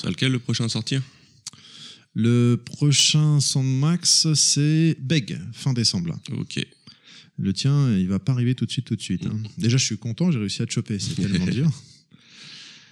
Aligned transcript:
C'est 0.00 0.08
lequel 0.08 0.32
le 0.32 0.38
prochain 0.38 0.64
à 0.64 0.68
sortir? 0.68 1.02
Le 2.14 2.56
prochain 2.56 3.40
Sandmax, 3.40 4.32
c'est 4.34 4.96
Beg, 5.00 5.38
fin 5.52 5.72
décembre. 5.72 6.08
là. 6.08 6.16
Ok. 6.38 6.64
Le 7.40 7.52
tien, 7.52 7.92
il 7.96 8.08
va 8.08 8.18
pas 8.18 8.32
arriver 8.32 8.54
tout 8.54 8.66
de 8.66 8.70
suite, 8.70 8.86
tout 8.86 8.96
de 8.96 9.00
suite. 9.02 9.26
hein. 9.26 9.36
Déjà, 9.58 9.76
je 9.76 9.84
suis 9.84 9.98
content, 9.98 10.30
j'ai 10.32 10.38
réussi 10.40 10.62
à 10.62 10.66
te 10.66 10.72
choper, 10.72 10.98
c'est 10.98 11.14
tellement 11.14 11.46
dur. 11.52 11.70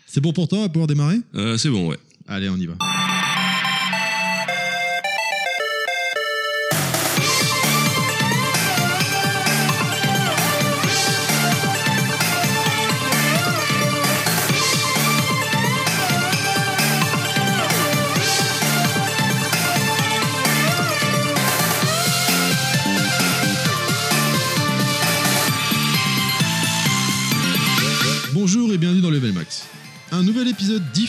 C'est 0.07 0.21
bon 0.21 0.33
pour 0.33 0.47
toi, 0.47 0.65
à 0.65 0.69
pouvoir 0.69 0.87
démarrer? 0.87 1.19
Euh, 1.35 1.59
c'est 1.59 1.69
bon, 1.71 1.89
ouais. 1.89 1.99
Allez, 2.29 2.49
on 2.49 2.57
y 2.57 2.67
va. 2.67 2.77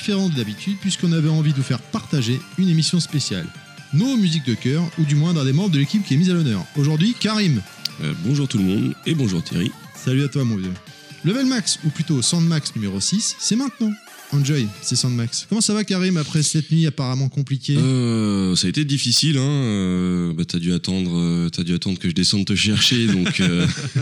Épisode 0.07 0.19
différent 0.19 0.29
de 0.29 0.35
d'habitude 0.35 0.77
puisqu'on 0.79 1.11
avait 1.11 1.29
envie 1.29 1.51
de 1.51 1.57
vous 1.57 1.63
faire 1.63 1.81
partager 1.81 2.39
une 2.57 2.69
émission 2.69 2.99
spéciale. 2.99 3.45
Nos 3.93 4.15
musiques 4.15 4.45
de 4.45 4.53
cœur, 4.53 4.83
ou 4.99 5.03
du 5.03 5.15
moins 5.15 5.33
d'un 5.33 5.43
des 5.43 5.53
membres 5.53 5.71
de 5.71 5.79
l'équipe 5.79 6.03
qui 6.05 6.13
est 6.13 6.17
mise 6.17 6.29
à 6.29 6.33
l'honneur. 6.33 6.65
Aujourd'hui, 6.77 7.13
Karim. 7.19 7.61
Euh, 8.01 8.13
bonjour 8.25 8.47
tout 8.47 8.57
le 8.57 8.63
monde 8.63 8.93
et 9.05 9.15
bonjour 9.15 9.43
Thierry. 9.43 9.71
Salut 9.95 10.23
à 10.23 10.27
toi 10.29 10.43
mon 10.43 10.55
vieux. 10.55 10.71
Level 11.25 11.45
Max, 11.45 11.79
ou 11.85 11.89
plutôt 11.89 12.21
Sandmax 12.21 12.75
numéro 12.75 12.99
6, 13.01 13.35
c'est 13.39 13.55
maintenant. 13.55 13.91
Enjoy, 14.31 14.67
c'est 14.81 14.95
Sandmax. 14.95 15.45
Comment 15.49 15.61
ça 15.61 15.73
va 15.73 15.83
Karim 15.83 16.17
après 16.17 16.43
cette 16.43 16.71
nuit 16.71 16.85
apparemment 16.85 17.27
compliquée 17.29 17.77
Euh, 17.77 18.55
ça 18.55 18.67
a 18.67 18.69
été 18.69 18.85
difficile, 18.85 19.37
hein. 19.37 19.41
euh, 19.41 20.33
bah, 20.33 20.43
t'as 20.45 20.59
dû 20.59 20.73
attendre, 20.73 21.17
euh, 21.17 21.49
t'as 21.49 21.63
dû 21.63 21.73
attendre 21.73 21.97
que 21.97 22.09
je 22.09 22.13
descende 22.13 22.45
te 22.45 22.55
chercher. 22.55 23.07
Donc, 23.07 23.41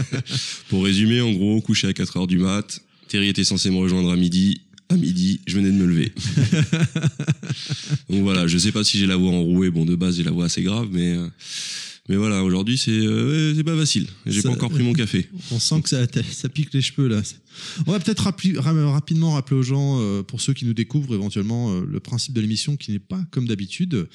pour 0.69 0.83
résumer, 0.83 1.21
en 1.21 1.31
gros, 1.31 1.61
couché 1.61 1.87
à 1.87 1.93
4 1.93 2.17
heures 2.17 2.27
du 2.27 2.37
mat. 2.37 2.81
Thierry 3.07 3.29
était 3.29 3.43
censé 3.43 3.69
me 3.69 3.77
rejoindre 3.77 4.11
à 4.11 4.15
midi. 4.15 4.61
À 4.89 4.97
midi, 4.97 5.41
je 5.47 5.57
venais 5.57 5.71
de 5.71 5.75
me 5.75 5.85
lever. 5.85 6.11
donc 8.09 8.21
voilà, 8.21 8.45
je 8.47 8.57
sais 8.57 8.71
pas 8.71 8.83
si 8.83 8.99
j'ai 8.99 9.07
la 9.07 9.15
voix 9.15 9.31
enrouée. 9.31 9.71
Bon, 9.71 9.85
de 9.85 9.95
base, 9.95 10.17
j'ai 10.17 10.23
la 10.23 10.31
voix 10.31 10.45
assez 10.45 10.61
grave, 10.61 10.89
mais 10.91 11.15
euh, 11.15 11.27
mais 12.07 12.17
voilà, 12.17 12.43
aujourd'hui, 12.43 12.77
c'est 12.77 12.91
euh, 12.91 13.63
pas 13.63 13.75
facile. 13.75 14.05
J'ai 14.27 14.43
pas 14.43 14.49
encore 14.49 14.69
pris 14.69 14.83
mon 14.83 14.93
café. 14.93 15.27
On 15.51 15.59
sent 15.59 15.81
que 15.81 15.89
ça, 15.89 16.05
ça 16.31 16.49
pique 16.49 16.71
les 16.73 16.81
cheveux 16.81 17.07
là. 17.07 17.21
On 17.87 17.91
va 17.91 17.99
peut-être 17.99 18.19
rapidement 18.19 19.33
rappeler 19.33 19.57
aux 19.57 19.63
gens, 19.63 19.99
euh, 19.99 20.21
pour 20.21 20.39
ceux 20.39 20.53
qui 20.53 20.65
nous 20.65 20.75
découvrent 20.75 21.15
éventuellement, 21.15 21.71
euh, 21.71 21.85
le 21.87 21.99
principe 21.99 22.33
de 22.33 22.41
l'émission 22.41 22.77
qui 22.77 22.91
n'est 22.91 22.99
pas 22.99 23.23
comme 23.31 23.47
d'habitude, 23.47 24.07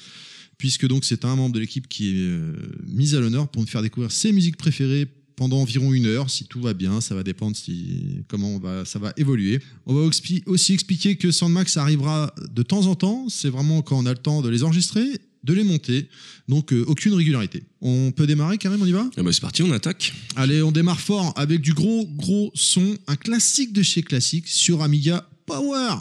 puisque 0.57 0.87
donc 0.87 1.03
c'est 1.03 1.25
un 1.25 1.35
membre 1.35 1.53
de 1.53 1.59
l'équipe 1.59 1.89
qui 1.89 2.15
est 2.15 2.39
mis 2.87 3.13
à 3.13 3.19
l'honneur 3.19 3.49
pour 3.49 3.61
nous 3.61 3.67
faire 3.67 3.81
découvrir 3.81 4.11
ses 4.11 4.31
musiques 4.31 4.57
préférées 4.57 5.07
pendant 5.41 5.57
environ 5.57 5.91
une 5.91 6.05
heure. 6.05 6.29
Si 6.29 6.45
tout 6.45 6.61
va 6.61 6.75
bien, 6.75 7.01
ça 7.01 7.15
va 7.15 7.23
dépendre 7.23 7.57
si, 7.57 8.23
comment 8.27 8.57
on 8.57 8.59
va, 8.59 8.85
ça 8.85 8.99
va 8.99 9.11
évoluer. 9.17 9.59
On 9.87 9.95
va 9.95 10.01
aussi 10.45 10.73
expliquer 10.73 11.15
que 11.15 11.31
Sandmax 11.31 11.77
arrivera 11.77 12.31
de 12.53 12.61
temps 12.61 12.85
en 12.85 12.93
temps. 12.93 13.25
C'est 13.27 13.49
vraiment 13.49 13.81
quand 13.81 13.97
on 13.97 14.05
a 14.05 14.11
le 14.11 14.19
temps 14.19 14.43
de 14.43 14.49
les 14.49 14.63
enregistrer, 14.63 15.01
de 15.43 15.53
les 15.53 15.63
monter. 15.63 16.07
Donc 16.47 16.71
euh, 16.71 16.83
aucune 16.85 17.15
régularité. 17.15 17.63
On 17.81 18.11
peut 18.11 18.27
démarrer 18.27 18.59
carrément, 18.59 18.83
on 18.83 18.87
y 18.87 18.91
va? 18.91 19.09
Ah 19.17 19.23
bah, 19.23 19.33
c'est 19.33 19.41
parti, 19.41 19.63
on 19.63 19.71
attaque. 19.71 20.13
Allez, 20.35 20.61
on 20.61 20.71
démarre 20.71 20.99
fort 20.99 21.33
avec 21.35 21.61
du 21.61 21.73
gros 21.73 22.05
gros 22.05 22.51
son, 22.53 22.95
un 23.07 23.15
classique 23.15 23.73
de 23.73 23.81
chez 23.81 24.03
classique 24.03 24.47
sur 24.47 24.83
Amiga 24.83 25.27
Power. 25.47 25.95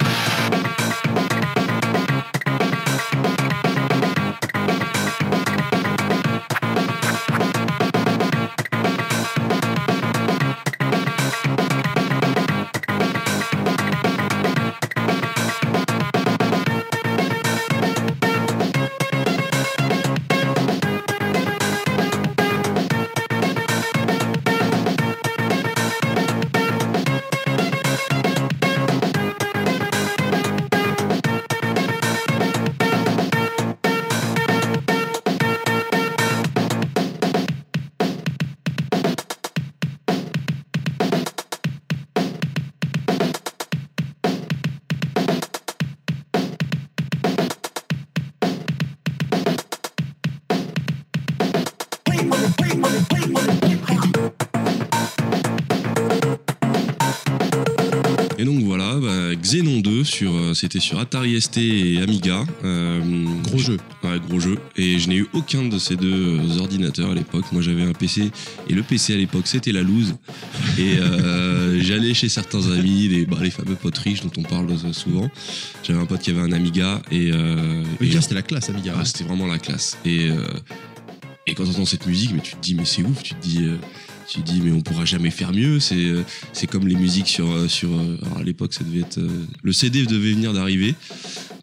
C'était 60.55 60.80
sur 60.80 60.98
Atari 60.98 61.40
ST 61.40 61.58
et 61.58 62.00
Amiga. 62.02 62.44
Euh, 62.64 63.00
Gros 63.42 63.58
jeu. 63.58 63.77
Ouais, 64.02 64.18
gros 64.28 64.40
jeu. 64.40 64.58
Et 64.77 64.98
je 64.98 65.08
n'ai 65.08 65.16
eu 65.16 65.27
aucun 65.33 65.64
de 65.68 65.78
ces 65.78 65.96
deux 65.96 66.38
euh, 66.38 66.58
ordinateurs 66.58 67.11
à 67.11 67.14
l'époque. 67.14 67.44
Moi, 67.52 67.62
j'avais 67.62 67.83
un 67.83 67.92
PC. 67.92 68.30
Et 68.68 68.72
le 68.74 68.83
PC 68.83 69.14
à 69.14 69.16
l'époque, 69.16 69.46
c'était 69.46 69.72
la 69.72 69.83
loose. 69.83 70.14
Et 70.78 70.98
euh, 70.98 71.80
j'allais 71.83 72.14
chez 72.14 72.28
certains 72.28 72.70
amis, 72.70 73.08
les, 73.08 73.27
bah, 73.27 73.38
les 73.42 73.50
fameux 73.50 73.74
potes 73.74 73.98
riches 73.98 74.22
dont 74.22 74.30
on 74.36 74.42
parle 74.42 74.70
euh, 74.70 74.92
souvent. 74.92 75.30
J'avais 75.83 75.98
un 76.00 76.06
pote 76.06 76.20
qui 76.20 76.30
avait 76.30 76.40
un 76.40 76.52
Amiga. 76.52 77.02
Et, 77.11 77.30
euh, 77.32 77.82
Amiga, 78.00 78.20
c'était 78.20 78.34
la 78.34 78.42
classe, 78.42 78.70
Amiga. 78.70 78.94
ah, 78.98 79.05
c'était 79.05 79.24
vraiment 79.24 79.46
la 79.46 79.58
classe. 79.58 79.98
Et, 80.05 80.30
euh, 80.30 80.46
et 81.46 81.55
quand 81.55 81.64
tu 81.64 81.70
entends 81.70 81.84
cette 81.86 82.06
musique, 82.06 82.32
mais 82.34 82.40
tu 82.40 82.55
te 82.55 82.61
dis, 82.61 82.74
mais 82.74 82.84
c'est 82.84 83.02
ouf. 83.02 83.22
Tu 83.22 83.34
te 83.34 83.42
dis. 83.42 83.67
Tu 84.30 84.41
dis 84.42 84.61
mais 84.63 84.70
on 84.70 84.80
pourra 84.80 85.05
jamais 85.05 85.30
faire 85.30 85.52
mieux 85.52 85.80
c'est 85.80 85.96
euh, 85.96 86.23
c'est 86.52 86.67
comme 86.68 86.86
les 86.86 86.95
musiques 86.95 87.27
sur 87.29 87.51
euh, 87.51 87.67
sur 87.68 87.91
euh, 87.92 88.17
alors 88.24 88.39
à 88.39 88.42
l'époque 88.45 88.73
ça 88.74 88.85
devait 88.85 89.01
être 89.01 89.18
le 89.63 89.73
CD 89.73 90.07
devait 90.07 90.33
venir 90.33 90.52
d'arriver 90.52 90.95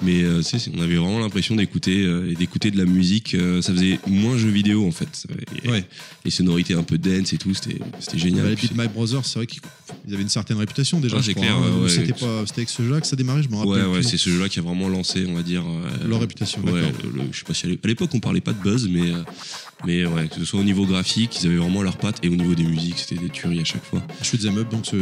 mais 0.04 0.22
euh, 0.24 0.42
tu 0.44 0.60
sais, 0.60 0.72
on 0.76 0.82
avait 0.82 0.98
vraiment 0.98 1.20
l'impression 1.20 1.56
d'écouter 1.56 2.04
euh, 2.04 2.30
et 2.30 2.36
d'écouter 2.36 2.70
de 2.70 2.78
la 2.78 2.86
musique 2.86 3.34
euh, 3.36 3.62
ça 3.62 3.74
faisait 3.74 4.00
moins 4.06 4.38
jeu 4.38 4.50
vidéo 4.50 4.86
en 4.86 4.92
fait 4.92 5.26
Et- 5.64 5.70
Ouais. 5.70 5.86
les 6.26 6.32
sonorités 6.32 6.74
un 6.74 6.84
peu 6.84 6.98
dance 6.98 7.32
et 7.34 7.38
tout 7.38 7.54
c'était 7.54 7.80
c'était 8.00 8.18
génial 8.20 8.44
Bah, 8.44 8.50
les 8.50 8.56
Puis- 8.58 8.70
My 8.76 8.88
Brothers, 8.88 9.26
c'est 9.26 9.40
vrai 9.40 9.48
qu'ils 9.48 9.62
ils 10.08 10.14
avaient 10.14 10.24
une 10.24 10.30
certaine 10.30 10.58
réputation 10.58 11.00
déjà. 11.00 11.18
Ah, 11.20 11.24
c'est 11.24 11.34
clair, 11.34 11.56
hein. 11.56 11.76
ouais, 11.78 11.84
ouais. 11.84 11.90
C'était 11.90 12.14
pas, 12.14 12.44
c'était 12.46 12.60
avec 12.62 12.70
ce 12.70 12.82
jeu-là 12.84 13.00
que 13.02 13.08
ça 13.08 13.16
démarrait, 13.16 13.44
je 13.44 13.50
me 13.50 13.56
rappelle. 13.56 13.86
ouais 13.88 13.98
ouais 13.98 14.04
c'est 14.04 14.18
ce 14.18 14.30
jeu 14.30 14.40
là 14.40 14.48
qui 14.50 14.60
a 14.60 14.62
vraiment 14.62 14.88
lancé 14.90 15.26
on 15.28 15.34
va 15.34 15.42
dire 15.44 15.64
Leur 16.06 16.20
réputation, 16.20 16.62
ouais, 16.64 16.82
d'accord. 16.82 16.92
le- 17.04 17.22
le- 17.24 17.28
je 17.32 17.38
sais 17.40 17.46
pas 17.46 17.54
si 17.54 17.66
à 17.66 17.70
l'é- 17.70 17.80
à 17.84 17.88
l'époque 17.88 18.10
on 18.14 18.20
parlait 18.20 18.42
pas 18.42 18.54
de 18.54 18.62
buzz 18.62 18.88
mais 18.92 19.12
mais 19.86 20.06
ouais 20.06 20.28
que 20.28 20.36
ce 20.36 20.46
soit 20.46 20.60
au 20.60 20.64
niveau 20.64 20.86
graphique 20.86 21.38
ils 21.42 21.48
avaient 21.48 21.58
vraiment 21.58 21.82
leurs 21.84 21.98
pattes 21.98 22.20
et 22.24 22.30
au 22.30 22.36
niveau 22.36 22.56
des 22.56 22.64
musiques 22.64 22.98
c'était 22.98 23.22
des 23.22 23.30
tueries 23.30 23.60
à 23.62 23.64
chaque 23.64 23.84
fois 23.84 24.02
Shoot 24.24 24.44
'em 24.46 24.58
up, 24.58 24.70
donc 24.70 24.86
ce. 24.86 24.96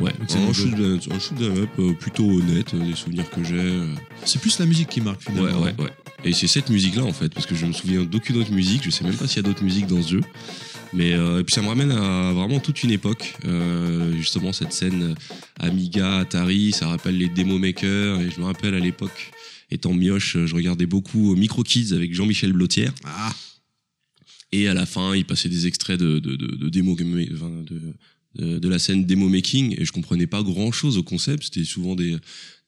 Ouais, 0.00 0.12
donc 0.12 0.28
c'est 0.28 0.38
un 0.38 0.52
shoot, 0.52 0.72
un 0.78 1.18
shoot 1.18 1.38
'em 1.40 1.62
up 1.62 1.70
euh, 1.78 1.92
plutôt 1.92 2.28
honnête, 2.30 2.72
euh, 2.74 2.78
des 2.84 2.94
souvenirs 2.94 3.28
que 3.30 3.44
j'ai. 3.44 3.54
euh. 3.58 3.86
C'est 4.24 4.40
plus 4.40 4.58
la 4.58 4.66
musique 4.66 4.88
qui 4.88 5.00
marque 5.00 5.20
Ouais, 5.28 5.34
finalement. 5.36 5.60
ouais, 5.62 5.74
ouais. 5.78 5.90
Et 6.24 6.32
c'est 6.32 6.46
cette 6.46 6.70
musique-là 6.70 7.02
en 7.04 7.12
fait, 7.12 7.32
parce 7.34 7.46
que 7.46 7.54
je 7.54 7.66
me 7.66 7.72
souviens 7.72 8.02
d'aucune 8.04 8.36
autre 8.36 8.52
musique, 8.52 8.82
je 8.84 8.90
sais 8.90 9.04
même 9.04 9.14
pas 9.16 9.26
s'il 9.26 9.36
y 9.36 9.40
a 9.40 9.48
d'autres 9.48 9.64
musiques 9.64 9.86
dans 9.86 10.00
ce 10.02 10.12
jeu. 10.12 10.20
Mais 10.94 11.12
euh, 11.14 11.40
et 11.40 11.44
puis 11.44 11.54
ça 11.54 11.62
me 11.62 11.68
ramène 11.68 11.90
à 11.90 12.32
vraiment 12.32 12.60
toute 12.60 12.82
une 12.82 12.90
époque, 12.90 13.34
euh, 13.46 14.12
justement 14.16 14.52
cette 14.52 14.72
scène 14.72 15.02
euh, 15.02 15.14
Amiga, 15.66 16.18
Atari, 16.18 16.72
ça 16.72 16.86
rappelle 16.88 17.16
les 17.18 17.28
Demo 17.28 17.58
Makers, 17.58 18.20
et 18.20 18.30
je 18.30 18.40
me 18.40 18.44
rappelle 18.46 18.74
à 18.74 18.78
l'époque, 18.78 19.32
étant 19.70 19.94
mioche, 19.94 20.36
je 20.44 20.54
regardais 20.54 20.86
beaucoup 20.86 21.34
Micro 21.34 21.62
Kids 21.62 21.92
avec 21.94 22.14
Jean-Michel 22.14 22.52
Blotière. 22.52 22.92
Ah, 23.04 23.32
Et 24.52 24.68
à 24.68 24.74
la 24.74 24.86
fin, 24.86 25.14
il 25.14 25.24
passait 25.24 25.48
des 25.48 25.66
extraits 25.66 25.98
de, 25.98 26.18
de, 26.18 26.36
de, 26.36 26.56
de 26.56 26.68
démo, 26.68 26.94
de, 26.94 28.58
de, 28.58 28.68
la 28.68 28.78
scène 28.78 29.04
démo 29.06 29.28
making 29.28 29.74
et 29.78 29.84
je 29.84 29.92
comprenais 29.92 30.26
pas 30.26 30.42
grand 30.42 30.72
chose 30.72 30.98
au 30.98 31.02
concept. 31.02 31.44
C'était 31.44 31.64
souvent 31.64 31.96
des, 31.96 32.16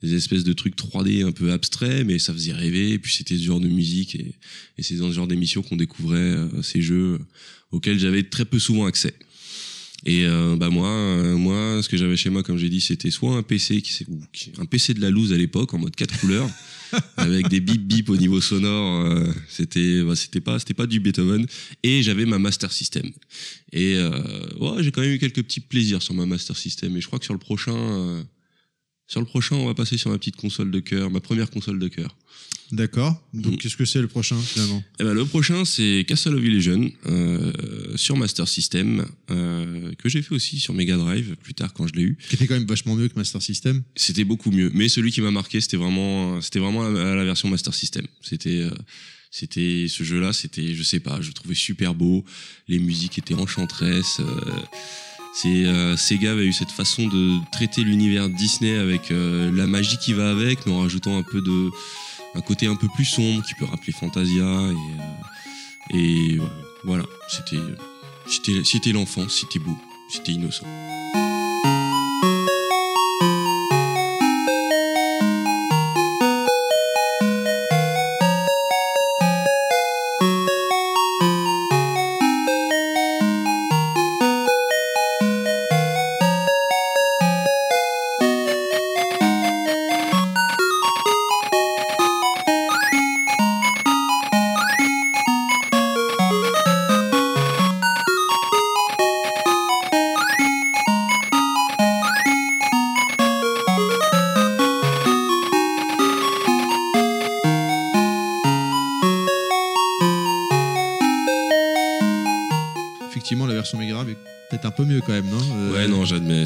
des 0.03 0.15
espèces 0.15 0.45
de 0.45 0.53
trucs 0.53 0.77
3D 0.77 1.25
un 1.25 1.33
peu 1.33 1.53
abstraits, 1.53 2.07
mais 2.07 2.19
ça 2.19 2.33
faisait 2.33 2.53
rêver. 2.53 2.93
Et 2.93 2.99
puis 2.99 3.13
c'était 3.13 3.37
ce 3.37 3.43
genre 3.43 3.61
de 3.61 3.69
musique 3.69 4.15
et, 4.15 4.35
et 4.79 4.83
c'est 4.83 4.97
dans 4.97 5.09
ce 5.09 5.15
genre 5.15 5.27
d'émission 5.27 5.63
qu'on 5.63 5.77
découvrait 5.77 6.19
euh, 6.19 6.63
ces 6.63 6.81
jeux 6.81 7.19
auxquels 7.71 7.99
j'avais 7.99 8.23
très 8.23 8.45
peu 8.45 8.59
souvent 8.59 8.87
accès. 8.87 9.15
Et 10.07 10.27
euh, 10.27 10.57
bah 10.57 10.69
moi, 10.69 10.89
euh, 10.89 11.37
moi, 11.37 11.83
ce 11.83 11.89
que 11.89 11.97
j'avais 11.97 12.17
chez 12.17 12.29
moi, 12.29 12.43
comme 12.43 12.59
j'ai 12.59 12.69
dit, 12.69 12.81
c'était 12.81 13.11
soit 13.11 13.37
un 13.37 13.43
PC 13.43 13.81
qui, 13.81 14.05
un 14.59 14.67
PC 14.67 14.93
de 14.93 15.01
la 15.01 15.11
loose 15.11 15.33
à 15.33 15.37
l'époque 15.37 15.73
en 15.73 15.79
mode 15.79 15.97
4 15.97 16.21
couleurs, 16.21 16.49
avec 17.17 17.49
des 17.49 17.61
bip 17.61 17.83
bip 17.87 18.09
au 18.11 18.17
niveau 18.17 18.41
sonore. 18.41 19.07
euh, 19.07 19.33
c'était, 19.49 20.03
bah, 20.03 20.17
c'était 20.17 20.41
pas, 20.41 20.59
c'était 20.59 20.75
pas 20.75 20.87
du 20.87 21.01
Beethoven. 21.01 21.47
Et 21.83 22.03
j'avais 22.03 22.27
ma 22.27 22.39
Master 22.39 22.73
System. 22.73 23.11
Et 23.73 23.97
euh, 23.97 24.11
ouais, 24.61 24.83
j'ai 24.83 24.91
quand 24.91 25.01
même 25.03 25.13
eu 25.13 25.19
quelques 25.19 25.43
petits 25.43 25.61
plaisirs 25.61 26.03
sur 26.03 26.15
ma 26.15 26.27
Master 26.27 26.57
System. 26.57 26.97
Et 26.97 27.01
je 27.01 27.07
crois 27.07 27.19
que 27.19 27.25
sur 27.25 27.35
le 27.35 27.41
prochain, 27.41 27.77
euh, 27.77 28.23
Sur 29.07 29.21
le 29.21 29.27
prochain, 29.27 29.57
on 29.57 29.67
va 29.67 29.75
passer 29.75 29.99
sur 29.99 30.11
ma 30.11 30.19
petite 30.19 30.37
console 30.37 30.71
de 30.71 30.81
cœur, 30.81 31.11
ma 31.11 31.21
première 31.21 31.51
console 31.51 31.79
de 31.79 31.89
cœur. 31.89 32.17
D'accord. 32.73 33.23
Donc, 33.33 33.55
Mm. 33.55 33.57
qu'est-ce 33.59 33.77
que 33.77 33.85
c'est 33.85 34.01
le 34.01 34.09
prochain, 34.09 34.37
finalement? 34.41 34.83
Eh 34.99 35.05
ben, 35.05 35.13
le 35.15 35.25
prochain, 35.25 35.65
c'est 35.65 36.05
Castle 36.09 36.35
of 36.35 36.43
Illusion 36.43 36.91
euh, 37.07 37.53
sur 37.97 38.17
Master 38.17 38.49
System, 38.49 39.05
euh, 39.31 39.93
que 39.99 40.09
j'ai 40.09 40.23
fait 40.23 40.35
aussi 40.35 40.59
sur 40.59 40.75
Mega 40.75 40.97
Drive 40.97 41.37
plus 41.43 41.55
tard 41.55 41.73
quand 41.73 41.87
je 41.87 41.93
l'ai 41.95 42.03
eu. 42.03 42.19
Qui 42.29 42.35
était 42.37 42.47
quand 42.47 42.55
même 42.55 42.67
vachement 42.67 42.95
mieux 42.97 43.09
que 43.09 43.15
Master 43.17 43.41
System. 43.43 43.83
C'était 43.97 44.25
beaucoup 44.25 44.51
mieux, 44.51 44.71
mais 44.75 44.89
celui 44.89 45.13
qui 45.13 45.21
m'a 45.21 45.31
marqué, 45.31 45.61
c'était 45.61 45.77
vraiment, 45.77 46.41
c'était 46.41 46.59
vraiment 46.59 46.89
la, 46.89 47.15
la 47.15 47.25
version 47.25 47.49
Master 47.49 47.75
System. 47.75 48.07
C'était, 48.23 48.63
euh, 48.63 48.71
c'était 49.31 49.87
ce 49.89 50.03
jeu-là, 50.05 50.33
c'était, 50.33 50.75
je 50.75 50.83
sais 50.83 51.01
pas, 51.01 51.21
je 51.21 51.29
le 51.29 51.33
trouvais 51.35 51.55
super 51.55 51.95
beau. 51.95 52.25
Les 52.69 52.79
musiques 52.79 53.19
étaient 53.19 53.35
enchanteresses. 53.35 54.21
euh, 54.21 54.25
c'est 55.37 55.65
euh, 55.67 55.97
Sega 55.97 56.31
avait 56.33 56.47
eu 56.47 56.53
cette 56.53 56.71
façon 56.71 57.09
de 57.09 57.39
traiter 57.51 57.83
l'univers 57.83 58.29
Disney 58.29 58.77
avec 58.77 59.11
euh, 59.11 59.51
la 59.53 59.67
magie 59.67 59.97
qui 59.99 60.13
va 60.13 60.31
avec, 60.31 60.65
mais 60.65 60.73
en 60.73 60.81
rajoutant 60.83 61.19
un 61.19 61.25
peu 61.25 61.41
de 61.41 61.71
un 62.35 62.41
côté 62.41 62.67
un 62.67 62.77
peu 62.77 62.89
plus 62.95 63.05
sombre 63.05 63.43
qui 63.45 63.55
peut 63.55 63.65
rappeler 63.65 63.93
Fantasia 63.93 64.43
et 64.43 64.47
euh, 64.47 65.15
et 65.91 66.39
euh, 66.39 66.47
voilà, 66.85 67.05
c'était 67.29 68.93
l'enfance, 68.93 69.41
c'était 69.41 69.59
beau, 69.59 69.77
c'était 70.09 70.33
innocent. 70.33 70.67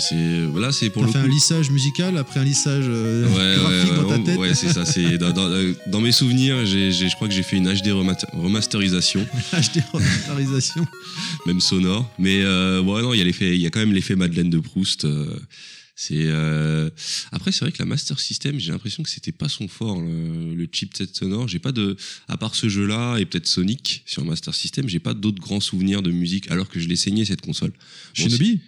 C'est 0.08 0.58
là, 0.60 0.72
c'est 0.72 0.90
pour 0.90 1.02
le 1.04 1.08
fait 1.12 1.18
coup. 1.18 1.24
un 1.24 1.28
lissage 1.28 1.70
musical 1.70 2.16
après 2.16 2.40
un 2.40 2.44
lissage 2.44 2.84
euh, 2.88 3.26
Ouais, 3.26 3.56
graphique 3.60 3.92
ouais, 3.92 3.96
dans 4.02 4.08
ta 4.08 4.18
tête. 4.18 4.38
ouais, 4.38 4.54
c'est 4.54 4.72
ça. 4.72 4.84
C'est 4.84 5.18
dans, 5.18 5.32
dans- 5.32 5.48
euh, 5.50 5.74
dans 5.86 6.00
mes 6.00 6.12
souvenirs, 6.12 6.64
j'ai, 6.66 6.92
j'ai- 6.92 7.08
je 7.08 7.14
crois 7.14 7.28
que 7.28 7.34
j'ai 7.34 7.42
fait 7.42 7.56
une 7.56 7.68
HD 7.72 7.88
remasterisation, 8.32 9.26
HD 9.52 9.82
remasterisation. 9.92 10.86
même 11.46 11.60
sonore. 11.60 12.10
Mais 12.18 12.42
euh, 12.42 12.80
ouais, 12.82 13.02
non, 13.02 13.12
il 13.14 13.18
y 13.18 13.20
a 13.20 13.24
l'effet, 13.24 13.54
il 13.54 13.60
y 13.60 13.66
a 13.66 13.70
quand 13.70 13.80
même 13.80 13.92
l'effet 13.92 14.16
Madeleine 14.16 14.50
de 14.50 14.58
Proust. 14.58 15.04
euh, 15.04 15.38
c'est 16.00 16.14
euh, 16.26 16.90
après, 17.32 17.50
c'est 17.50 17.62
vrai 17.64 17.72
que 17.72 17.80
la 17.80 17.84
Master 17.84 18.20
System, 18.20 18.60
j'ai 18.60 18.70
l'impression 18.70 19.02
que 19.02 19.10
c'était 19.10 19.32
pas 19.32 19.48
son 19.48 19.66
fort, 19.66 20.00
le, 20.00 20.54
le 20.54 20.68
chipset 20.70 21.08
sonore. 21.12 21.48
J'ai 21.48 21.58
pas 21.58 21.72
de, 21.72 21.96
à 22.28 22.36
part 22.36 22.54
ce 22.54 22.68
jeu-là 22.68 23.16
et 23.18 23.24
peut-être 23.26 23.48
Sonic 23.48 24.04
sur 24.06 24.24
Master 24.24 24.54
System, 24.54 24.88
j'ai 24.88 25.00
pas 25.00 25.12
d'autres 25.14 25.40
grands 25.40 25.58
souvenirs 25.60 26.00
de 26.02 26.12
musique 26.12 26.50
alors 26.52 26.68
que 26.68 26.78
je 26.78 26.86
l'ai 26.88 26.94
saigné 26.94 27.24
cette 27.24 27.40
console. 27.40 27.70
Bon, 27.70 27.76
Shinobi? 28.14 28.60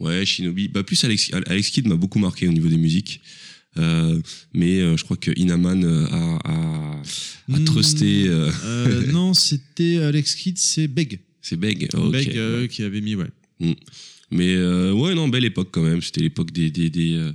Ouais, 0.00 0.24
Shinobi. 0.26 0.68
Bah, 0.68 0.82
plus 0.82 1.02
Alex, 1.04 1.30
Alex 1.46 1.70
Kidd 1.70 1.86
m'a 1.88 1.96
beaucoup 1.96 2.18
marqué 2.18 2.46
au 2.48 2.52
niveau 2.52 2.68
des 2.68 2.76
musiques. 2.76 3.20
Euh, 3.78 4.20
mais 4.54 4.80
euh, 4.80 4.96
je 4.96 5.04
crois 5.04 5.16
que 5.18 5.30
Inaman 5.38 5.84
euh, 5.84 6.06
a, 6.06 6.38
a, 6.44 7.02
a 7.52 7.58
Hmm, 7.58 7.64
trusté. 7.64 8.28
Non, 9.12 9.34
c'était 9.34 9.98
Alex 9.98 10.34
Kidd, 10.34 10.58
c'est 10.58 10.88
Beg. 10.88 11.20
c'est 11.42 11.56
Beg. 11.56 11.88
Ok, 11.94 12.10
Beg 12.12 12.28
ouais. 12.34 12.68
qui 12.70 12.82
avait 12.82 13.00
mis, 13.00 13.14
ouais. 13.14 13.26
Mais 14.30 14.54
euh, 14.54 14.92
ouais, 14.92 15.14
non, 15.14 15.28
belle 15.28 15.44
époque 15.44 15.68
quand 15.72 15.82
même. 15.82 16.02
C'était 16.02 16.20
l'époque 16.22 16.50
des, 16.52 16.70
des, 16.70 16.90
des, 16.90 17.30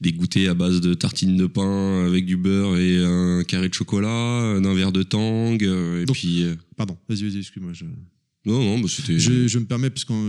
des 0.00 0.12
goûters 0.12 0.48
à 0.50 0.54
base 0.54 0.80
de 0.80 0.94
tartines 0.94 1.36
de 1.36 1.46
pain 1.46 2.06
avec 2.06 2.24
du 2.26 2.36
beurre 2.36 2.76
et 2.78 3.02
un 3.04 3.42
carré 3.42 3.68
de 3.68 3.74
chocolat, 3.74 4.60
d'un 4.60 4.74
verre 4.74 4.92
de 4.92 5.02
tang. 5.02 5.60
et 5.60 6.04
Donc- 6.04 6.14
puis. 6.16 6.44
Pardon, 6.76 6.96
vas-y, 7.08 7.24
vas-y, 7.24 7.38
excuse-moi. 7.40 7.72
Je... 7.72 7.84
non, 8.46 8.62
non, 8.62 8.78
bah, 8.78 8.86
c'était. 8.88 9.18
Je, 9.18 9.48
je 9.48 9.58
me 9.58 9.64
permets, 9.64 9.90
parce 9.90 10.04
qu'on 10.04 10.22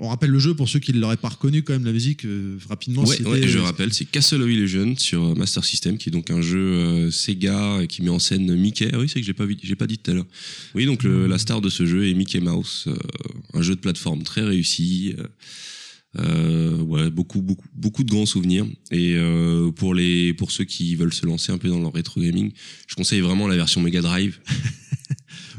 on 0.00 0.08
rappelle 0.08 0.30
le 0.30 0.38
jeu 0.38 0.54
pour 0.54 0.68
ceux 0.68 0.78
qui 0.78 0.92
ne 0.92 0.98
l'auraient 0.98 1.16
pas 1.16 1.28
reconnu 1.28 1.62
quand 1.62 1.72
même, 1.74 1.84
la 1.84 1.92
musique, 1.92 2.24
euh, 2.24 2.58
rapidement. 2.68 3.04
Ouais, 3.04 3.46
je 3.46 3.58
rappelle, 3.58 3.92
c'est 3.92 4.04
Castle 4.06 4.42
of 4.42 4.48
Illusion 4.50 4.96
sur 4.96 5.22
euh, 5.24 5.34
Master 5.34 5.64
System, 5.64 5.98
qui 5.98 6.08
est 6.08 6.12
donc 6.12 6.30
un 6.30 6.40
jeu 6.40 6.58
euh, 6.58 7.10
Sega 7.10 7.86
qui 7.88 8.02
met 8.02 8.08
en 8.10 8.18
scène 8.18 8.54
Mickey. 8.56 8.88
Ah 8.92 8.98
oui, 8.98 9.08
c'est 9.08 9.20
que 9.20 9.26
j'ai 9.26 9.34
pas 9.34 9.44
j'ai 9.62 9.76
pas 9.76 9.86
dit 9.86 9.98
tout 9.98 10.10
à 10.10 10.14
l'heure. 10.14 10.26
Oui, 10.74 10.86
donc 10.86 11.02
le- 11.02 11.26
la 11.26 11.38
star 11.38 11.60
de 11.60 11.68
ce 11.68 11.86
jeu 11.86 12.08
est 12.08 12.14
Mickey 12.14 12.40
Mouse, 12.40 12.84
euh, 12.88 12.94
un 13.54 13.62
jeu 13.62 13.74
de 13.74 13.80
plateforme 13.80 14.22
très 14.22 14.42
réussi. 14.42 15.14
ouais, 16.18 17.10
beaucoup, 17.10 17.40
beaucoup, 17.42 17.66
beaucoup 17.74 18.02
de 18.04 18.10
grands 18.10 18.26
souvenirs. 18.26 18.66
Et 18.90 19.16
pour 19.76 19.94
les, 19.94 20.34
pour 20.34 20.50
ceux 20.50 20.64
qui 20.64 20.94
veulent 20.96 21.12
se 21.12 21.26
lancer 21.26 21.52
un 21.52 21.58
peu 21.58 21.68
dans 21.68 21.78
le 21.80 21.86
rétro 21.86 22.20
gaming, 22.20 22.50
je 22.88 22.94
conseille 22.94 23.20
vraiment 23.20 23.46
la 23.46 23.56
version 23.56 23.80
Mega 23.80 24.00
Drive. 24.00 24.40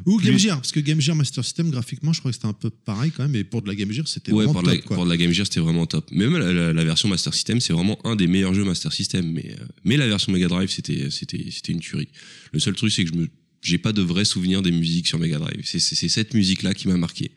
Ou 0.06 0.20
Game 0.20 0.38
Gear, 0.38 0.58
parce 0.58 0.72
que 0.72 0.80
Game 0.80 1.00
Gear 1.02 1.16
Master 1.16 1.44
System, 1.44 1.70
graphiquement, 1.70 2.14
je 2.14 2.20
crois 2.20 2.32
que 2.32 2.36
c'était 2.36 2.48
un 2.48 2.54
peu 2.54 2.70
pareil 2.70 3.12
quand 3.12 3.24
même, 3.24 3.36
et 3.36 3.44
pour 3.44 3.62
de 3.62 3.68
la 3.68 3.76
Game 3.76 3.92
Gear, 3.92 4.08
c'était 4.08 4.32
Ouais, 4.32 4.46
vraiment 4.46 4.62
pour, 4.62 4.64
top, 4.70 4.72
la, 4.74 4.82
quoi. 4.82 4.96
pour 4.96 5.06
de 5.06 5.10
la 5.10 5.18
Game 5.18 5.32
Gear, 5.32 5.46
c'était 5.46 5.60
vraiment 5.60 5.86
top. 5.86 6.08
Mais 6.12 6.28
Même 6.28 6.38
la, 6.38 6.52
la- 6.54 6.74
la 6.74 6.84
version 6.84 7.08
Master 7.10 7.34
System, 7.34 7.60
c'est 7.62 7.74
vraiment 7.74 7.98
un 8.06 8.16
des 8.16 8.28
meilleurs 8.28 8.54
jeux 8.54 8.64
Master 8.64 8.92
System. 8.94 9.32
Mais, 9.32 9.56
euh, 9.60 9.64
mais 9.84 9.98
la 9.98 10.08
version 10.08 10.32
Mega 10.32 10.48
Drive, 10.48 10.70
c'était, 10.70 11.10
c'était, 11.12 11.46
c'était 11.52 11.72
une 11.74 11.80
tuerie. 11.80 12.10
Le 12.52 12.60
seul 12.60 12.74
truc, 12.76 12.92
c'est 12.92 13.04
que 13.06 13.12
je 13.12 13.16
me, 13.20 13.28
j'ai 13.62 13.78
pas 13.78 13.94
de 13.94 14.02
vrais 14.02 14.26
souvenirs 14.26 14.62
des 14.62 14.72
musiques 14.72 15.08
sur 15.08 15.20
Mega 15.20 15.38
Drive. 15.38 15.62
C'est, 15.66 15.80
c'est, 15.80 15.96
c'est 15.96 16.10
cette 16.10 16.34
musique-là 16.34 16.74
qui 16.74 16.88
m'a 16.88 16.98
marqué. 16.98 17.32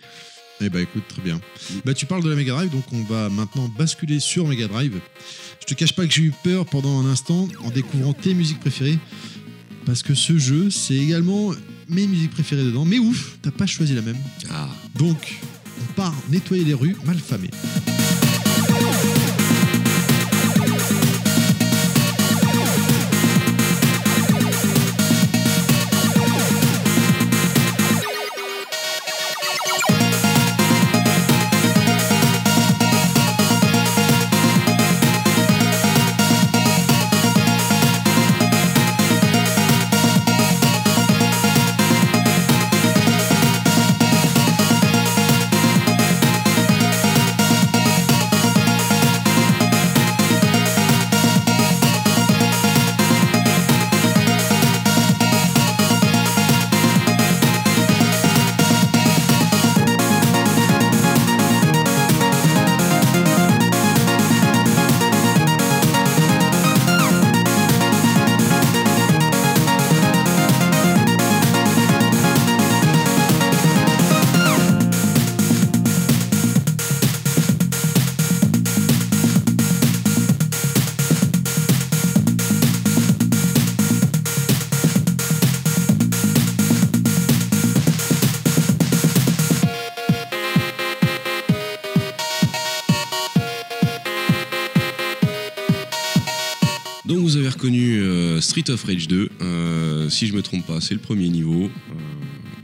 Eh 0.60 0.68
bah 0.70 0.80
écoute, 0.80 1.02
très 1.08 1.20
bien. 1.20 1.40
Bah 1.84 1.94
tu 1.94 2.06
parles 2.06 2.22
de 2.22 2.30
la 2.30 2.36
Mega 2.36 2.52
Drive, 2.54 2.70
donc 2.70 2.84
on 2.92 3.02
va 3.02 3.28
maintenant 3.28 3.68
basculer 3.76 4.20
sur 4.20 4.46
Mega 4.46 4.68
Drive. 4.68 5.00
Je 5.60 5.66
te 5.66 5.74
cache 5.74 5.94
pas 5.94 6.06
que 6.06 6.14
j'ai 6.14 6.22
eu 6.22 6.32
peur 6.44 6.64
pendant 6.66 7.00
un 7.00 7.10
instant 7.10 7.48
en 7.60 7.70
découvrant 7.70 8.12
tes 8.12 8.34
musiques 8.34 8.60
préférées, 8.60 8.98
parce 9.84 10.04
que 10.04 10.14
ce 10.14 10.38
jeu, 10.38 10.70
c'est 10.70 10.94
également 10.96 11.52
mes 11.88 12.06
musiques 12.06 12.32
préférées 12.32 12.64
dedans. 12.64 12.84
Mais 12.84 12.98
ouf, 12.98 13.38
t'as 13.42 13.50
pas 13.50 13.66
choisi 13.66 13.94
la 13.94 14.02
même. 14.02 14.16
Ah. 14.50 14.68
Donc, 14.96 15.40
on 15.80 15.92
part 15.94 16.14
nettoyer 16.30 16.64
les 16.64 16.74
rues 16.74 16.96
malfamées. 17.04 17.50
Donc 17.50 18.13
of 98.74 98.84
Rage 98.84 99.08
2. 99.08 99.28
Euh, 99.40 100.10
si 100.10 100.26
je 100.26 100.34
me 100.34 100.42
trompe 100.42 100.66
pas, 100.66 100.80
c'est 100.80 100.94
le 100.94 101.00
premier 101.00 101.28
niveau. 101.28 101.64
Euh, 101.64 101.92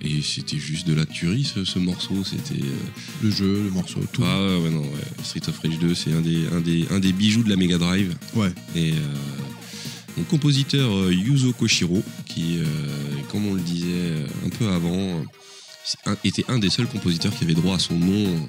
et 0.02 0.23
c'était 0.23 0.59
juste 0.59 0.87
de 0.87 0.95
la 0.95 1.07
tuerie 1.07 1.45
ce, 1.45 1.64
ce 1.64 1.79
morceau. 1.79 2.23
C'était. 2.25 2.61
euh, 2.62 2.76
Le 3.23 3.31
jeu, 3.31 3.62
le 3.64 3.71
morceau, 3.71 4.00
tout. 4.12 4.23
Ah 4.25 4.59
ouais, 4.59 4.71
non, 4.71 4.81
ouais. 4.83 5.25
Street 5.25 5.40
of 5.49 5.59
Rage 5.59 5.79
2, 5.79 5.95
c'est 5.95 6.12
un 6.12 6.21
des, 6.21 6.47
un, 6.52 6.61
des, 6.61 6.87
un 6.90 6.99
des 7.00 7.12
bijoux 7.12 7.43
de 7.43 7.49
la 7.50 7.57
Mega 7.57 7.79
Drive. 7.79 8.14
Ouais. 8.35 8.52
Et 8.76 8.93
mon 10.17 10.25
compositeur 10.25 11.11
Yuzo 11.11 11.52
Koshiro, 11.52 12.02
qui, 12.26 12.59
comme 13.31 13.47
on 13.47 13.55
le 13.55 13.61
disait 13.61 14.25
un 14.45 14.49
peu 14.49 14.69
avant, 14.69 15.23
était 16.25 16.45
un 16.49 16.59
des 16.59 16.71
seuls 16.71 16.87
compositeurs 16.88 17.35
qui 17.37 17.45
avait 17.45 17.55
droit 17.55 17.76
à 17.76 17.79
son 17.79 17.99
nom 17.99 18.47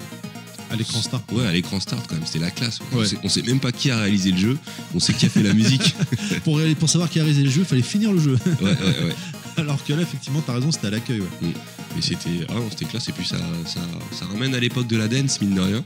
À 0.72 0.76
l'écran 0.76 1.02
start. 1.02 1.30
ouais, 1.32 1.46
à 1.46 1.52
l'écran 1.52 1.80
start 1.80 2.06
quand 2.08 2.14
même. 2.14 2.26
C'était 2.26 2.38
la 2.38 2.50
classe. 2.50 2.80
On, 2.92 3.04
sait, 3.04 3.18
on 3.22 3.28
sait 3.28 3.42
même 3.42 3.60
pas 3.60 3.72
qui 3.72 3.90
a 3.90 3.98
réalisé 3.98 4.32
le 4.32 4.38
jeu, 4.38 4.58
on 4.94 5.00
sait 5.00 5.12
qui 5.12 5.26
a 5.26 5.28
fait 5.28 5.42
la 5.42 5.52
musique. 5.52 5.94
pour, 6.44 6.88
savoir 6.88 7.10
qui 7.10 7.20
a 7.20 7.24
réalisé 7.24 7.44
le 7.44 7.50
jeu, 7.50 7.60
il 7.60 7.66
fallait 7.66 7.82
finir 7.82 8.12
le 8.12 8.20
jeu. 8.20 8.38
Ouais, 8.60 8.70
ouais, 8.70 9.04
ouais. 9.04 9.14
Alors 9.58 9.84
que 9.84 9.92
là, 9.92 10.02
effectivement, 10.02 10.42
t'as 10.44 10.54
raison, 10.54 10.72
c'était 10.72 10.86
à 10.86 10.90
l'accueil. 10.90 11.20
Ouais. 11.20 11.52
Mais 11.94 12.00
c'était 12.00 12.46
ah 12.48 12.54
non, 12.54 12.68
c'était 12.70 12.86
classe. 12.86 13.08
Et 13.08 13.12
puis 13.12 13.26
ça, 13.26 13.36
ça, 13.66 13.80
ça 14.12 14.24
ramène 14.26 14.54
à 14.54 14.60
l'époque 14.60 14.86
de 14.86 14.96
la 14.96 15.08
dance, 15.08 15.40
mine 15.40 15.54
de 15.54 15.60
rien. 15.60 15.84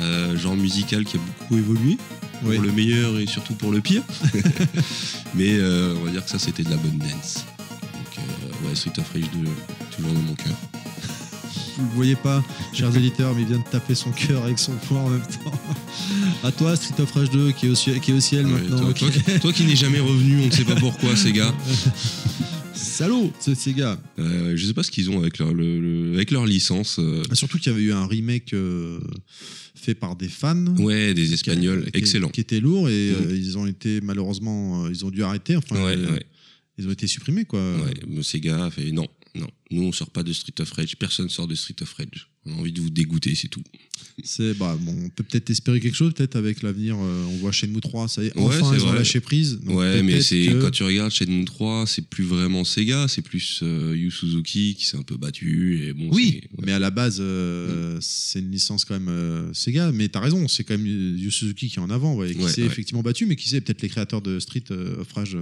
Euh, 0.00 0.36
genre 0.36 0.56
musical 0.56 1.04
qui 1.04 1.16
a 1.16 1.20
beaucoup 1.20 1.56
évolué. 1.56 1.98
Pour 2.42 2.50
le 2.50 2.72
meilleur 2.72 3.18
et 3.18 3.26
surtout 3.26 3.54
pour 3.54 3.70
le 3.70 3.80
pire. 3.80 4.02
Mais 5.34 5.54
euh, 5.54 5.94
on 5.98 6.04
va 6.04 6.10
dire 6.10 6.22
que 6.22 6.30
ça, 6.30 6.38
c'était 6.38 6.62
de 6.62 6.68
la 6.68 6.76
bonne 6.76 6.98
dance. 6.98 7.44
Donc, 7.80 8.18
euh, 8.18 8.68
ouais, 8.68 8.74
Street 8.74 8.92
of 8.98 9.10
Rage 9.14 9.30
2, 9.32 9.48
toujours 9.96 10.12
dans 10.12 10.20
mon 10.20 10.34
cœur. 10.34 10.52
Vous 11.76 11.84
le 11.88 11.94
voyez 11.94 12.14
pas, 12.16 12.44
chers 12.72 12.94
éditeurs, 12.96 13.34
mais 13.34 13.42
il 13.42 13.48
vient 13.48 13.58
de 13.58 13.64
taper 13.70 13.94
son 13.94 14.10
cœur 14.12 14.44
avec 14.44 14.58
son 14.58 14.72
poing 14.88 15.00
en 15.00 15.08
même 15.10 15.22
temps. 15.22 15.52
À 16.42 16.52
toi, 16.52 16.76
Street 16.76 17.02
of 17.02 17.10
Rage 17.12 17.30
2, 17.30 17.52
qui 17.52 17.66
est 17.66 17.70
au 17.70 17.74
ciel, 17.74 18.00
qui 18.00 18.10
est 18.12 18.14
au 18.14 18.20
ciel 18.20 18.46
Ouais, 18.46 18.52
maintenant. 18.52 18.92
toi, 18.92 19.10
qui- 19.10 19.40
toi 19.40 19.52
qui 19.52 19.64
n'es 19.64 19.76
jamais 19.76 20.00
revenu, 20.00 20.40
on 20.42 20.46
ne 20.46 20.50
sait 20.50 20.64
pas 20.64 20.76
pourquoi, 20.76 21.16
ces 21.16 21.32
gars. 21.32 21.54
Salaud, 22.74 23.32
ce- 23.40 23.54
ces 23.54 23.72
gars. 23.72 23.98
Euh, 24.18 24.52
je 24.56 24.66
sais 24.66 24.74
pas 24.74 24.82
ce 24.82 24.90
qu'ils 24.90 25.10
ont 25.10 25.18
avec 25.20 25.38
leur, 25.38 25.52
le- 25.52 25.80
le- 25.80 26.14
avec 26.14 26.30
leur 26.30 26.46
licence. 26.46 26.96
euh. 26.98 27.22
Ah, 27.30 27.34
Surtout 27.34 27.58
qu'il 27.58 27.72
y 27.72 27.74
avait 27.74 27.84
eu 27.84 27.92
un 27.92 28.06
remake 28.06 28.52
euh, 28.52 29.00
fait 29.74 29.94
par 29.94 30.16
des 30.16 30.28
fans. 30.28 30.64
Ouais, 30.78 31.14
des 31.14 31.32
Espagnols, 31.32 31.84
qui- 31.90 31.98
excellent. 31.98 32.28
Qui 32.28 32.40
était 32.40 32.60
lourd 32.60 32.88
et 32.88 33.10
euh, 33.10 33.36
ils 33.36 33.58
ont 33.58 33.66
été 33.66 34.00
malheureusement, 34.00 34.88
ils 34.88 35.04
ont 35.04 35.10
dû 35.10 35.22
arrêter. 35.22 35.56
Enfin, 35.56 35.76
Ouais, 35.76 35.96
ouais, 35.96 36.26
ils 36.78 36.86
ont 36.88 36.90
été 36.92 37.06
supprimés 37.06 37.44
quoi. 37.44 37.60
ouais. 37.60 37.94
Mais 38.08 38.22
Ces 38.22 38.40
gars, 38.40 38.70
fait 38.70 38.90
non. 38.92 39.06
Nous, 39.74 39.82
on 39.82 39.92
sort 39.92 40.10
pas 40.10 40.22
de 40.22 40.32
Street 40.32 40.54
of 40.60 40.70
Rage. 40.72 40.96
Personne 40.96 41.28
sort 41.28 41.48
de 41.48 41.54
Street 41.54 41.76
of 41.82 41.92
Rage. 41.94 42.28
On 42.46 42.52
a 42.52 42.56
envie 42.60 42.72
de 42.72 42.80
vous 42.80 42.90
dégoûter, 42.90 43.34
c'est 43.34 43.48
tout. 43.48 43.62
C'est 44.22 44.54
bah 44.54 44.76
bon, 44.80 44.94
on 45.06 45.08
peut 45.08 45.24
peut-être 45.24 45.48
espérer 45.50 45.80
quelque 45.80 45.94
chose 45.96 46.12
peut-être 46.14 46.36
avec 46.36 46.62
l'avenir. 46.62 46.94
euh, 46.96 47.24
on 47.30 47.36
voit 47.38 47.50
Shenmue 47.52 47.80
3, 47.80 48.06
ça 48.06 48.22
y 48.22 48.26
est, 48.26 48.36
Ouais, 48.36 48.44
enfin 48.60 48.74
ils 48.76 48.84
ont 48.84 48.92
lâché 48.92 49.18
prise. 49.20 49.58
Donc 49.60 49.76
ouais, 49.78 50.02
mais 50.02 50.20
c'est 50.20 50.44
que- 50.46 50.60
quand 50.60 50.70
tu 50.70 50.82
regardes 50.82 51.10
Shenmue 51.10 51.44
3, 51.46 51.86
c'est 51.86 52.06
plus 52.06 52.22
vraiment 52.24 52.62
Sega, 52.64 53.08
c'est 53.08 53.22
plus 53.22 53.60
euh, 53.62 53.96
Yu 53.96 54.10
Suzuki 54.10 54.74
qui 54.76 54.84
s'est 54.86 54.98
un 54.98 55.02
peu 55.02 55.16
battu 55.16 55.84
et 55.86 55.92
bon. 55.94 56.10
Oui, 56.12 56.42
ouais. 56.42 56.64
mais 56.66 56.72
à 56.72 56.78
la 56.78 56.90
base, 56.90 57.16
euh, 57.20 57.98
c'est 58.02 58.40
une 58.40 58.50
licence 58.50 58.84
quand 58.84 58.98
même 59.00 59.50
Sega. 59.54 59.90
Mais 59.90 60.08
t'as 60.08 60.20
raison, 60.20 60.46
c'est 60.48 60.64
quand 60.64 60.76
même 60.76 60.86
Yu 60.86 61.30
Suzuki 61.30 61.68
qui 61.70 61.76
est 61.76 61.82
en 61.82 61.90
avant, 61.90 62.22
et 62.22 62.34
qui 62.34 62.48
s'est 62.48 62.62
effectivement 62.62 63.02
battu, 63.02 63.24
mais 63.26 63.36
qui 63.36 63.48
sait, 63.48 63.60
peut-être 63.62 63.82
les 63.82 63.88
créateurs 63.88 64.20
de 64.22 64.38
Street 64.38 64.64
of 64.70 65.10
Rage 65.14 65.36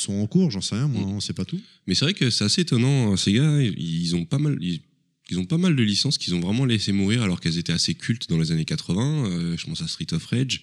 sont 0.00 0.14
en 0.14 0.26
cours, 0.26 0.50
j'en 0.50 0.60
sais 0.60 0.74
rien, 0.74 0.88
moi, 0.88 1.02
Mm. 1.02 1.10
on 1.16 1.20
sait 1.20 1.32
pas 1.32 1.44
tout. 1.44 1.60
Mais 1.86 1.94
c'est 1.94 2.04
vrai 2.04 2.14
que 2.14 2.30
c'est 2.30 2.44
assez 2.44 2.62
étonnant. 2.62 3.12
hein, 3.12 3.16
Sega, 3.16 3.60
ils 3.62 4.14
ont 4.16 4.24
pas 4.24 4.38
mal. 4.38 4.56
Ils, 4.60 4.80
ils 5.28 5.38
ont 5.40 5.44
pas 5.44 5.58
mal 5.58 5.74
de 5.74 5.82
licences 5.82 6.18
qu'ils 6.18 6.34
ont 6.36 6.40
vraiment 6.40 6.64
laissé 6.64 6.92
mourir 6.92 7.22
alors 7.22 7.40
qu'elles 7.40 7.58
étaient 7.58 7.72
assez 7.72 7.94
cultes 7.94 8.28
dans 8.28 8.38
les 8.38 8.52
années 8.52 8.64
80. 8.64 9.26
Euh, 9.26 9.56
je 9.56 9.66
pense 9.66 9.82
à 9.82 9.88
Street 9.88 10.06
of 10.12 10.24
Rage. 10.26 10.62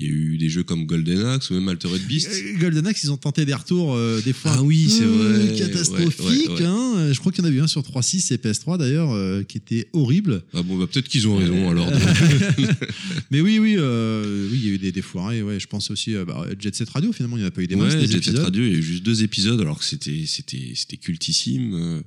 Il 0.00 0.06
y 0.06 0.08
a 0.08 0.12
eu 0.12 0.38
des 0.38 0.48
jeux 0.48 0.64
comme 0.64 0.86
Golden 0.86 1.24
Axe 1.24 1.50
ou 1.50 1.54
même 1.54 1.68
Altered 1.68 2.00
Beast. 2.08 2.28
Euh, 2.28 2.58
Golden 2.58 2.84
Axe, 2.88 3.04
ils 3.04 3.12
ont 3.12 3.16
tenté 3.16 3.44
des 3.44 3.54
retours 3.54 3.94
euh, 3.94 4.20
des 4.24 4.32
fois 4.32 4.50
Ah 4.56 4.62
oui, 4.64 4.88
c'est 4.90 5.04
euh, 5.04 5.46
vrai. 5.46 5.56
catastrophiques. 5.56 6.20
Ouais, 6.20 6.48
ouais, 6.48 6.60
ouais. 6.62 6.64
hein. 6.66 7.12
Je 7.12 7.18
crois 7.20 7.30
qu'il 7.30 7.44
y 7.44 7.46
en 7.46 7.50
a 7.50 7.54
eu 7.54 7.60
un 7.60 7.68
sur 7.68 7.80
3.6 7.82 8.34
et 8.34 8.36
PS3 8.38 8.76
d'ailleurs 8.76 9.12
euh, 9.12 9.44
qui 9.44 9.56
était 9.56 9.86
horrible. 9.92 10.42
Ah 10.52 10.62
bon, 10.64 10.76
bah 10.76 10.88
peut-être 10.90 11.08
qu'ils 11.08 11.28
ont 11.28 11.36
raison 11.36 11.70
alors. 11.70 11.88
Mais 13.30 13.40
oui, 13.40 13.60
oui, 13.60 13.76
euh, 13.78 14.48
oui, 14.50 14.58
il 14.62 14.66
y 14.66 14.70
a 14.70 14.72
eu 14.72 14.78
des, 14.78 14.90
des 14.90 15.02
foirés. 15.02 15.42
Ouais, 15.42 15.60
je 15.60 15.66
pense 15.68 15.88
aussi 15.92 16.14
bah, 16.26 16.44
Jet 16.58 16.74
Set 16.74 16.88
Radio. 16.90 17.12
Finalement, 17.12 17.36
il 17.36 17.40
n'y 17.40 17.44
en 17.44 17.48
a 17.48 17.52
pas 17.52 17.62
eu 17.62 17.68
des 17.68 17.76
masses, 17.76 17.94
Jet 18.04 18.20
Set. 18.24 18.36
Radio, 18.38 18.64
il 18.64 18.72
y 18.72 18.74
a 18.74 18.78
eu 18.78 18.82
juste 18.82 19.04
deux 19.04 19.22
épisodes 19.22 19.60
alors 19.60 19.78
que 19.78 19.84
c'était 19.84 20.24
c'était 20.26 20.72
c'était 20.74 20.96
cultissime. 20.96 22.02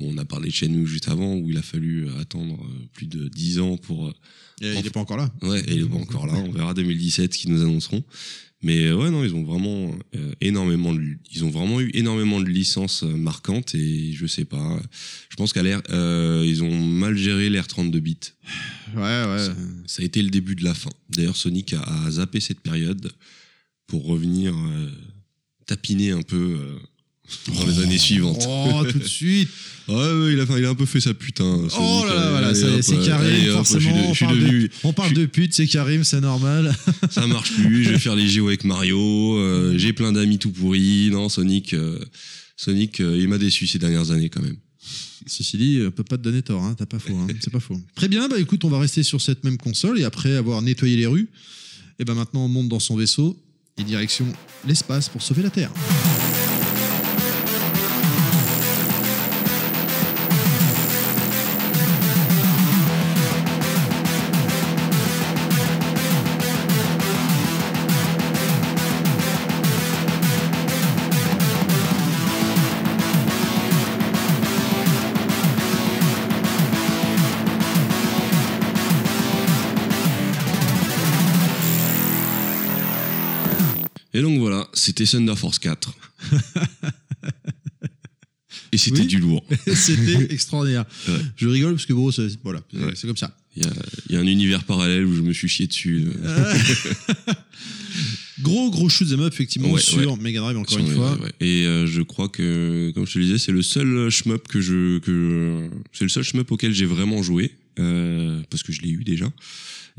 Euh, 0.00 0.04
on 0.04 0.18
a 0.18 0.24
parlé 0.24 0.48
de 0.48 0.54
Shenmue 0.54 0.86
juste 0.86 1.08
avant 1.08 1.34
où 1.36 1.50
il 1.50 1.56
a 1.56 1.62
fallu 1.62 2.08
attendre 2.20 2.58
euh, 2.62 2.86
plus 2.92 3.06
de 3.06 3.28
10 3.28 3.58
ans 3.60 3.76
pour 3.76 4.08
euh, 4.08 4.12
Et 4.60 4.74
il 4.74 4.84
n'est 4.84 4.90
pas 4.90 5.00
encore 5.00 5.16
là. 5.16 5.30
Ouais, 5.42 5.60
et 5.60 5.74
il 5.74 5.82
est 5.82 5.88
pas 5.88 5.96
encore 5.96 6.26
là. 6.26 6.34
On 6.34 6.50
verra 6.52 6.74
2017 6.74 7.32
ce 7.32 7.38
qu'ils 7.38 7.52
nous 7.52 7.62
annonceront. 7.62 8.02
Mais 8.60 8.86
euh, 8.86 8.96
ouais, 8.96 9.10
non, 9.10 9.22
ils 9.24 9.34
ont 9.36 9.44
vraiment 9.44 9.94
euh, 10.16 10.32
énormément 10.40 10.92
de, 10.92 11.00
ils 11.32 11.44
ont 11.44 11.50
vraiment 11.50 11.80
eu 11.80 11.90
énormément 11.94 12.40
de 12.40 12.48
licences 12.48 13.04
euh, 13.04 13.16
marquantes 13.16 13.74
et 13.76 14.12
je 14.12 14.26
sais 14.26 14.44
pas. 14.44 14.80
Je 15.28 15.36
pense 15.36 15.52
qu'à 15.52 15.62
l'air, 15.62 15.80
euh, 15.90 16.44
ils 16.44 16.64
ont 16.64 16.84
mal 16.84 17.16
géré 17.16 17.50
l'air 17.50 17.68
32 17.68 18.00
bits. 18.00 18.18
Ouais, 18.96 19.00
ouais. 19.00 19.46
Ça 19.86 20.02
a 20.02 20.04
été 20.04 20.20
le 20.22 20.30
début 20.30 20.56
de 20.56 20.64
la 20.64 20.74
fin. 20.74 20.90
D'ailleurs, 21.08 21.36
Sonic 21.36 21.72
a, 21.74 21.82
a 21.82 22.10
zappé 22.10 22.40
cette 22.40 22.60
période 22.60 23.12
pour 23.86 24.04
revenir 24.06 24.52
euh, 24.56 24.90
tapiner 25.66 26.10
un 26.10 26.22
peu 26.22 26.58
euh, 26.60 26.78
dans 27.54 27.66
les 27.66 27.78
années 27.80 27.98
suivantes. 27.98 28.44
Oh, 28.48 28.82
tout 28.90 28.98
de 28.98 29.04
suite. 29.08 29.48
Ouais, 29.88 29.94
ouais, 29.94 30.32
il 30.34 30.40
a, 30.40 30.58
il 30.58 30.64
a 30.66 30.68
un 30.68 30.74
peu 30.74 30.84
fait 30.84 31.00
sa 31.00 31.14
putain. 31.14 31.44
Oh 31.78 32.04
là 32.06 32.14
là, 32.14 32.30
voilà, 32.30 32.50
hop, 32.50 32.82
c'est 32.82 32.98
Karim, 33.02 33.34
hop, 33.34 33.44
je 33.46 33.50
forcément. 33.52 33.96
de- 34.02 34.08
on 34.10 34.14
parle 34.26 34.38
de- 34.38 34.70
On 34.84 34.92
parle 34.92 35.12
de 35.14 35.24
pute, 35.26 35.54
c'est 35.54 35.66
Karim, 35.66 36.04
c'est 36.04 36.20
normal. 36.20 36.76
ça 37.10 37.26
marche 37.26 37.52
plus, 37.54 37.84
je 37.84 37.90
vais 37.90 37.98
faire 37.98 38.14
les 38.14 38.28
JO 38.28 38.48
avec 38.48 38.64
Mario, 38.64 38.98
euh, 39.38 39.78
j'ai 39.78 39.94
plein 39.94 40.12
d'amis 40.12 40.36
tout 40.38 40.50
pourris, 40.50 41.08
non, 41.10 41.30
Sonic, 41.30 41.72
euh, 41.72 41.98
Sonic, 42.56 43.00
euh, 43.00 43.16
il 43.18 43.28
m'a 43.28 43.38
déçu 43.38 43.66
ces 43.66 43.78
dernières 43.78 44.10
années 44.10 44.28
quand 44.28 44.42
même. 44.42 44.56
Ceci 45.26 45.56
dit, 45.56 45.80
on 45.86 45.90
peut 45.90 46.04
pas 46.04 46.18
te 46.18 46.22
donner 46.22 46.42
tort, 46.42 46.62
hein, 46.62 46.74
t'as 46.78 46.84
pas 46.86 46.98
faux, 46.98 47.14
hein, 47.16 47.26
c'est 47.40 47.50
pas 47.52 47.60
faux. 47.60 47.80
Très 47.94 48.08
bien, 48.08 48.28
bah 48.28 48.38
écoute, 48.38 48.64
on 48.66 48.68
va 48.70 48.78
rester 48.80 49.02
sur 49.02 49.22
cette 49.22 49.42
même 49.42 49.56
console 49.56 49.98
et 49.98 50.04
après 50.04 50.36
avoir 50.36 50.60
nettoyé 50.60 50.96
les 50.96 51.06
rues, 51.06 51.28
et 51.98 52.04
ben 52.04 52.12
maintenant 52.14 52.44
on 52.44 52.48
monte 52.48 52.68
dans 52.68 52.80
son 52.80 52.94
vaisseau 52.94 53.38
et 53.78 53.84
direction 53.84 54.26
l'espace 54.66 55.08
pour 55.08 55.22
sauver 55.22 55.42
la 55.42 55.50
Terre. 55.50 55.70
C'était 85.06 85.16
Thunder 85.18 85.36
Force 85.36 85.58
4. 85.58 85.94
Et 88.72 88.76
c'était 88.78 89.00
Oui. 89.00 89.06
du 89.06 89.18
lourd. 89.18 89.42
C'était 89.74 90.30
extraordinaire. 90.32 90.84
Ouais. 91.08 91.14
Je 91.36 91.48
rigole 91.48 91.72
parce 91.72 91.86
que 91.86 91.94
bon, 91.94 92.10
c'est 92.10 92.28
voilà, 92.44 92.60
c'est 92.70 92.78
Ouais. 92.78 92.92
c'est 92.94 93.06
comme 93.06 93.16
ça. 93.16 93.34
Il 93.56 93.62
y 93.62 93.66
a, 93.66 93.70
il 94.10 94.14
y 94.14 94.18
a 94.18 94.20
un 94.20 94.26
univers 94.26 94.62
parallèle 94.64 95.04
où 95.06 95.14
je 95.16 95.22
me 95.22 95.32
suis 95.32 95.48
chié 95.48 95.66
dessus. 95.66 96.06
euh, 96.22 96.54
Gros 98.42 98.70
gros 98.70 98.88
shoot 98.88 99.10
'em 99.10 99.20
up 99.22 99.32
effectivement 99.32 99.70
Ouais, 99.70 99.80
sur 99.80 100.16
Mega 100.18 100.40
Drive 100.40 100.56
encore 100.58 100.78
sur 100.78 100.86
une 100.86 100.92
fois. 100.94 101.18
Et 101.40 101.64
euh, 101.66 101.86
je 101.86 102.02
crois 102.02 102.28
que, 102.28 102.92
comme 102.94 103.06
je 103.06 103.14
te 103.14 103.18
le 103.18 103.24
disais, 103.24 103.38
c'est 103.38 103.52
le 103.52 103.62
seul 103.62 104.10
shmup 104.10 104.46
que 104.48 104.60
je, 104.60 104.98
que 104.98 105.68
c'est 105.92 106.04
le 106.04 106.08
seul 106.10 106.22
shmup 106.22 106.50
auquel 106.52 106.72
j'ai 106.74 106.84
vraiment 106.86 107.22
joué 107.22 107.50
euh, 107.78 108.40
parce 108.50 108.62
que 108.62 108.72
je 108.72 108.82
l'ai 108.82 108.90
eu 108.90 109.04
déjà. 109.04 109.30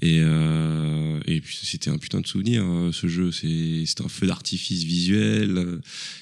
Et, 0.02 0.20
euh, 0.22 1.20
et 1.26 1.42
puis 1.42 1.58
c'était 1.62 1.90
un 1.90 1.98
putain 1.98 2.22
de 2.22 2.28
souvenir 2.28 2.64
euh, 2.66 2.92
ce 2.94 3.08
jeu. 3.08 3.32
C'est 3.34 3.84
c'était 3.86 4.04
un 4.06 4.08
feu 4.08 4.28
d'artifice 4.28 4.84
visuel. 4.84 5.80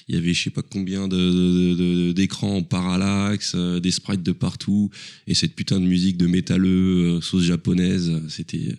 Il 0.08 0.16
y 0.16 0.18
avait 0.18 0.34
je 0.34 0.42
sais 0.44 0.50
pas 0.50 0.62
combien 0.62 1.06
de 1.06 1.16
de- 1.16 1.74
de- 1.74 2.12
d'écrans 2.12 2.56
en 2.56 2.62
parallaxe, 2.64 3.52
euh, 3.54 3.78
des 3.78 3.92
sprites 3.92 4.24
de 4.24 4.32
partout 4.32 4.90
et 5.28 5.34
cette 5.34 5.54
putain 5.54 5.78
de 5.78 5.86
musique 5.86 6.16
de 6.16 6.26
métalleux 6.26 7.20
sauce 7.20 7.44
japonaise. 7.44 8.10
C'était 8.28 8.74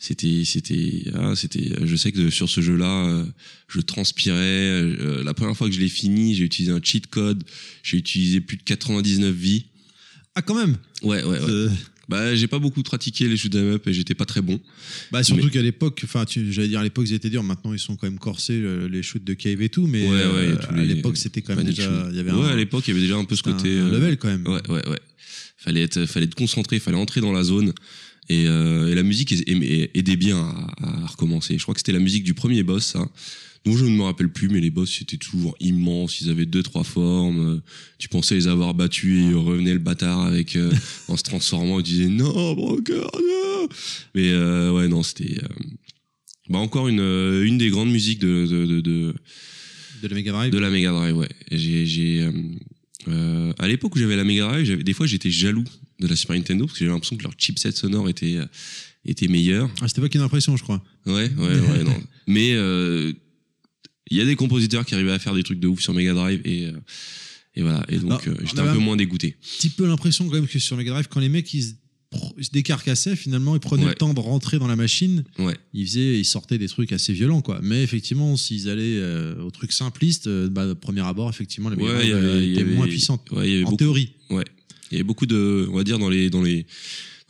c'était 0.00 0.42
c'était 0.44 1.04
ah, 1.14 1.34
c'était. 1.36 1.70
Je 1.84 1.94
sais 1.94 2.10
que 2.10 2.28
sur 2.28 2.48
ce 2.48 2.60
jeu-là, 2.60 3.24
je 3.68 3.80
transpirais. 3.80 5.22
La 5.22 5.34
première 5.34 5.56
fois 5.56 5.68
que 5.68 5.74
je 5.74 5.78
l'ai 5.80 5.88
fini, 5.88 6.34
j'ai 6.34 6.42
utilisé 6.42 6.72
un 6.72 6.80
cheat 6.82 7.06
code. 7.06 7.44
J'ai 7.84 7.98
utilisé 7.98 8.40
plus 8.40 8.56
de 8.56 8.62
99 8.64 9.32
vies. 9.32 9.66
Ah 10.34 10.42
quand 10.42 10.56
même? 10.56 10.76
Ouais, 11.02 11.22
ouais, 11.22 11.38
ouais. 11.38 11.68
Bah, 12.08 12.34
j'ai 12.34 12.48
pas 12.48 12.58
beaucoup 12.58 12.82
pratiqué 12.82 13.28
les 13.28 13.36
shoot 13.36 13.54
'em 13.54 13.74
up 13.74 13.86
et 13.86 13.92
j'étais 13.92 14.14
pas 14.14 14.24
très 14.24 14.42
bon. 14.42 14.60
Bah 15.12 15.22
surtout 15.22 15.44
Mais- 15.46 15.50
qu'à 15.50 15.62
l'époque, 15.62 16.00
enfin 16.04 16.24
j'allais 16.28 16.68
dire 16.68 16.80
à 16.80 16.82
l'époque 16.82 17.06
ils 17.08 17.14
étaient 17.14 17.30
durs, 17.30 17.42
maintenant 17.44 17.72
ils 17.72 17.78
sont 17.78 17.94
quand 17.96 18.06
même 18.08 18.18
corsés 18.18 18.54
euh, 18.60 18.88
les 18.88 19.02
shoots 19.02 19.22
de 19.24 19.34
cave 19.34 19.62
et 19.62 19.68
tout, 19.68 19.86
mais 19.86 20.02
Ouais, 20.02 20.08
ouais, 20.08 20.16
euh, 20.16 20.56
à 20.70 20.84
l'époque 20.84 21.16
c'était 21.16 21.42
quand 21.42 21.54
même 21.54 21.64
déjà, 21.64 21.84
y 22.12 22.18
avait 22.18 22.32
ouais, 22.32 22.38
un, 22.46 22.48
à 22.48 22.56
l'époque, 22.56 22.84
il 22.86 22.90
y 22.90 22.92
avait 22.92 23.00
déjà 23.02 23.16
un 23.16 23.24
peu 23.24 23.36
ce 23.36 23.42
côté. 23.42 23.68
un 23.78 23.86
euh, 23.86 23.92
level 23.92 24.16
quand 24.18 24.28
même. 24.28 24.46
Ouais, 24.46 24.60
ouais, 24.68 24.88
ouais. 24.88 24.98
Fallait 25.56 25.82
être, 25.82 26.06
fallait 26.06 26.26
être 26.26 26.34
concentré, 26.34 26.80
fallait 26.80 26.96
entrer 26.96 27.20
dans 27.20 27.32
la 27.32 27.44
zone. 27.44 27.72
Et, 28.28 28.46
euh, 28.46 28.90
et 28.90 28.94
la 28.94 29.02
musique 29.04 29.32
aidait 29.32 30.16
bien 30.16 30.38
à, 30.38 30.86
à 31.04 31.06
recommencer. 31.06 31.56
Je 31.56 31.62
crois 31.62 31.74
que 31.74 31.80
c'était 31.80 31.92
la 31.92 31.98
musique 32.00 32.24
du 32.24 32.34
premier 32.34 32.62
boss, 32.64 32.84
ça. 32.84 33.08
Dont 33.64 33.76
je 33.76 33.84
ne 33.84 33.90
me 33.90 34.02
rappelle 34.02 34.28
plus, 34.28 34.48
mais 34.48 34.60
les 34.60 34.70
boss 34.70 34.90
c'était 34.98 35.16
toujours 35.16 35.54
immense. 35.60 36.20
Ils 36.20 36.30
avaient 36.30 36.46
deux 36.46 36.62
trois 36.62 36.84
formes. 36.84 37.40
euh, 37.56 37.60
Tu 37.98 38.08
pensais 38.08 38.34
les 38.34 38.48
avoir 38.48 38.74
battus 38.74 39.20
et 39.24 39.34
revenait 39.34 39.72
le 39.72 39.78
bâtard 39.78 40.20
avec 40.22 40.56
euh, 40.56 40.72
en 41.08 41.16
se 41.16 41.22
transformant 41.22 41.78
et 41.80 41.82
tu 41.82 41.92
disais 41.92 42.08
non 42.08 42.54
Broker 42.54 43.10
non. 43.14 43.68
Mais 44.14 44.30
euh, 44.30 44.72
ouais 44.72 44.88
non 44.88 45.02
c'était 45.02 45.38
euh, 45.42 45.48
bah 46.48 46.58
encore 46.58 46.88
une 46.88 47.00
euh, 47.00 47.44
une 47.44 47.58
des 47.58 47.70
grandes 47.70 47.90
musiques 47.92 48.18
de 48.18 48.46
de 48.46 48.66
de, 48.66 48.80
de, 48.80 49.14
De 50.02 50.08
la 50.08 50.14
Mega 50.16 50.32
Drive. 50.32 50.52
de 50.52 50.58
la 50.58 50.70
Mega 50.70 50.90
Drive. 50.90 51.16
Ouais. 51.16 51.28
J'ai 51.52 51.86
j'ai 51.86 52.28
euh, 53.08 53.52
à 53.58 53.68
l'époque 53.68 53.94
où 53.94 53.98
j'avais 53.98 54.16
la 54.16 54.24
Mega 54.24 54.48
Drive, 54.48 54.64
j'avais 54.66 54.82
des 54.82 54.92
fois 54.92 55.06
j'étais 55.06 55.30
jaloux 55.30 55.64
de 56.00 56.06
la 56.08 56.16
Super 56.16 56.34
Nintendo 56.36 56.66
parce 56.66 56.76
que 56.78 56.84
j'avais 56.84 56.92
l'impression 56.94 57.16
que 57.16 57.22
leur 57.22 57.32
chipset 57.38 57.70
sonore 57.72 58.08
était 58.08 58.38
était 59.04 59.28
meilleur. 59.28 59.70
Ah, 59.80 59.88
c'était 59.88 60.00
pas 60.00 60.08
qu'une 60.08 60.20
impression, 60.20 60.56
je 60.56 60.62
crois. 60.62 60.82
Ouais, 61.06 61.30
ouais, 61.36 61.60
ouais, 61.60 61.84
non. 61.84 62.00
Mais 62.28 62.52
euh, 62.54 63.12
il 64.12 64.18
y 64.18 64.20
a 64.20 64.24
des 64.24 64.36
compositeurs 64.36 64.84
qui 64.84 64.94
arrivaient 64.94 65.12
à 65.12 65.18
faire 65.18 65.34
des 65.34 65.42
trucs 65.42 65.60
de 65.60 65.66
ouf 65.68 65.80
sur 65.80 65.94
Mega 65.94 66.12
Drive 66.14 66.40
et, 66.44 66.66
euh, 66.66 66.72
et 67.54 67.62
voilà. 67.62 67.84
Et 67.88 67.96
donc, 67.98 68.20
Ah, 68.26 68.28
euh, 68.30 68.34
j'étais 68.44 68.60
un 68.60 68.64
peu 68.64 68.70
un- 68.70 68.74
moins 68.80 68.96
dégoûté. 68.96 69.36
petit 69.58 69.70
peu 69.70 69.86
l'impression 69.86 70.26
quand 70.28 70.34
même 70.34 70.46
que 70.46 70.58
sur 70.58 70.76
Mega 70.76 70.90
Drive, 70.92 71.08
quand 71.10 71.20
les 71.20 71.28
mecs 71.28 71.52
ils 71.54 71.62
se, 71.62 71.72
décarcassaient, 72.52 73.16
finalement, 73.16 73.54
ils 73.56 73.60
prenaient 73.60 73.84
Ouais. 73.84 73.88
le 73.90 73.94
temps 73.94 74.12
de 74.12 74.20
rentrer 74.20 74.58
dans 74.58 74.66
la 74.66 74.76
machine. 74.76 75.24
Ouais. 75.38 75.56
Ils 75.72 75.86
faisaient, 75.86 76.18
ils 76.18 76.24
sortaient 76.26 76.58
des 76.58 76.68
trucs 76.68 76.92
assez 76.92 77.12
violents, 77.14 77.40
quoi. 77.40 77.60
Mais 77.62 77.82
effectivement, 77.82 78.36
s'ils 78.36 78.68
allaient 78.68 78.98
euh, 78.98 79.40
au 79.42 79.50
truc 79.50 79.72
simpliste, 79.72 80.26
euh, 80.26 80.48
bah, 80.50 80.66
de 80.66 80.74
premier 80.74 81.00
abord, 81.00 81.30
effectivement, 81.30 81.70
la 81.70 81.76
Mega 81.76 81.88
Ouais, 81.88 81.94
Drive 82.10 82.14
euh, 82.14 82.60
avait- 82.60 82.64
moins 82.74 82.86
puissante. 82.86 83.30
Ouais, 83.30 83.48
il 83.48 83.52
y 83.52 83.54
avait 83.56 83.62
En 83.64 83.70
beaucoup, 83.70 83.76
théorie. 83.78 84.12
il 84.30 84.36
y 84.92 84.94
avait 84.96 85.04
beaucoup 85.04 85.24
de, 85.26 85.66
on 85.70 85.76
va 85.76 85.84
dire, 85.84 85.98
dans 85.98 86.10
les, 86.10 86.28
dans 86.28 86.42
les, 86.42 86.66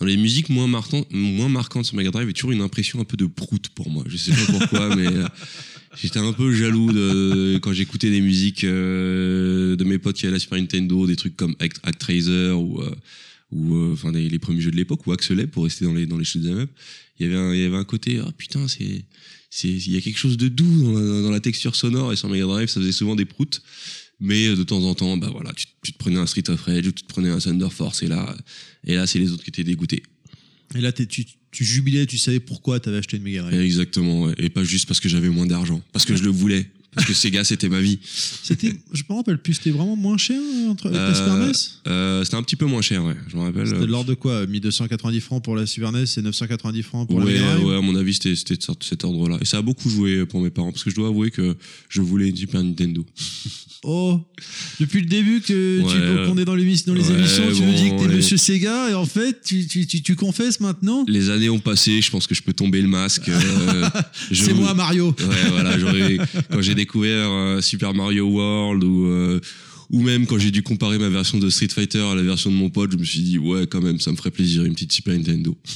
dans 0.00 0.06
les 0.06 0.16
musiques 0.16 0.48
moins 0.48 0.66
marquantes, 0.66 1.06
moins 1.12 1.48
marquantes 1.48 1.84
sur 1.86 1.94
Mega 1.94 2.10
Drive, 2.10 2.22
il 2.24 2.26
y 2.26 2.30
avait 2.30 2.32
toujours 2.32 2.50
une 2.50 2.60
impression 2.62 2.98
un 3.00 3.04
peu 3.04 3.16
de 3.16 3.26
prout 3.26 3.68
pour 3.68 3.88
moi. 3.88 4.02
Je 4.08 4.16
sais 4.16 4.32
pas 4.32 4.58
pourquoi, 4.58 4.96
mais 4.96 5.06
j'étais 6.00 6.18
un 6.18 6.32
peu 6.32 6.52
jaloux 6.52 6.92
de, 6.92 7.58
quand 7.62 7.72
j'écoutais 7.72 8.10
des 8.10 8.20
musiques 8.20 8.64
euh, 8.64 9.76
de 9.76 9.84
mes 9.84 9.98
potes 9.98 10.16
qui 10.16 10.26
avaient 10.26 10.34
la 10.34 10.38
Super 10.38 10.58
Nintendo, 10.58 11.06
des 11.06 11.16
trucs 11.16 11.36
comme 11.36 11.54
Act, 11.58 11.80
Actraiser 11.82 12.50
ou, 12.50 12.80
euh, 12.80 12.94
ou 13.50 13.76
euh, 13.76 13.92
enfin 13.92 14.12
les, 14.12 14.38
premiers 14.38 14.60
jeux 14.60 14.70
de 14.70 14.76
l'époque 14.76 15.06
ou 15.06 15.12
Axelet 15.12 15.46
pour 15.46 15.64
rester 15.64 15.84
dans 15.84 15.94
les 15.94 16.06
dans 16.06 16.18
les 16.18 16.24
shoot'em 16.24 16.58
up. 16.60 16.70
Il 17.18 17.26
y 17.26 17.28
avait 17.28 17.38
un, 17.38 17.54
il 17.54 17.60
y 17.60 17.64
avait 17.64 17.76
un 17.76 17.84
côté, 17.84 18.20
ah 18.24 18.32
putain, 18.36 18.68
c'est 18.68 19.04
c'est 19.50 19.68
il 19.68 19.92
y 19.92 19.96
a 19.98 20.00
quelque 20.00 20.18
chose 20.18 20.38
de 20.38 20.48
doux 20.48 20.82
dans 20.82 20.98
la, 20.98 21.22
dans 21.22 21.30
la 21.30 21.40
texture 21.40 21.76
sonore 21.76 22.12
et 22.12 22.16
sur 22.16 22.28
Mega 22.30 22.46
Drive 22.46 22.68
ça 22.68 22.80
faisait 22.80 22.90
souvent 22.90 23.14
des 23.14 23.26
proutes 23.26 23.60
mais 24.18 24.46
euh, 24.46 24.56
de 24.56 24.62
temps 24.62 24.82
en 24.82 24.94
temps 24.94 25.18
bah 25.18 25.28
voilà 25.30 25.52
tu, 25.52 25.66
tu 25.82 25.92
te 25.92 25.98
prenais 25.98 26.18
un 26.18 26.26
Street 26.26 26.48
of 26.48 26.62
Rage 26.62 26.86
ou 26.86 26.92
tu 26.92 27.02
te 27.02 27.08
prenais 27.08 27.28
un 27.28 27.38
Thunder 27.38 27.68
Force 27.68 28.02
et 28.02 28.08
là 28.08 28.34
et 28.86 28.94
là 28.94 29.06
c'est 29.06 29.18
les 29.18 29.30
autres 29.30 29.44
qui 29.44 29.50
étaient 29.50 29.62
dégoûtés 29.62 30.02
Et 30.74 30.80
là, 30.80 30.90
tu, 30.90 31.26
tu 31.52 31.64
jubilais, 31.64 32.06
tu 32.06 32.18
savais 32.18 32.40
pourquoi 32.40 32.80
t'avais 32.80 32.96
acheté 32.96 33.18
une 33.18 33.22
Drive. 33.22 33.60
exactement 33.60 34.22
ouais. 34.22 34.34
et 34.38 34.48
pas 34.48 34.64
juste 34.64 34.88
parce 34.88 35.00
que 35.00 35.08
j'avais 35.08 35.28
moins 35.28 35.46
d'argent 35.46 35.80
parce 35.92 36.04
que 36.04 36.16
je 36.16 36.24
le 36.24 36.30
voulais 36.30 36.66
parce 36.94 37.06
que 37.06 37.14
Sega 37.14 37.42
c'était 37.44 37.68
ma 37.68 37.80
vie 37.80 37.98
C'était, 38.42 38.72
je 38.92 39.02
me 39.08 39.14
rappelle 39.16 39.38
plus, 39.38 39.54
c'était 39.54 39.70
vraiment 39.70 39.96
moins 39.96 40.18
cher 40.18 40.38
euh, 40.40 40.68
entre 40.70 40.86
avec 40.86 40.98
la 40.98 41.08
Euh, 41.08 41.14
Super 41.14 41.36
NES 41.36 41.52
euh, 41.88 42.24
c'était 42.24 42.36
un 42.36 42.42
petit 42.42 42.56
peu 42.56 42.66
moins 42.66 42.82
cher 42.82 43.02
ouais 43.04 43.16
je 43.28 43.36
me 43.36 43.42
rappelle 43.42 43.66
C'était 43.66 43.80
de 43.80 43.84
l'ordre 43.86 44.10
de 44.10 44.14
quoi? 44.14 44.46
1290 44.46 45.20
francs 45.20 45.42
pour 45.42 45.56
la 45.56 45.66
Super 45.66 45.92
NES 45.92 46.04
et 46.16 46.22
990 46.22 46.82
francs 46.82 47.08
pour 47.08 47.16
ouais, 47.18 47.32
la 47.34 47.40
Mega 47.40 47.58
ouais, 47.66 47.76
à 47.76 47.80
mon 47.80 47.96
avis, 47.96 48.14
c'était 48.14 48.34
c'était 48.36 48.56
de 48.56 48.62
cet 48.82 49.04
ordre-là. 49.04 49.38
Et 49.40 49.44
ça 49.44 49.58
a 49.58 49.62
beaucoup 49.62 49.88
joué 49.88 50.24
pour 50.26 50.40
mes 50.40 50.50
parents, 50.50 50.70
parce 50.72 50.84
que 50.84 50.90
je 50.90 50.94
dois 50.96 51.08
avouer 51.08 51.30
que 51.30 51.56
je 51.88 52.00
voulais 52.00 52.28
une 52.28 52.36
Super 52.36 52.62
Nintendo. 52.62 53.04
Oh, 53.84 54.20
depuis 54.78 55.00
le 55.00 55.06
début 55.06 55.40
que 55.40 55.80
tu, 55.80 56.28
qu'on 56.28 56.38
est 56.38 56.44
dans, 56.44 56.54
les 56.54 56.62
Ouais, 56.62 56.68
émissions, 56.68 56.94
tu 56.94 57.62
bon, 57.62 57.66
nous 57.66 57.72
dis 57.74 57.90
que 57.90 57.96
t'es 57.98 58.06
ouais. 58.06 58.14
Monsieur 58.14 58.36
Sega 58.36 58.90
et 58.90 58.94
en 58.94 59.04
fait, 59.06 59.42
tu, 59.44 59.66
tu, 59.66 59.88
tu, 59.88 60.02
tu 60.02 60.14
confesses 60.14 60.60
maintenant? 60.60 61.04
Les 61.08 61.30
années 61.30 61.48
ont 61.48 61.58
passé, 61.58 62.00
je 62.00 62.08
pense 62.12 62.28
que 62.28 62.34
je 62.36 62.42
peux 62.44 62.52
tomber 62.52 62.80
le 62.80 62.86
masque. 62.86 63.28
euh, 63.28 63.88
C'est 64.32 64.54
moi 64.54 64.72
Mario. 64.74 65.08
Ouais, 65.18 65.48
voilà, 65.50 65.80
j'aurais- 65.80 66.16
quand 66.48 66.62
j'ai 66.62 66.76
découvert 66.82 67.30
euh, 67.30 67.60
Super 67.60 67.94
Mario 67.94 68.26
World 68.26 68.82
ou, 68.82 69.06
euh, 69.06 69.40
ou 69.90 70.02
même 70.02 70.26
quand 70.26 70.38
j'ai 70.38 70.50
dû 70.50 70.62
comparer 70.62 70.98
ma 70.98 71.08
version 71.08 71.38
de 71.38 71.48
Street 71.48 71.68
Fighter 71.68 72.02
à 72.02 72.14
la 72.14 72.22
version 72.22 72.50
de 72.50 72.56
mon 72.56 72.70
pote, 72.70 72.92
je 72.92 72.96
me 72.96 73.04
suis 73.04 73.20
dit, 73.20 73.38
ouais, 73.38 73.66
quand 73.66 73.80
même, 73.80 74.00
ça 74.00 74.10
me 74.10 74.16
ferait 74.16 74.30
plaisir, 74.30 74.64
une 74.64 74.72
petite 74.72 74.92
Super 74.92 75.14
Nintendo. 75.14 75.56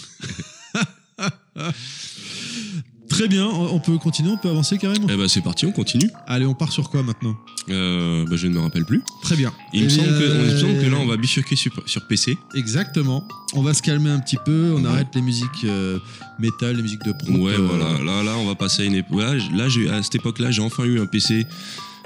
Très 3.09 3.29
bien, 3.29 3.47
on 3.47 3.79
peut 3.79 3.97
continuer, 3.99 4.31
on 4.31 4.37
peut 4.37 4.49
avancer 4.51 4.79
carrément. 4.79 5.07
Eh 5.11 5.17
ben, 5.17 5.29
c'est 5.29 5.41
parti, 5.41 5.65
on 5.67 5.73
continue. 5.73 6.11
Allez, 6.27 6.45
on 6.47 6.55
part 6.55 6.73
sur 6.73 6.91
quoi 6.91 7.03
maintenant 7.03 7.37
Euh, 7.71 8.25
bah, 8.29 8.37
je 8.37 8.47
ne 8.47 8.55
me 8.55 8.61
rappelle 8.61 8.85
plus. 8.85 9.03
Très 9.23 9.37
bien. 9.37 9.53
Il, 9.73 9.83
me 9.85 9.87
Eh 9.87 9.91
semble 9.91 10.09
que, 10.09 10.25
il 10.25 10.53
me 10.55 10.59
semble 10.59 10.75
que 10.81 10.87
là, 10.91 10.97
euh, 10.97 11.01
on 11.03 11.07
va 11.07 11.17
bifurquer 11.17 11.57
sur, 11.57 11.73
sur 11.87 12.07
PC. 12.07 12.37
Exactement. 12.55 13.27
On 13.55 13.63
va 13.63 13.75
se 13.75 13.83
calmer 13.83 14.11
un 14.11 14.19
petit 14.19 14.39
peu, 14.45 14.73
on 14.77 14.83
Ouais. 14.83 14.91
arrête 14.91 15.09
les 15.15 15.23
musiques 15.23 15.65
euh, 15.65 15.99
métal, 16.39 16.77
les 16.77 16.83
musiques 16.83 17.05
de 17.05 17.13
pro. 17.13 17.33
Ouais, 17.33 17.57
voilà. 17.57 17.99
Là, 18.05 18.23
là, 18.23 18.37
on 18.39 18.47
va 18.47 18.55
passer 18.55 18.83
à 18.83 18.85
une 18.87 18.95
époque. 18.95 19.21
Là, 19.21 19.35
là, 19.55 19.95
à 19.97 20.03
cette 20.03 20.17
époque-là, 20.17 20.51
j'ai 20.51 20.63
enfin 20.63 20.85
eu 20.85 21.01
un 21.01 21.07
PC 21.07 21.47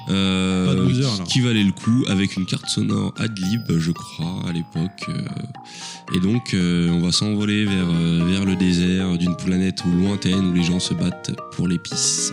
euh, 0.08 0.84
loser, 0.84 1.24
qui 1.28 1.40
valait 1.40 1.62
le 1.62 1.72
coup 1.72 2.04
avec 2.08 2.36
une 2.36 2.46
carte 2.46 2.68
sonore 2.68 3.12
Adlib, 3.18 3.78
je 3.78 3.92
crois, 3.92 4.42
à 4.48 4.52
l'époque. 4.52 5.06
euh. 5.08 6.16
et 6.16 6.20
donc, 6.20 6.54
euh, 6.54 6.88
on 6.90 7.00
va 7.00 7.12
s'envoler 7.12 7.64
vers, 7.64 7.88
euh, 7.90 8.24
vers 8.26 8.44
le 8.44 8.56
désert 8.56 9.18
d'une 9.18 9.36
planète 9.36 9.82
lointaine 9.84 10.50
où 10.50 10.54
les 10.54 10.62
gens 10.62 10.80
se 10.80 10.94
battent 10.94 11.32
pour 11.52 11.68
l'épice. 11.68 12.32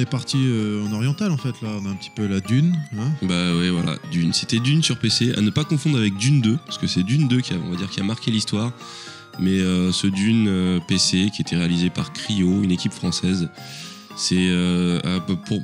Est 0.00 0.10
parti 0.10 0.38
euh, 0.40 0.84
en 0.86 0.92
oriental 0.92 1.30
en 1.32 1.36
fait. 1.36 1.54
Là, 1.62 1.68
on 1.82 1.86
a 1.86 1.90
un 1.90 1.94
petit 1.94 2.10
peu 2.14 2.26
la 2.26 2.40
dune. 2.40 2.76
hein. 2.98 3.10
Bah 3.22 3.54
ouais, 3.56 3.70
voilà, 3.70 3.96
Dune. 4.10 4.32
C'était 4.32 4.58
Dune 4.58 4.82
sur 4.82 4.98
PC, 4.98 5.32
à 5.36 5.40
ne 5.40 5.50
pas 5.50 5.64
confondre 5.64 5.98
avec 5.98 6.16
Dune 6.16 6.40
2, 6.40 6.56
parce 6.66 6.78
que 6.78 6.86
c'est 6.86 7.02
Dune 7.02 7.28
2 7.28 7.40
qui 7.40 7.52
a, 7.54 7.56
on 7.58 7.74
dire, 7.74 7.88
qui 7.90 8.00
a 8.00 8.04
marqué 8.04 8.30
l'histoire. 8.30 8.72
Mais 9.38 9.58
euh, 9.60 9.92
ce 9.92 10.06
Dune 10.06 10.46
euh, 10.48 10.80
PC 10.88 11.30
qui 11.34 11.42
était 11.42 11.56
réalisé 11.56 11.88
par 11.90 12.12
Cryo, 12.12 12.62
une 12.62 12.72
équipe 12.72 12.92
française, 12.92 13.48
c'est 14.16 14.50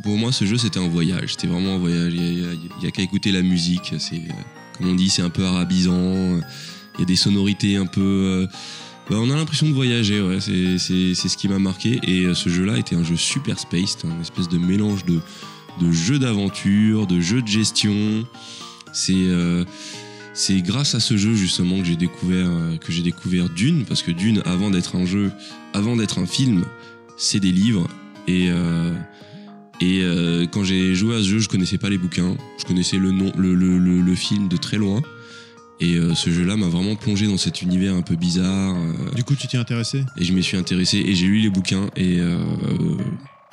pour, 0.02 0.16
moi 0.16 0.32
ce 0.32 0.44
jeu 0.46 0.56
c'était 0.56 0.78
un 0.78 0.88
voyage. 0.88 1.32
C'était 1.32 1.46
vraiment 1.48 1.74
un 1.74 1.78
voyage. 1.78 2.12
Il 2.14 2.38
y 2.40 2.44
a, 2.86 2.88
a- 2.88 2.90
qu'à 2.90 3.02
écouter 3.02 3.32
la 3.32 3.42
musique. 3.42 3.94
C'est 3.98 4.22
comme 4.78 4.88
on 4.90 4.94
dit, 4.94 5.10
c'est 5.10 5.22
un 5.22 5.30
peu 5.30 5.44
arabisant. 5.44 6.38
Il 6.94 7.00
y 7.00 7.02
a 7.02 7.04
des 7.04 7.16
sonorités 7.16 7.76
un 7.76 7.86
peu. 7.86 8.48
On 9.10 9.30
a 9.30 9.36
l'impression 9.36 9.68
de 9.68 9.74
voyager. 9.74 10.20
Ouais, 10.20 10.40
c'est 10.40 10.78
ce 10.78 11.36
qui 11.36 11.48
m'a 11.48 11.58
marqué. 11.58 12.00
Et 12.02 12.24
euh, 12.24 12.34
ce 12.34 12.48
jeu-là 12.48 12.78
était 12.78 12.96
un 12.96 13.04
jeu 13.04 13.16
super 13.16 13.58
space, 13.58 13.98
un 14.04 14.20
espèce 14.20 14.48
de 14.48 14.58
mélange 14.58 15.04
de 15.04 15.20
de 15.80 15.92
jeux 15.92 16.18
d'aventure, 16.18 17.06
de 17.06 17.20
jeux 17.20 17.42
de 17.42 17.48
gestion. 17.48 18.26
C'est 18.92 19.14
euh, 19.14 19.64
grâce 20.62 20.94
à 20.94 21.00
ce 21.00 21.16
jeu 21.16 21.34
justement 21.34 21.78
que 21.78 21.84
j'ai 21.84 21.96
découvert 21.96 22.48
euh, 22.48 22.76
que 22.76 22.92
j'ai 22.92 23.02
découvert 23.02 23.48
Dune 23.48 23.84
parce 23.84 24.02
que 24.02 24.10
Dune 24.10 24.42
avant 24.44 24.70
d'être 24.70 24.96
un 24.96 25.04
jeu, 25.04 25.30
avant 25.72 25.96
d'être 25.96 26.18
un 26.18 26.26
film, 26.26 26.64
c'est 27.16 27.40
des 27.40 27.52
livres 27.52 27.86
et 28.26 28.48
euh, 28.50 28.92
et 29.80 30.00
euh, 30.02 30.46
quand 30.46 30.64
j'ai 30.64 30.94
joué 30.94 31.16
à 31.16 31.18
ce 31.18 31.28
jeu, 31.28 31.38
je 31.38 31.48
connaissais 31.48 31.76
pas 31.76 31.90
les 31.90 31.98
bouquins, 31.98 32.34
je 32.58 32.64
connaissais 32.64 32.96
le 32.96 33.10
nom, 33.10 33.30
le, 33.36 33.54
le, 33.54 33.78
le 33.78 34.14
film 34.14 34.48
de 34.48 34.56
très 34.56 34.78
loin. 34.78 35.02
Et 35.78 35.96
euh, 35.96 36.14
ce 36.14 36.30
jeu-là 36.30 36.56
m'a 36.56 36.68
vraiment 36.68 36.96
plongé 36.96 37.26
dans 37.26 37.36
cet 37.36 37.60
univers 37.62 37.94
un 37.94 38.02
peu 38.02 38.16
bizarre. 38.16 38.74
euh, 38.74 39.14
Du 39.14 39.24
coup, 39.24 39.34
tu 39.34 39.46
t'y 39.46 39.56
intéressé 39.58 40.04
et 40.16 40.24
je 40.24 40.32
m'y 40.32 40.42
suis 40.42 40.56
intéressé 40.56 40.98
et 40.98 41.14
j'ai 41.14 41.26
lu 41.26 41.38
les 41.40 41.50
bouquins 41.50 41.90
et 41.96 42.18
euh, 42.20 42.38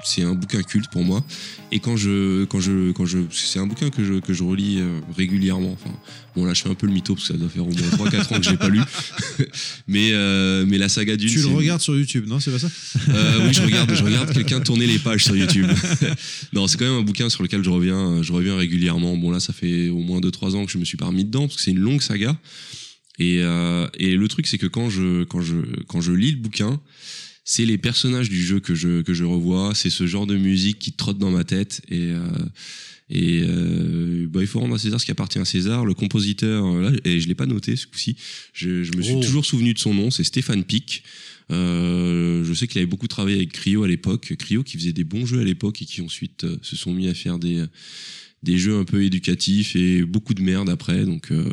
c'est 0.04 0.24
un 0.24 0.34
bouquin 0.34 0.62
culte 0.62 0.90
pour 0.92 1.04
moi 1.04 1.24
et 1.72 1.80
quand 1.80 1.98
je 1.98 2.46
quand 2.46 2.60
je 2.60 2.92
quand 2.92 3.06
je 3.06 3.20
c'est 3.32 3.60
un 3.60 3.68
bouquin 3.68 3.90
que 3.90 4.04
je 4.04 4.20
que 4.20 4.34
je 4.34 4.44
relis 4.44 4.80
euh, 4.80 5.00
régulièrement 5.16 5.72
enfin 5.72 5.96
bon 6.36 6.46
là 6.46 6.54
je 6.54 6.62
fais 6.62 6.70
un 6.70 6.76
peu 6.76 6.88
le 6.88 6.94
mytho 6.94 7.16
parce 7.16 7.28
que 7.28 7.34
ça 7.34 7.40
doit 7.40 7.50
faire 7.50 7.64
au 7.64 7.72
moins 7.72 7.90
3 7.92 8.10
4 8.10 8.34
ans 8.34 8.38
que 8.38 8.44
j'ai 8.44 8.58
pas 8.58 8.70
lu 8.70 8.82
mais 9.88 10.12
euh, 10.14 10.66
mais 10.68 10.78
la 10.78 10.90
saga 10.90 11.16
d'une 11.16 11.30
Tu 11.30 11.40
le 11.40 11.48
regardes 11.48 11.82
sur 11.82 11.96
YouTube, 11.96 12.26
non 12.28 12.40
C'est 12.40 12.52
pas 12.52 12.60
ça 12.60 12.70
euh, 13.10 13.48
oui, 13.48 13.54
je 13.54 13.62
regarde, 13.62 13.94
je 13.94 14.04
regarde 14.04 14.32
quelqu'un 14.34 14.60
tourner 14.60 14.88
les 14.88 15.00
pages 15.00 15.24
sur 15.24 15.36
YouTube. 15.36 15.68
non, 16.54 16.68
c'est 16.68 16.78
quand 16.78 16.86
même 16.86 17.00
un 17.00 17.04
bouquin 17.04 17.30
sur 17.30 17.44
lequel 17.44 17.64
je 17.64 17.70
reviens, 17.70 18.22
je 18.22 18.32
reviens 18.34 18.56
régulièrement. 18.56 19.18
Bon 19.18 19.32
là, 19.32 19.40
ça 19.40 19.54
fait 19.54 19.90
au 19.90 20.00
moins 20.00 20.20
2-3 20.20 20.56
ans 20.56 20.66
que 20.66 20.72
je 20.72 20.78
me 20.78 20.86
suis 20.86 20.98
pas 20.98 21.06
remis 21.06 21.26
dedans 21.26 21.48
parce 21.48 21.58
que 21.58 21.62
c'est 21.62 21.72
une 21.72 21.80
longue 21.80 22.02
saga. 22.02 22.36
Et, 23.20 23.40
euh, 23.42 23.88
et 24.00 24.16
le 24.16 24.28
truc, 24.28 24.48
c'est 24.48 24.58
que 24.58 24.66
quand 24.66 24.90
je 24.90 25.24
quand 25.24 25.42
je 25.42 25.56
quand 25.88 26.02
je 26.02 26.12
lis 26.12 26.32
le 26.32 26.38
bouquin, 26.38 26.80
c'est 27.44 27.66
les 27.66 27.78
personnages 27.78 28.30
du 28.30 28.42
jeu 28.44 28.60
que 28.60 28.74
je 28.76 29.02
que 29.02 29.14
je 29.14 29.24
revois, 29.24 29.74
c'est 29.76 29.90
ce 29.90 30.08
genre 30.08 30.26
de 30.28 30.38
musique 30.38 30.80
qui 30.80 30.92
trotte 30.94 31.18
dans 31.18 31.32
ma 31.32 31.44
tête 31.44 31.82
et 31.90 32.10
euh, 32.12 32.28
et 33.10 33.42
euh, 33.44 34.28
bah, 34.30 34.40
il 34.42 34.48
faut 34.48 34.60
rendre 34.62 34.76
à 34.76 34.80
César 34.80 35.00
ce 35.00 35.06
qui 35.06 35.12
appartient 35.12 35.38
à 35.38 35.46
César. 35.46 35.86
Le 35.86 35.94
compositeur, 35.94 36.66
euh, 36.66 36.90
là, 36.90 36.98
et 37.04 37.20
je 37.20 37.28
l'ai 37.28 37.36
pas 37.36 37.46
noté 37.46 37.76
ce 37.76 37.86
coup-ci, 37.86 38.16
je, 38.54 38.84
je 38.84 38.92
me 38.98 39.02
suis 39.02 39.14
Oh. 39.16 39.22
toujours 39.22 39.46
souvenu 39.46 39.74
de 39.74 39.80
son 39.80 39.94
nom, 39.94 40.10
c'est 40.10 40.24
Stéphane 40.24 40.64
Pic. 40.64 41.04
Euh, 41.52 42.44
je 42.46 42.54
sais 42.54 42.68
qu'il 42.68 42.80
avait 42.80 42.88
beaucoup 42.88 43.10
travaillé 43.10 43.36
avec 43.38 43.52
Cryo 43.52 43.84
à 43.84 43.88
l'époque, 43.88 44.34
Cryo 44.40 44.64
qui 44.64 44.78
faisait 44.78 44.94
des 44.94 45.04
bons 45.04 45.26
jeux 45.26 45.42
à 45.42 45.44
l'époque 45.44 45.82
et 45.82 45.86
qui 45.86 46.02
ensuite 46.02 46.46
euh, 46.46 46.58
se 46.62 46.76
sont 46.78 46.94
mis 46.94 47.08
à 47.10 47.14
faire 47.14 47.38
des 47.40 47.66
des 48.42 48.58
jeux 48.58 48.78
un 48.78 48.84
peu 48.84 49.04
éducatifs 49.04 49.74
et 49.78 50.04
beaucoup 50.04 50.34
de 50.34 50.42
merde 50.42 50.70
après. 50.70 51.06
Donc, 51.06 51.32
euh, 51.32 51.46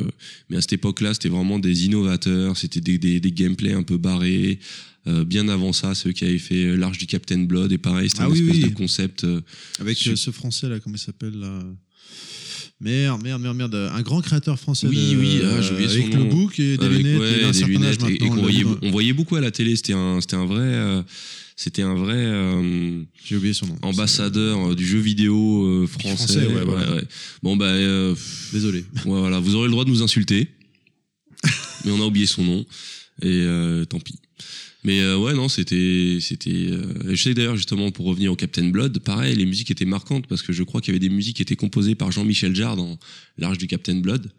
mais 0.49 0.57
à 0.57 0.61
cette 0.61 0.73
époque-là, 0.73 1.13
c'était 1.13 1.29
vraiment 1.29 1.57
des 1.57 1.85
innovateurs, 1.85 2.57
c'était 2.57 2.81
des, 2.81 2.97
des, 2.97 3.21
des 3.21 3.31
gameplays 3.31 3.71
un 3.73 3.83
peu 3.83 3.97
barrés. 3.97 4.59
Euh, 5.07 5.23
bien 5.25 5.47
avant 5.49 5.73
ça, 5.73 5.95
ceux 5.95 6.11
qui 6.11 6.25
avaient 6.25 6.37
fait 6.37 6.63
euh, 6.65 6.75
l'Arche 6.75 6.99
du 6.99 7.07
Captain 7.07 7.39
Blood 7.39 7.71
et 7.71 7.79
pareil, 7.79 8.07
c'était 8.09 8.21
Ah 8.23 8.27
une 8.27 8.33
oui, 8.33 8.39
espèce 8.41 8.55
oui. 8.63 8.69
de 8.69 8.75
concept. 8.75 9.23
euh, 9.23 9.41
Avec 9.79 9.97
ce 9.97 10.29
français 10.31 10.69
là, 10.69 10.79
comment 10.79 10.95
il 10.95 10.99
s'appelle 10.99 11.39
là? 11.39 11.59
Merde, 12.79 13.21
merde, 13.23 13.41
merde, 13.41 13.57
merde. 13.57 13.75
Un 13.93 14.01
grand 14.01 14.21
créateur 14.21 14.59
français. 14.59 14.87
Oui, 14.87 14.95
de- 15.13 15.17
oui, 15.17 15.41
ah, 15.43 15.61
j'ai 15.61 15.73
oublié 15.73 15.87
son 15.89 15.95
Avec 15.95 16.13
nom. 16.15 16.23
le 16.23 16.29
book 16.29 16.59
et 16.59 16.77
des 16.77 16.85
avec, 16.85 16.97
lunettes. 16.99 17.19
ouais, 17.19 17.43
un 17.45 17.51
des 17.51 17.63
lunettes 17.63 18.03
et, 18.09 18.23
et 18.25 18.29
voyait, 18.29 18.63
on 18.81 18.91
voyait 18.91 19.13
beaucoup 19.13 19.35
à 19.35 19.41
la 19.41 19.51
télé. 19.51 19.75
C'était 19.75 19.93
un, 19.93 20.19
c'était 20.19 20.35
un 20.35 20.45
vrai, 20.45 20.59
euh, 20.63 21.03
c'était 21.55 21.83
un 21.83 21.93
vrai 21.93 22.15
euh, 22.17 23.03
J'ai 23.23 23.35
oublié 23.37 23.53
son 23.53 23.67
nom. 23.67 23.77
ambassadeur 23.83 24.75
du 24.75 24.85
jeu 24.85 24.97
vidéo 24.99 25.63
euh, 25.65 25.87
français. 25.87 26.15
Français, 26.15 26.45
ouais, 26.47 26.63
voilà. 26.65 27.01
Bon 27.43 27.55
bah, 27.55 27.65
euh, 27.65 28.15
Désolé. 28.51 28.79
ouais, 29.05 29.19
voilà, 29.19 29.39
vous 29.39 29.53
aurez 29.55 29.65
le 29.67 29.71
droit 29.71 29.85
de 29.85 29.89
nous 29.91 30.01
insulter, 30.01 30.47
mais 31.85 31.91
on 31.91 32.01
a 32.01 32.05
oublié 32.05 32.25
son 32.25 32.43
nom 32.43 32.65
et 33.21 33.27
euh, 33.43 33.85
tant 33.85 33.99
pis. 33.99 34.15
Mais 34.83 34.99
euh, 35.01 35.15
ouais, 35.17 35.33
non, 35.35 35.47
c'était, 35.47 36.17
c'était. 36.21 36.49
euh, 36.71 36.81
je 37.13 37.21
sais 37.21 37.33
d'ailleurs 37.35 37.55
justement 37.55 37.91
pour 37.91 38.05
revenir 38.07 38.31
au 38.31 38.35
Captain 38.35 38.67
Blood, 38.69 38.99
pareil, 38.99 39.35
les 39.35 39.45
musiques 39.45 39.69
étaient 39.69 39.85
marquantes 39.85 40.25
parce 40.27 40.41
que 40.41 40.53
je 40.53 40.63
crois 40.63 40.81
qu'il 40.81 40.91
y 40.93 40.97
avait 40.97 41.07
des 41.07 41.13
musiques 41.13 41.35
qui 41.35 41.41
étaient 41.43 41.55
composées 41.55 41.93
par 41.95 42.11
Jean-Michel 42.11 42.55
Jarre 42.55 42.75
dans 42.77 42.97
l'Arche 43.37 43.59
du 43.59 43.67
Captain 43.67 43.95
Blood. 43.95 44.31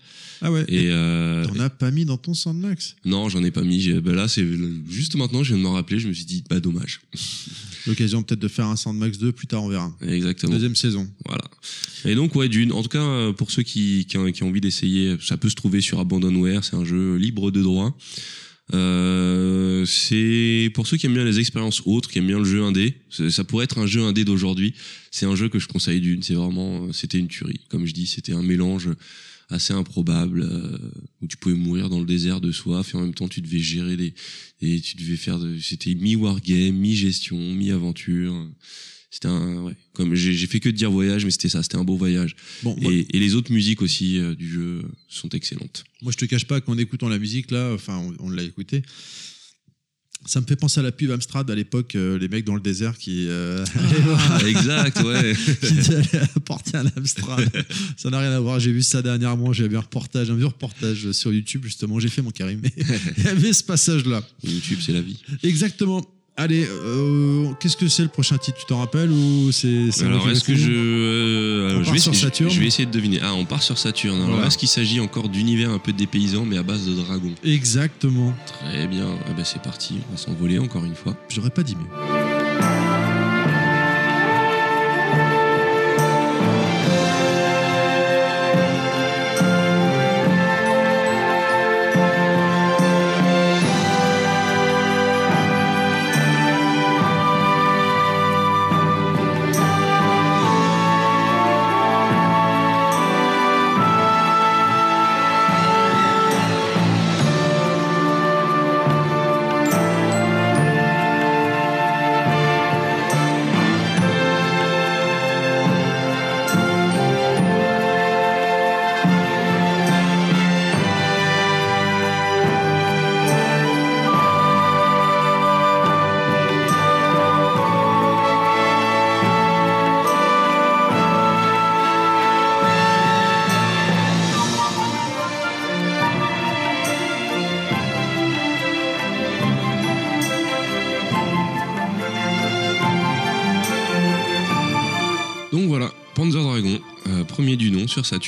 Ah 0.45 0.51
ouais. 0.51 0.65
Et 0.67 0.89
euh, 0.91 1.45
T'en 1.47 1.61
as 1.61 1.71
pas 1.71 1.93
mis 1.93 2.05
dans 2.05 2.17
ton 2.17 2.35
Sandmax? 2.35 2.97
Non, 3.05 3.29
j'en 3.29 3.45
ai 3.45 3.53
pas 3.53 3.63
mis. 3.63 3.81
J'ai- 3.81 4.01
bah 4.01 4.13
là, 4.13 4.27
c'est 4.27 4.45
juste 4.91 5.15
maintenant, 5.15 5.45
je 5.45 5.51
viens 5.55 5.59
de 5.59 5.63
m'en 5.63 5.75
rappeler. 5.75 6.01
Je 6.01 6.09
me 6.09 6.13
suis 6.13 6.25
dit, 6.25 6.43
bah 6.51 6.59
dommage. 6.59 7.01
L'occasion 7.87 8.25
peut-être 8.25 8.41
de 8.41 8.49
faire 8.49 8.67
un 8.67 8.75
Sandmax 8.75 9.19
2 9.19 9.31
plus 9.31 9.47
tard, 9.47 9.63
on 9.63 9.69
verra. 9.69 9.97
Exactement. 10.05 10.53
Deuxième 10.53 10.75
saison. 10.75 11.09
Voilà. 11.27 11.45
Et 12.05 12.17
donc, 12.17 12.35
ouais, 12.35 12.49
Dune. 12.49 12.73
En 12.73 12.83
tout 12.83 12.89
cas, 12.89 12.99
euh, 13.03 13.33
pour 13.33 13.53
ceux 13.53 13.63
qui, 13.63 14.07
qui, 14.09 14.19
ont, 14.19 14.31
qui 14.33 14.43
ont 14.43 14.49
envie 14.49 14.61
d'essayer, 14.61 15.17
ça 15.21 15.37
peut 15.37 15.49
se 15.49 15.55
trouver 15.55 15.81
sur 15.81 16.01
Abandonware. 16.01 16.65
C'est 16.65 16.75
un 16.75 16.85
jeu 16.85 17.15
libre 17.17 17.53
de 17.53 17.63
droit. 17.63 17.97
Euh, 18.73 19.85
c'est 19.85 20.71
pour 20.75 20.87
ceux 20.87 20.97
qui 20.97 21.07
aiment 21.07 21.15
bien 21.15 21.25
les 21.25 21.39
expériences 21.39 21.83
autres, 21.87 22.11
qui 22.11 22.19
aiment 22.19 22.29
bien 22.29 22.39
le 22.39 22.45
jeu 22.45 22.63
indé. 22.63 22.95
Ça 23.31 23.45
pourrait 23.45 23.65
être 23.65 23.79
un 23.79 23.87
jeu 23.87 24.03
indé 24.03 24.25
d'aujourd'hui. 24.25 24.75
C'est 25.11 25.27
un 25.27 25.37
jeu 25.37 25.49
que 25.49 25.59
je 25.59 25.69
conseille 25.69 26.01
d'une. 26.01 26.23
C'est 26.23 26.35
vraiment, 26.35 26.87
euh, 26.87 26.93
c'était 26.93 27.19
une 27.19 27.29
tuerie. 27.29 27.61
Comme 27.69 27.87
je 27.87 27.93
dis, 27.93 28.07
c'était 28.07 28.33
un 28.33 28.43
mélange 28.43 28.89
assez 29.51 29.73
improbable 29.75 30.43
euh, 30.43 30.79
où 31.21 31.27
tu 31.27 31.37
pouvais 31.37 31.55
mourir 31.55 31.89
dans 31.91 32.01
le 32.01 32.07
désert 32.07 32.41
de 32.41 32.53
soif 32.53 32.95
et 32.95 32.97
en 32.97 33.03
même 33.03 33.15
temps 33.15 33.29
tu 33.29 33.43
devais 33.43 33.59
gérer 33.59 33.97
des 33.97 34.15
et 34.63 34.81
tu 34.81 34.97
devais 34.97 35.17
faire 35.17 35.39
de 35.39 35.59
c'était 35.59 35.95
mi 35.95 36.17
wargame, 36.17 36.77
mi 36.77 36.95
gestion, 36.95 37.37
mi 37.37 37.71
aventure. 37.71 38.49
C'était 39.13 39.29
un 39.29 39.63
ouais, 39.63 39.75
comme 39.93 40.15
j'ai 40.15 40.47
fait 40.47 40.59
que 40.59 40.71
de 40.71 40.75
dire 40.75 40.91
voyage 40.91 41.27
mais 41.27 41.31
c'était 41.31 41.51
ça, 41.51 41.63
c'était 41.63 41.77
un 41.77 41.85
beau 41.85 41.99
voyage. 41.99 42.35
Bon, 42.63 42.75
Et, 42.81 43.07
et 43.15 43.21
les 43.21 43.35
autres 43.35 43.53
musiques 43.53 43.83
aussi 43.83 44.19
euh, 44.19 44.35
du 44.35 44.49
jeu 44.51 44.83
sont 45.07 45.29
excellentes. 45.29 45.85
moi, 46.01 46.13
je 46.13 46.17
te 46.17 46.25
cache 46.25 46.47
pas 46.47 46.63
qu'en 46.63 46.79
écoutant 46.79 47.11
la 47.11 47.19
musique, 47.19 47.51
là, 47.51 47.73
enfin, 47.75 47.99
on, 47.99 48.27
on 48.27 48.31
l'a 48.31 48.43
écouté. 48.43 48.81
Ça 50.25 50.41
me 50.41 50.47
fait 50.47 50.57
penser 50.57 50.81
à 50.81 50.83
la 50.83 50.93
pub 50.93 51.11
Amstrad 51.11 51.51
à 51.51 51.55
l'époque, 51.55 51.95
euh, 51.95 52.17
les 52.17 52.29
mecs 52.29 52.47
dans 52.47 52.55
le 52.55 52.63
désert 52.63 52.97
qui, 52.97 53.27
euh, 53.29 53.63
Ah, 54.17 54.39
exact, 54.49 55.03
ouais. 55.03 55.35
qui 55.61 55.93
allaient 55.95 56.23
apporter 56.35 56.79
un 56.79 56.87
Amstrad. 56.97 57.51
ça 57.99 58.09
n'a 58.09 58.19
rien 58.19 58.33
à 58.33 58.41
voir. 58.41 58.61
J'ai 58.61 58.73
vu 58.73 58.81
ça 58.83 59.03
dernièrement. 59.03 59.53
J'ai 59.53 59.69
vu 59.69 59.77
un 59.77 59.81
reportage, 59.81 60.31
un 60.31 60.37
vieux 60.37 60.47
reportage 60.47 61.13
sur 61.13 61.35
YouTube, 61.35 61.65
justement. 61.65 62.01
J'ai 62.01 62.09
fait 62.09 62.23
mon 62.23 62.31
Karim. 62.31 62.61
Mais 62.63 62.73
il 63.19 63.25
y 63.25 63.29
avait 63.29 63.53
ce 63.53 63.65
passage-là. 63.65 64.23
YouTube, 64.43 64.79
c'est 64.81 64.93
la 64.93 65.03
vie. 65.03 65.19
Exactement. 65.43 66.03
Allez, 66.37 66.67
euh, 66.67 67.49
qu'est-ce 67.61 67.77
que 67.77 67.89
c'est 67.89 68.03
le 68.03 68.09
prochain 68.09 68.39
titre 68.39 68.57
Tu 68.59 68.65
t'en 68.65 68.79
rappelles 68.79 69.11
ou 69.11 69.53
c'est 69.53 69.89
Alors, 70.03 70.29
est-ce 70.31 70.43
que 70.43 70.55
je, 70.55 70.71
euh, 70.73 71.77
On 71.77 71.81
je 71.81 71.85
part 71.85 71.93
vais 71.93 71.99
sur 71.99 72.13
essayer- 72.13 72.25
Saturne 72.27 72.51
Je 72.51 72.59
vais 72.61 72.67
essayer 72.67 72.87
de 72.87 72.91
deviner. 72.91 73.19
Ah, 73.23 73.35
on 73.35 73.45
part 73.45 73.63
sur 73.63 73.77
Saturne. 73.77 74.17
Alors, 74.17 74.31
Voilà. 74.31 74.47
est-ce 74.47 74.57
qu'il 74.57 74.69
s'agit 74.69 74.99
encore 75.01 75.29
d'univers 75.29 75.71
un 75.71 75.79
peu 75.79 75.93
dépaysant, 75.93 76.47
mais 76.47 76.57
à 76.57 76.63
base 76.63 76.87
de 76.87 76.95
dragons? 76.95 77.35
Exactement. 77.45 78.35
Très 78.47 78.87
bien. 78.87 79.09
Ah 79.29 79.33
bah, 79.37 79.45
c'est 79.45 79.61
parti. 79.63 79.97
On 80.09 80.13
va 80.13 80.19
s'envoler 80.19 80.59
encore 80.59 80.85
une 80.87 80.95
fois. 80.95 81.15
J'aurais 81.29 81.51
pas 81.51 81.63
dit 81.63 81.77
mieux. 81.77 82.22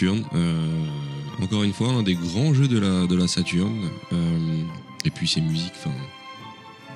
Euh, 0.06 0.84
encore 1.42 1.62
une 1.62 1.72
fois, 1.72 1.88
un 1.88 2.02
des 2.02 2.14
grands 2.14 2.54
jeux 2.54 2.68
de 2.68 2.78
la, 2.78 3.06
de 3.06 3.14
la 3.16 3.28
Saturn. 3.28 3.90
Euh, 4.12 4.62
et 5.04 5.10
puis 5.10 5.28
ces 5.28 5.40
musiques, 5.40 5.72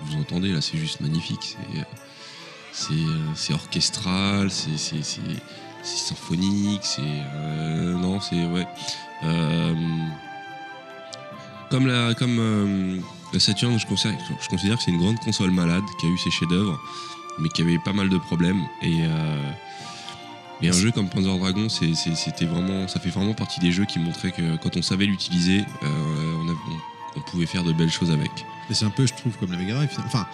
vous 0.04 0.20
entendez 0.20 0.52
là, 0.52 0.60
c'est 0.60 0.78
juste 0.78 1.00
magnifique. 1.00 1.56
C'est, 2.72 2.92
euh, 2.94 3.54
orchestral, 3.54 4.50
c'est, 4.50 4.76
symphonique, 5.82 6.82
c'est. 6.82 7.02
non, 7.02 8.20
c'est. 8.20 8.44
Ouais. 8.46 8.66
Comme 11.70 11.86
la, 11.86 12.14
comme, 12.14 13.02
Saturn, 13.36 13.78
je 13.78 13.86
considère, 13.86 14.16
que 14.76 14.82
c'est 14.82 14.90
une 14.90 14.98
grande 14.98 15.18
console 15.20 15.50
malade 15.50 15.84
qui 16.00 16.06
a 16.06 16.08
eu 16.08 16.18
ses 16.18 16.30
chefs-d'œuvre, 16.30 16.80
mais 17.38 17.48
qui 17.50 17.62
avait 17.62 17.78
pas 17.78 17.92
mal 17.92 18.08
de 18.08 18.18
problèmes. 18.18 18.62
Et. 18.82 19.02
Et 20.62 20.68
un 20.68 20.72
jeu 20.72 20.90
comme 20.90 21.08
Panzer 21.08 21.36
Dragon, 21.38 21.68
c'était 21.68 22.44
vraiment, 22.46 22.88
ça 22.88 23.00
fait 23.00 23.10
vraiment 23.10 23.34
partie 23.34 23.60
des 23.60 23.70
jeux 23.72 23.84
qui 23.84 23.98
montraient 23.98 24.32
que 24.32 24.56
quand 24.56 24.76
on 24.76 24.82
savait 24.82 25.06
l'utiliser, 25.06 25.60
euh, 25.82 26.34
on, 26.44 26.48
a- 26.48 26.52
on- 26.52 27.18
on 27.18 27.20
pouvait 27.30 27.46
faire 27.46 27.64
de 27.64 27.72
belles 27.72 27.90
choses 27.90 28.10
avec. 28.10 28.30
Et 28.70 28.74
c'est 28.74 28.84
un 28.84 28.90
peu, 28.90 29.06
je 29.06 29.14
trouve, 29.14 29.32
comme 29.38 29.50
la 29.52 29.58
Mega 29.58 29.74
Drive. 29.74 29.90
Enfin, 30.04 30.26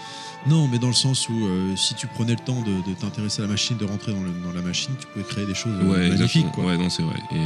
non, 0.46 0.66
mais 0.68 0.78
dans 0.78 0.88
le 0.88 0.92
sens 0.94 1.28
où 1.28 1.46
euh, 1.46 1.76
si 1.76 1.94
tu 1.94 2.06
prenais 2.06 2.32
le 2.32 2.38
temps 2.44 2.60
de, 2.62 2.72
de 2.88 2.94
t'intéresser 2.94 3.40
à 3.42 3.46
la 3.46 3.50
machine, 3.52 3.76
de 3.76 3.84
rentrer 3.84 4.12
dans, 4.12 4.22
le- 4.22 4.30
dans 4.44 4.52
la 4.52 4.60
machine, 4.60 4.94
tu 5.00 5.06
pouvais 5.06 5.24
créer 5.24 5.46
des 5.46 5.54
choses 5.54 5.72
euh, 5.80 5.84
Ouais, 5.90 6.08
magnifiques. 6.08 6.50
Quoi. 6.52 6.64
Ouais, 6.66 6.76
non, 6.76 6.90
c'est 6.90 7.02
vrai. 7.02 7.16
Et, 7.32 7.36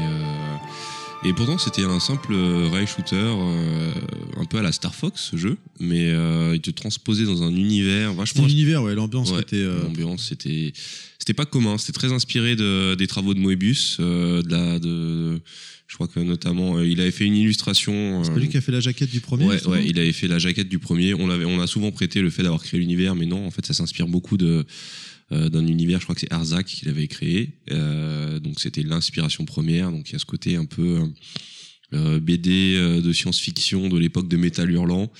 et 1.25 1.33
pourtant, 1.33 1.59
c'était 1.59 1.85
un 1.85 1.99
simple 2.01 2.33
rail 2.73 2.87
shooter, 2.87 3.17
euh, 3.17 3.93
un 4.37 4.45
peu 4.45 4.59
à 4.59 4.63
la 4.63 4.71
Star 4.73 4.95
Fox, 4.95 5.29
ce 5.33 5.37
jeu, 5.37 5.57
mais 5.81 6.11
euh, 6.11 6.53
il 6.55 6.61
te 6.61 6.71
transposait 6.71 7.25
dans 7.25 7.43
un 7.43 7.51
univers 7.55 8.13
vachement. 8.15 8.47
l'univers, 8.47 8.83
ouais, 8.85 8.95
l'ambiance 8.95 9.31
Ouais, 9.33 9.41
était. 9.41 9.57
euh, 9.57 9.83
L'ambiance, 9.83 10.27
c'était, 10.29 10.73
c'était 11.19 11.35
pas 11.35 11.45
commun. 11.45 11.77
C'était 11.77 11.93
très 11.99 12.13
inspiré 12.13 12.55
de, 12.57 12.95
des 12.95 13.07
travaux 13.09 13.35
de 13.35 13.41
Moebius, 13.41 13.97
euh, 14.01 14.43
de 14.43 14.51
la, 14.51 14.79
de, 14.79 15.41
je 15.89 15.95
crois 15.95 16.07
que 16.07 16.21
notamment, 16.21 16.77
euh, 16.79 16.87
il 16.87 17.01
avait 17.01 17.11
fait 17.11 17.25
une 17.25 17.37
illustration. 17.37 18.23
c'est 18.23 18.31
euh, 18.31 18.35
pas 18.35 18.41
lui 18.41 18.49
qui 18.49 18.57
a 18.57 18.61
fait 18.61 18.73
la 18.73 18.81
jaquette 18.81 19.11
du 19.11 19.21
premier 19.21 19.47
Ouais, 19.47 19.67
ouais, 19.67 19.85
il 19.87 19.99
avait 19.99 20.13
fait 20.13 20.29
la 20.29 20.39
jaquette 20.39 20.69
du 20.69 20.79
premier. 20.79 21.15
On 21.15 21.27
l'avait, 21.27 21.47
on 21.47 21.61
a 21.61 21.67
souvent 21.67 21.91
prêté 21.91 22.21
le 22.21 22.31
fait 22.31 22.43
d'avoir 22.45 22.63
créé 22.63 22.79
l'univers, 22.79 23.17
mais 23.17 23.27
non, 23.27 23.45
en 23.45 23.51
fait, 23.51 23.67
ça 23.67 23.75
s'inspire 23.75 24.07
beaucoup 24.07 24.37
de 24.37 24.47
euh, 24.47 24.63
d'un 25.31 25.67
univers. 25.67 25.99
Je 26.01 26.05
crois 26.05 26.15
que 26.15 26.23
c'est 26.23 26.33
Arzak 26.33 26.67
qui 26.67 26.87
l'avait 26.87 27.07
créé. 27.09 27.51
Euh, 27.71 28.39
donc 28.41 28.61
c'était 28.61 28.83
l'inspiration 28.83 29.45
première. 29.45 29.91
Donc 29.91 30.09
il 30.09 30.13
y 30.15 30.17
a 30.17 30.19
ce 30.19 30.25
côté 30.25 30.57
un 30.57 30.65
peu 30.65 31.03
euh, 31.95 32.21
BD 32.21 32.75
euh, 32.77 33.01
de 33.01 33.13
science-fiction 33.13 33.89
de 33.89 33.99
l'époque 33.99 34.29
de 34.29 34.37
Métal 34.37 34.71
Hurlant. 34.71 35.11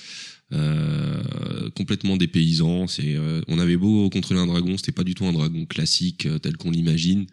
euh, 0.53 1.69
complètement 1.75 2.17
dépaysant. 2.17 2.87
C'est, 2.87 3.15
euh, 3.15 3.41
on 3.47 3.59
avait 3.59 3.77
beau 3.77 4.09
contrôler 4.09 4.39
un 4.39 4.47
dragon, 4.47 4.77
c'était 4.77 4.91
pas 4.91 5.03
du 5.03 5.13
tout 5.13 5.25
un 5.25 5.33
dragon 5.33 5.65
classique 5.65 6.25
euh, 6.25 6.39
tel 6.39 6.57
qu'on 6.57 6.71
l'imagine. 6.71 7.27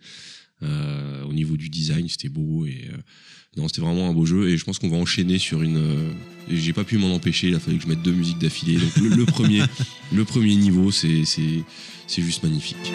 Euh, 0.63 1.23
au 1.25 1.33
niveau 1.33 1.57
du 1.57 1.69
design, 1.69 2.09
c'était 2.09 2.29
beau 2.31 2.65
et 2.67 2.89
euh, 2.91 2.97
non, 3.57 3.69
c'était 3.69 3.81
vraiment 3.81 4.09
un 4.09 4.13
beau 4.13 4.27
jeu. 4.27 4.49
Et 4.51 4.57
je 4.59 4.65
pense 4.65 4.79
qu'on 4.79 4.89
va 4.89 4.97
enchaîner 4.97 5.39
sur 5.39 5.63
une. 5.63 5.77
euh, 5.77 6.11
j'ai 6.51 6.73
pas 6.73 6.85
pu 6.85 6.99
m'en 6.99 7.15
empêcher. 7.15 7.49
Il 7.49 7.55
a 7.55 7.61
fallu 7.61 7.79
que 7.79 7.83
je 7.85 7.89
mette 7.89 8.03
deux 8.03 8.13
musiques 8.13 8.39
d'affilée. 8.39 8.79
Donc 8.79 8.97
le, 8.97 9.09
le 9.09 9.25
premier, 9.27 9.63
le 10.13 10.25
premier 10.25 10.55
niveau, 10.57 10.91
c'est 10.91 11.25
juste 12.09 12.43
magnifique. 12.43 12.93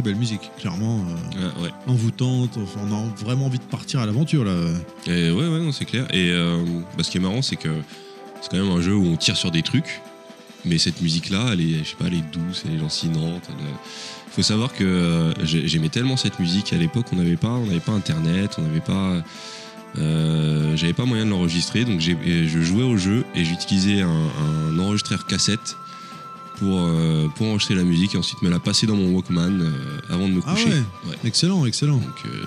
Très 0.00 0.12
belle 0.12 0.18
musique, 0.18 0.50
clairement. 0.58 1.04
euh, 1.36 1.62
ouais. 1.62 1.68
envoûtante. 1.86 2.56
Enfin, 2.56 2.80
on 2.90 2.94
a 2.94 3.22
vraiment 3.22 3.44
envie 3.46 3.58
de 3.58 3.64
partir 3.64 4.00
à 4.00 4.06
l'aventure 4.06 4.46
là. 4.46 4.54
Et 5.06 5.30
ouais, 5.30 5.46
ouais, 5.46 5.58
non, 5.60 5.72
c'est 5.72 5.84
clair. 5.84 6.06
Et 6.14 6.30
euh, 6.30 6.64
bah, 6.96 7.02
ce 7.02 7.10
qui 7.10 7.18
est 7.18 7.20
marrant, 7.20 7.42
c'est 7.42 7.56
que 7.56 7.68
c'est 8.40 8.50
quand 8.50 8.56
même 8.56 8.70
un 8.74 8.80
jeu 8.80 8.94
où 8.94 9.04
on 9.04 9.16
tire 9.18 9.36
sur 9.36 9.50
des 9.50 9.60
trucs, 9.60 10.00
mais 10.64 10.78
cette 10.78 11.02
musique-là, 11.02 11.50
elle 11.52 11.60
est, 11.60 11.78
je 11.84 11.90
sais 11.90 11.96
pas, 11.98 12.06
elle 12.06 12.14
est 12.14 12.24
douce, 12.32 12.62
elle 12.66 12.76
est 12.76 12.78
lancinante. 12.78 13.42
Elle, 13.50 13.66
euh, 13.66 13.68
faut 14.30 14.40
savoir 14.42 14.72
que 14.72 14.84
euh, 14.84 15.34
j'ai- 15.44 15.68
j'aimais 15.68 15.90
tellement 15.90 16.16
cette 16.16 16.38
musique 16.38 16.72
à 16.72 16.76
l'époque, 16.78 17.04
on 17.12 17.16
n'avait 17.16 17.36
pas, 17.36 17.48
on 17.50 17.66
n'avait 17.66 17.80
pas 17.80 17.92
Internet, 17.92 18.56
on 18.58 18.62
n'avait 18.62 18.80
pas, 18.80 19.22
euh, 19.98 20.76
j'avais 20.76 20.94
pas 20.94 21.04
moyen 21.04 21.26
de 21.26 21.30
l'enregistrer, 21.30 21.84
donc 21.84 22.00
je 22.00 22.60
jouais 22.62 22.84
au 22.84 22.96
jeu 22.96 23.24
et 23.34 23.44
j'utilisais 23.44 24.00
un, 24.00 24.08
un 24.70 24.78
enregistreur 24.78 25.26
cassette. 25.26 25.76
Pour, 26.60 26.78
euh, 26.78 27.26
pour 27.36 27.46
enregistrer 27.48 27.74
la 27.74 27.84
musique 27.84 28.14
et 28.14 28.18
ensuite 28.18 28.40
me 28.42 28.50
la 28.50 28.60
passer 28.60 28.86
dans 28.86 28.94
mon 28.94 29.12
Walkman 29.14 29.60
euh, 29.62 29.70
avant 30.10 30.28
de 30.28 30.34
me 30.34 30.40
Ah 30.46 30.52
coucher. 30.52 30.68
ouais. 30.68 30.82
Ouais. 31.08 31.16
Excellent, 31.24 31.64
excellent. 31.66 31.96
Donc, 31.96 32.14
euh, 32.26 32.44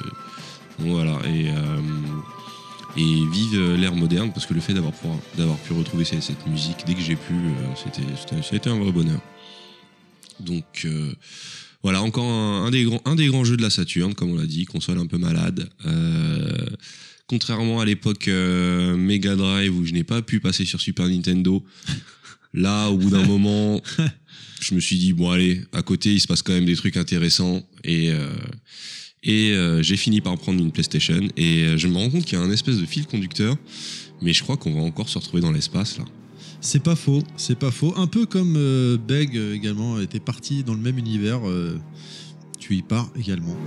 donc 0.79 0.87
voilà. 0.91 1.19
Et, 1.25 1.49
euh, 1.49 1.81
et 2.95 3.25
vive 3.31 3.59
l'ère 3.75 3.95
moderne, 3.95 4.31
parce 4.31 4.45
que 4.45 4.53
le 4.53 4.61
fait 4.61 4.73
d'avoir 4.73 4.93
pu 5.57 5.73
retrouver 5.73 6.05
cette, 6.05 6.21
cette 6.21 6.45
musique 6.45 6.77
dès 6.85 6.93
que 6.93 7.01
j'ai 7.01 7.15
pu, 7.15 7.33
c'était, 7.83 8.07
c'était- 8.19 8.41
ça 8.43 8.49
a 8.53 8.55
été 8.55 8.69
un 8.69 8.77
vrai 8.77 8.91
bonheur. 8.91 9.19
Donc 10.39 10.87
voilà, 11.81 12.01
encore 12.03 12.25
un, 12.25 12.65
un 12.65 12.71
des 12.71 12.83
grands, 12.83 13.01
un 13.05 13.15
des 13.15 13.27
grands 13.27 13.43
jeux 13.43 13.57
de 13.57 13.61
la 13.63 13.69
Saturn, 13.71 14.13
comme 14.13 14.29
on 14.31 14.35
l'a 14.37 14.45
dit, 14.45 14.65
console 14.65 14.99
un 14.99 15.07
peu 15.07 15.17
malade. 15.17 15.69
Euh, 15.87 16.67
contrairement 17.27 17.79
à 17.79 17.85
l'époque 17.85 18.27
euh, 18.27 18.95
Mega 18.95 19.35
Drive 19.35 19.75
où 19.75 19.85
je 19.85 19.93
n'ai 19.93 20.03
pas 20.03 20.21
pu 20.21 20.39
passer 20.39 20.63
sur 20.65 20.79
Super 20.79 21.07
Nintendo, 21.07 21.63
là, 22.53 22.89
au 22.89 22.97
bout 22.97 23.09
d'un 23.09 23.25
moment, 23.27 23.81
je 24.59 24.75
me 24.75 24.79
suis 24.79 24.97
dit 24.97 25.13
bon 25.13 25.31
allez, 25.31 25.61
à 25.71 25.81
côté 25.81 26.13
il 26.13 26.19
se 26.19 26.27
passe 26.27 26.41
quand 26.41 26.53
même 26.53 26.65
des 26.65 26.75
trucs 26.75 26.97
intéressants 26.97 27.61
et 27.83 28.11
euh, 28.11 28.29
et 29.23 29.51
euh, 29.53 29.81
j'ai 29.81 29.95
fini 29.95 30.19
par 30.19 30.37
prendre 30.37 30.61
une 30.61 30.71
PlayStation 30.71 31.21
et 31.37 31.63
euh, 31.63 31.77
je 31.77 31.87
me 31.87 31.97
rends 31.97 32.09
compte 32.09 32.25
qu'il 32.25 32.37
y 32.37 32.41
a 32.41 32.43
un 32.43 32.51
espèce 32.51 32.77
de 32.77 32.85
fil 32.85 33.07
conducteur, 33.07 33.55
mais 34.21 34.33
je 34.33 34.43
crois 34.43 34.57
qu'on 34.57 34.73
va 34.73 34.81
encore 34.81 35.07
se 35.07 35.17
retrouver 35.17 35.41
dans 35.41 35.51
l'espace 35.51 35.97
là. 35.97 36.05
C'est 36.59 36.83
pas 36.83 36.95
faux, 36.95 37.23
c'est 37.35 37.59
pas 37.59 37.71
faux. 37.71 37.93
Un 37.97 38.07
peu 38.07 38.25
comme 38.25 38.55
euh, 38.57 38.97
Beg 38.97 39.35
également 39.35 39.99
était 39.99 40.21
parti 40.21 40.63
dans 40.63 40.73
le 40.73 40.79
même 40.79 40.97
univers. 40.97 41.41
tu 42.59 42.75
y 42.75 42.81
pars 42.81 43.09
également. 43.17 43.57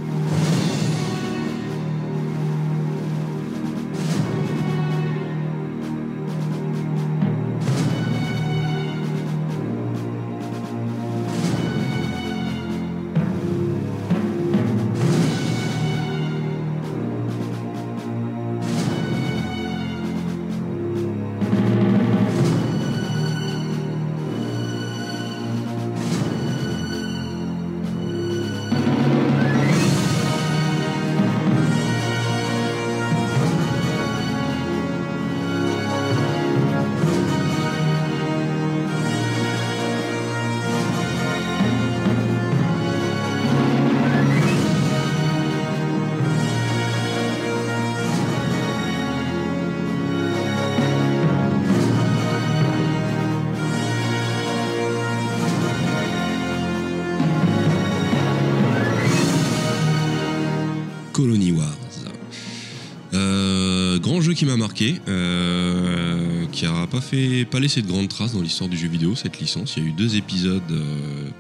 Qui 64.36 64.44
m'a 64.44 64.56
marqué, 64.56 65.00
euh, 65.08 66.44
qui 66.52 66.66
a 66.66 66.86
pas 66.86 67.00
fait, 67.00 67.46
pas 67.46 67.58
laissé 67.58 67.80
de 67.80 67.88
grandes 67.88 68.08
traces 68.08 68.34
dans 68.34 68.42
l'histoire 68.42 68.68
du 68.68 68.76
jeu 68.76 68.86
vidéo 68.86 69.16
cette 69.16 69.40
licence. 69.40 69.74
Il 69.76 69.82
y 69.82 69.86
a 69.86 69.88
eu 69.88 69.92
deux 69.92 70.14
épisodes. 70.16 70.62
euh, 70.70 71.30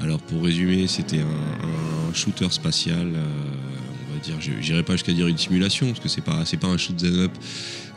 alors 0.00 0.20
pour 0.20 0.44
résumer, 0.44 0.86
c'était 0.86 1.20
un, 1.20 2.14
shooter 2.14 2.48
spatial. 2.50 3.08
euh, 3.14 3.24
on 4.08 4.14
va 4.14 4.20
dire, 4.20 4.36
j'irai 4.60 4.82
pas 4.84 4.94
jusqu'à 4.94 5.12
dire 5.12 5.26
une 5.26 5.36
simulation 5.36 5.88
parce 5.88 6.00
que 6.00 6.08
c'est 6.08 6.22
pas, 6.22 6.44
pas 6.60 6.68
un 6.68 6.78
shoot 6.78 6.96
'em 7.02 7.18
up. 7.24 7.32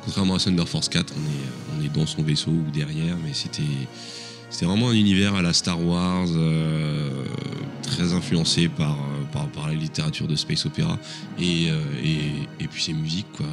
Contrairement 0.04 0.36
à 0.36 0.40
Thunder 0.40 0.66
Force 0.66 0.90
4, 0.90 1.14
on 1.78 1.84
est, 1.86 1.90
dans 1.90 2.08
son 2.08 2.24
vaisseau 2.24 2.52
ou 2.52 2.66
derrière, 2.74 3.16
mais 3.24 3.34
c'était, 3.34 3.62
c'était 4.50 4.66
vraiment 4.66 4.90
un 4.90 4.94
univers 4.94 5.36
à 5.36 5.42
la 5.44 5.54
Star 5.54 5.80
Wars, 5.84 6.28
très 7.84 8.14
influencé 8.14 8.68
par, 8.70 8.98
par, 9.32 9.48
par 9.48 9.68
la 9.68 9.74
littérature 9.74 10.28
de 10.28 10.36
space 10.36 10.66
euh, 10.66 11.00
et, 11.40 11.68
et 12.60 12.68
puis 12.68 12.82
ses 12.82 12.94
musiques 12.94 13.32
quoi. 13.36 13.46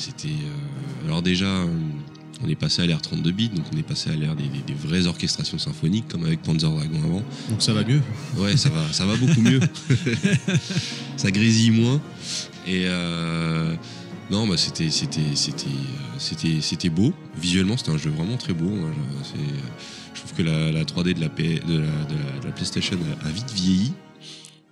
C'était 0.00 0.28
euh, 0.28 1.06
alors 1.06 1.20
déjà 1.22 1.44
euh, 1.46 1.66
on 2.42 2.48
est 2.48 2.54
passé 2.54 2.80
à 2.80 2.86
l'ère 2.86 3.02
32 3.02 3.32
bits 3.32 3.50
donc 3.50 3.66
on 3.74 3.76
est 3.76 3.82
passé 3.82 4.08
à 4.08 4.14
l'ère 4.14 4.34
des, 4.34 4.44
des- 4.48 4.62
des 4.66 4.72
vraies 4.72 5.06
orchestrations 5.06 5.58
symphoniques 5.58 6.08
comme 6.08 6.24
avec 6.24 6.40
Panzer 6.42 6.70
Dragon 6.70 6.98
avant. 7.04 7.22
Donc 7.50 7.60
ça 7.60 7.74
va 7.74 7.84
mieux. 7.84 8.00
Ouais, 8.38 8.56
ça 8.56 8.70
va, 8.70 8.90
ça 8.92 9.04
va 9.04 9.16
beaucoup 9.16 9.42
mieux. 9.42 9.60
ça 11.16 11.30
grésille 11.30 11.70
moins. 11.70 12.00
Et 12.66 12.84
euh, 12.86 13.74
non, 14.30 14.46
bah 14.46 14.56
c'était, 14.56 14.90
c'était, 14.90 15.34
c'était, 15.34 15.66
c'était, 16.18 16.60
c'était 16.62 16.88
beau. 16.90 17.12
Visuellement, 17.40 17.76
c'était 17.76 17.90
un 17.90 17.98
jeu 17.98 18.10
vraiment 18.10 18.36
très 18.36 18.52
beau. 18.54 18.68
Moi, 18.70 18.90
je, 20.14 20.20
trouve 20.20 20.32
que 20.34 20.42
la, 20.42 20.72
la 20.72 20.84
3D 20.84 21.14
de 21.14 21.20
la, 21.20 21.28
P- 21.28 21.60
de 21.66 21.74
la, 21.78 21.86
de 22.04 22.14
la- 22.14 22.40
de 22.40 22.46
la 22.46 22.52
PlayStation 22.52 22.96
a 23.24 23.28
vite 23.30 23.50
vieilli. 23.52 23.92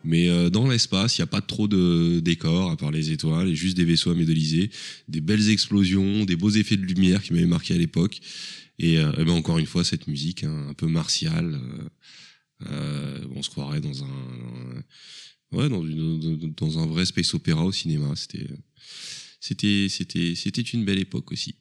Mais 0.09 0.31
euh, 0.31 0.49
dans 0.49 0.67
l'espace, 0.67 1.19
il 1.19 1.21
n'y 1.21 1.25
a 1.25 1.27
pas 1.27 1.43
trop 1.43 1.69
de 1.69 2.21
décors 2.21 2.71
à 2.71 2.79
part 2.79 2.91
les 2.91 3.11
étoiles, 3.11 3.49
et 3.49 3.55
juste 3.55 3.77
des 3.77 3.85
vaisseaux 3.85 4.11
à 4.11 4.15
modéliser, 4.15 4.71
des 5.07 5.21
belles 5.21 5.51
explosions, 5.51 6.25
des 6.25 6.35
beaux 6.35 6.49
effets 6.49 6.79
de 6.79 6.87
lumière 6.87 7.23
qui 7.23 7.35
m'avaient 7.35 7.45
marqué 7.45 7.75
à 7.75 7.77
l'époque. 7.77 8.19
Et, 8.79 8.99
euh, 8.99 9.13
ben, 9.19 9.33
encore 9.33 9.59
une 9.59 9.67
fois, 9.67 9.85
cette 9.85 10.07
musique 10.07 10.45
hein, 10.45 10.69
un 10.71 10.73
peu 10.73 10.87
martiale. 10.87 11.61
euh, 12.71 13.19
on 13.35 13.43
se 13.43 13.51
croirait 13.51 13.83
dans 13.83 14.03
un, 14.03 14.83
ouais, 15.53 15.69
dans 15.69 16.79
un 16.79 16.87
vrai 16.87 17.05
space 17.05 17.35
opéra 17.35 17.63
au 17.63 17.73
cinéma. 17.73 18.15
C'était, 18.17 18.49
c'était, 19.41 19.89
c'était, 19.91 20.35
c'était 20.35 20.63
une 20.63 20.87
belle 20.87 21.01
époque 21.01 21.33
aussi. 21.33 21.55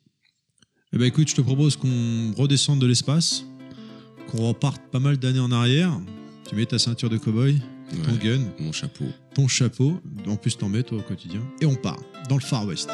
Eh 0.94 0.98
ben 0.98 1.04
écoute, 1.06 1.28
je 1.28 1.36
te 1.36 1.42
propose 1.42 1.76
qu'on 1.76 2.34
redescende 2.34 2.80
de 2.80 2.88
l'espace 2.88 3.44
qu'on 4.28 4.48
reparte 4.48 4.82
pas 4.92 5.00
mal 5.00 5.18
d'années 5.18 5.40
en 5.40 5.52
arrière. 5.52 6.00
Tu 6.48 6.56
mets 6.56 6.66
ta 6.66 6.80
ceinture 6.80 7.10
de 7.10 7.18
cowboy, 7.18 7.62
ton 7.90 8.12
Ouais, 8.12 8.18
gun, 8.24 8.42
Mon 8.60 8.72
chapeau. 8.72 9.06
ton 9.34 9.48
chapeau, 9.48 10.00
en 10.28 10.36
plus 10.36 10.58
t'en 10.58 10.70
mets 10.70 10.84
toi 10.84 10.98
au 10.98 11.02
quotidien, 11.02 11.42
et 11.62 11.66
on 11.66 11.76
part 11.76 12.00
dans 12.30 12.36
le 12.36 12.42
Far 12.42 12.66
West. 12.66 12.90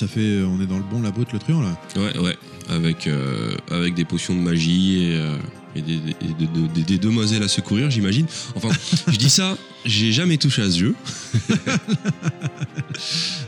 Ça 0.00 0.08
fait, 0.08 0.42
on 0.42 0.62
est 0.62 0.66
dans 0.66 0.78
le 0.78 0.84
bon 0.84 1.02
labo 1.02 1.24
de 1.24 1.30
le 1.34 1.38
truand 1.38 1.60
là. 1.60 1.78
Ouais, 1.94 2.18
ouais. 2.18 2.36
Avec, 2.70 3.06
euh, 3.06 3.52
avec 3.70 3.92
des 3.92 4.06
potions 4.06 4.34
de 4.34 4.40
magie 4.40 5.04
et, 5.04 5.16
euh, 5.16 5.36
et 5.76 5.82
des, 5.82 6.98
demoiselles 6.98 7.42
à 7.42 7.48
secourir, 7.48 7.90
j'imagine. 7.90 8.24
Enfin, 8.54 8.70
je 9.08 9.18
dis 9.18 9.28
ça, 9.28 9.58
j'ai 9.84 10.10
jamais 10.10 10.38
touché 10.38 10.62
à 10.62 10.70
ce 10.70 10.78
jeu. 10.78 10.94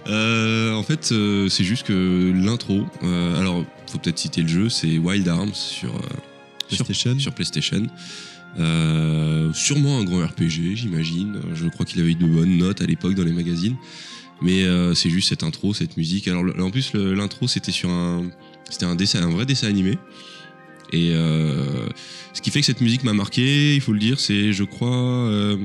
Euh, 0.09 0.75
en 0.75 0.83
fait, 0.83 1.11
euh, 1.13 1.49
c'est 1.49 1.63
juste 1.63 1.87
que 1.87 2.33
l'intro. 2.35 2.85
euh, 3.05 3.39
alors, 3.39 3.65
faut 3.87 3.99
peut-être 3.99 4.19
citer 4.19 4.43
le 4.43 4.49
jeu, 4.49 4.69
c'est 4.69 4.99
Wild 4.99 5.29
Arms 5.29 5.55
sur, 5.55 5.95
euh, 5.95 6.01
sur, 6.69 6.85
PlayStation. 6.85 7.19
sur 7.21 7.33
PlayStation. 7.33 7.87
Euh, 8.59 9.53
sûrement 9.53 10.01
un 10.01 10.05
grand 10.05 10.27
RPG, 10.27 10.75
j'imagine. 10.75 11.41
Je 11.55 11.69
crois 11.69 11.87
qu'il 11.87 12.01
avait 12.01 12.11
eu 12.11 12.15
de 12.17 12.27
bonnes 12.27 12.59
notes 12.59 12.83
à 12.83 12.87
l'époque 12.87 13.15
dans 13.15 13.23
les 13.25 13.33
magazines. 13.33 13.77
Mais 14.43 14.65
euh, 14.65 14.95
c'est 14.95 15.11
juste 15.11 15.29
cette 15.29 15.43
intro, 15.45 15.73
cette 15.73 15.97
musique. 15.97 16.27
Alors 16.29 16.45
en 16.59 16.71
plus, 16.71 16.93
l'intro 16.95 17.47
c'était 17.49 17.73
sur 17.73 17.91
un, 17.91 18.31
c'était 18.69 18.87
un 18.87 18.95
dessin, 18.97 19.23
un 19.23 19.31
vrai 19.31 19.47
dessin 19.47 19.69
animé. 19.69 19.99
Et 20.93 21.11
euh, 21.13 21.87
ce 22.35 22.43
qui 22.43 22.51
fait 22.51 22.61
que 22.61 22.67
cette 22.67 22.81
musique 22.83 23.03
m'a 23.05 23.15
marqué, 23.15 23.75
il 23.75 23.81
faut 23.81 23.93
le 23.93 23.99
dire, 23.99 24.21
c'est, 24.21 24.53
je 24.53 24.65
crois, 24.65 24.91
euh, 24.95 25.57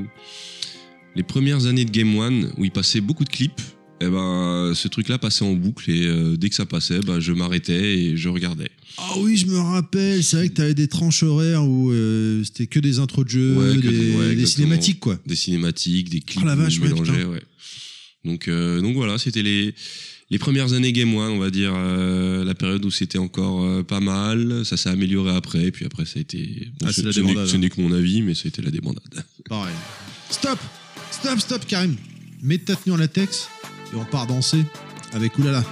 les 1.16 1.24
premières 1.24 1.66
années 1.66 1.84
de 1.86 1.92
Game 1.92 2.16
One 2.18 2.54
où 2.58 2.64
il 2.66 2.72
passait 2.72 3.02
beaucoup 3.02 3.24
de 3.26 3.30
clips. 3.30 3.62
Et 4.00 4.06
ben, 4.08 4.74
ce 4.76 4.88
truc-là 4.88 5.18
passait 5.18 5.44
en 5.44 5.54
boucle 5.54 5.90
et 5.90 6.06
euh, 6.06 6.38
dès 6.38 6.50
que 6.50 6.56
ça 6.56 6.68
passait, 6.68 7.00
ben, 7.00 7.20
je 7.20 7.34
m'arrêtais 7.34 7.98
et 7.98 8.16
je 8.16 8.30
regardais. 8.30 8.70
Ah 9.00 9.14
oui, 9.18 9.38
je 9.38 9.48
me 9.48 9.58
rappelle, 9.58 10.24
c'est 10.24 10.38
vrai 10.38 10.50
que 10.50 10.54
t'avais 10.54 10.76
des 10.76 10.88
tranches 10.88 11.24
horaires 11.24 11.66
où 11.66 11.92
euh, 11.92 12.44
c'était 12.44 12.68
que 12.68 12.80
des 12.80 13.00
intros 13.00 13.26
de 13.26 13.30
jeux, 13.32 13.56
Ouais, 13.58 13.76
des, 13.78 14.16
ouais, 14.16 14.46
cinématiques 14.46 15.00
quoi. 15.00 15.18
des 15.26 15.36
cinématiques, 15.36 16.10
des 16.10 16.20
clips 16.22 16.44
Oh 16.44 16.48
la 16.48 16.56
vache, 16.56 16.80
mélangés, 16.80 17.26
ouais. 17.26 17.42
Donc, 18.26 18.48
euh, 18.48 18.82
donc 18.82 18.96
voilà, 18.96 19.18
c'était 19.18 19.44
les, 19.44 19.74
les 20.30 20.38
premières 20.40 20.74
années 20.74 20.92
Game 20.92 21.14
One, 21.16 21.32
on 21.32 21.40
va 21.40 21.50
dire, 21.50 21.72
euh, 21.76 22.44
la 22.44 22.56
période 22.56 22.84
où 22.84 22.92
c'était 22.92 23.18
encore 23.20 23.64
euh, 23.64 23.84
pas 23.84 24.00
mal. 24.00 24.66
Ça 24.66 24.76
s'est 24.78 24.90
amélioré 24.90 25.36
après, 25.36 25.64
et 25.66 25.72
puis 25.72 25.86
après 25.86 26.06
ça 26.06 26.14
a 26.18 26.22
été. 26.22 26.68
Ah, 26.84 26.92
c'est 26.92 27.02
ce- 27.12 27.56
n'est 27.58 27.70
que 27.70 27.80
mon 27.82 27.94
avis, 27.94 28.22
mais 28.22 28.34
ça 28.36 28.44
a 28.46 28.48
été 28.50 28.62
la 28.62 28.72
débandade. 28.72 29.24
Pareil. 29.48 29.76
Stop 30.30 30.60
Stop, 31.12 31.40
stop, 31.40 31.66
Karim 31.66 31.96
Mets 32.44 32.60
ta 32.60 32.76
tenue 32.76 32.94
en 32.94 32.98
latex 32.98 33.48
et 33.94 33.96
on 33.96 34.06
part 34.06 34.28
danser 34.28 34.64
avec 35.14 35.38
Oulala. 35.40 35.64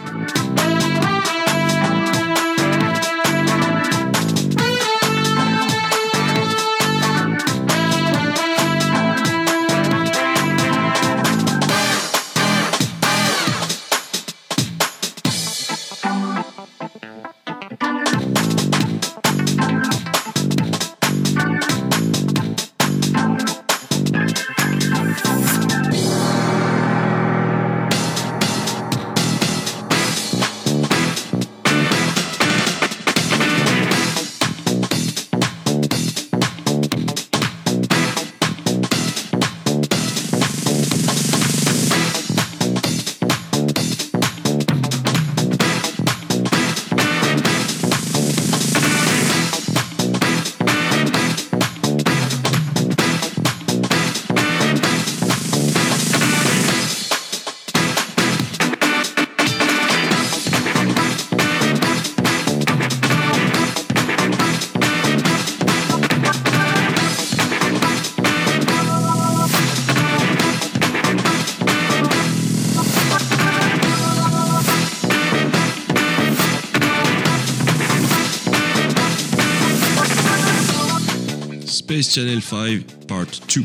Space 82.01 82.13
Channel 82.13 82.41
5 82.41 82.81
Part 83.07 83.25
2. 83.55 83.63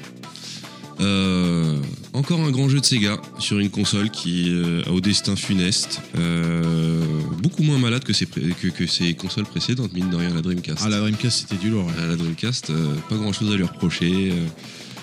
Euh, 1.01 1.79
encore 2.12 2.40
un 2.40 2.51
grand 2.53 2.69
jeu 2.69 2.79
de 2.79 2.85
Sega 2.85 3.21
sur 3.40 3.59
une 3.59 3.71
console 3.71 4.11
qui 4.11 4.51
euh, 4.51 4.83
a 4.87 4.90
au 4.93 5.01
destin 5.01 5.35
funeste, 5.35 6.01
euh, 6.16 7.03
beaucoup 7.43 7.62
moins 7.64 7.79
malade 7.79 8.05
que 8.05 8.12
ses, 8.12 8.27
pré- 8.27 8.55
que, 8.61 8.69
que 8.69 8.87
ses 8.87 9.14
consoles 9.14 9.47
précédentes, 9.47 9.93
mine 9.95 10.11
de 10.11 10.16
rien, 10.16 10.29
la 10.33 10.43
Dreamcast. 10.43 10.83
Ah, 10.85 10.88
la 10.88 11.01
Dreamcast, 11.01 11.40
c'était 11.49 11.57
du 11.61 11.71
lourd. 11.71 11.87
ouais. 11.87 12.07
la 12.07 12.14
Dreamcast, 12.16 12.71
pas 13.09 13.16
grand 13.16 13.33
chose 13.33 13.53
à 13.53 13.57
lui 13.57 13.64
reprocher. 13.64 14.33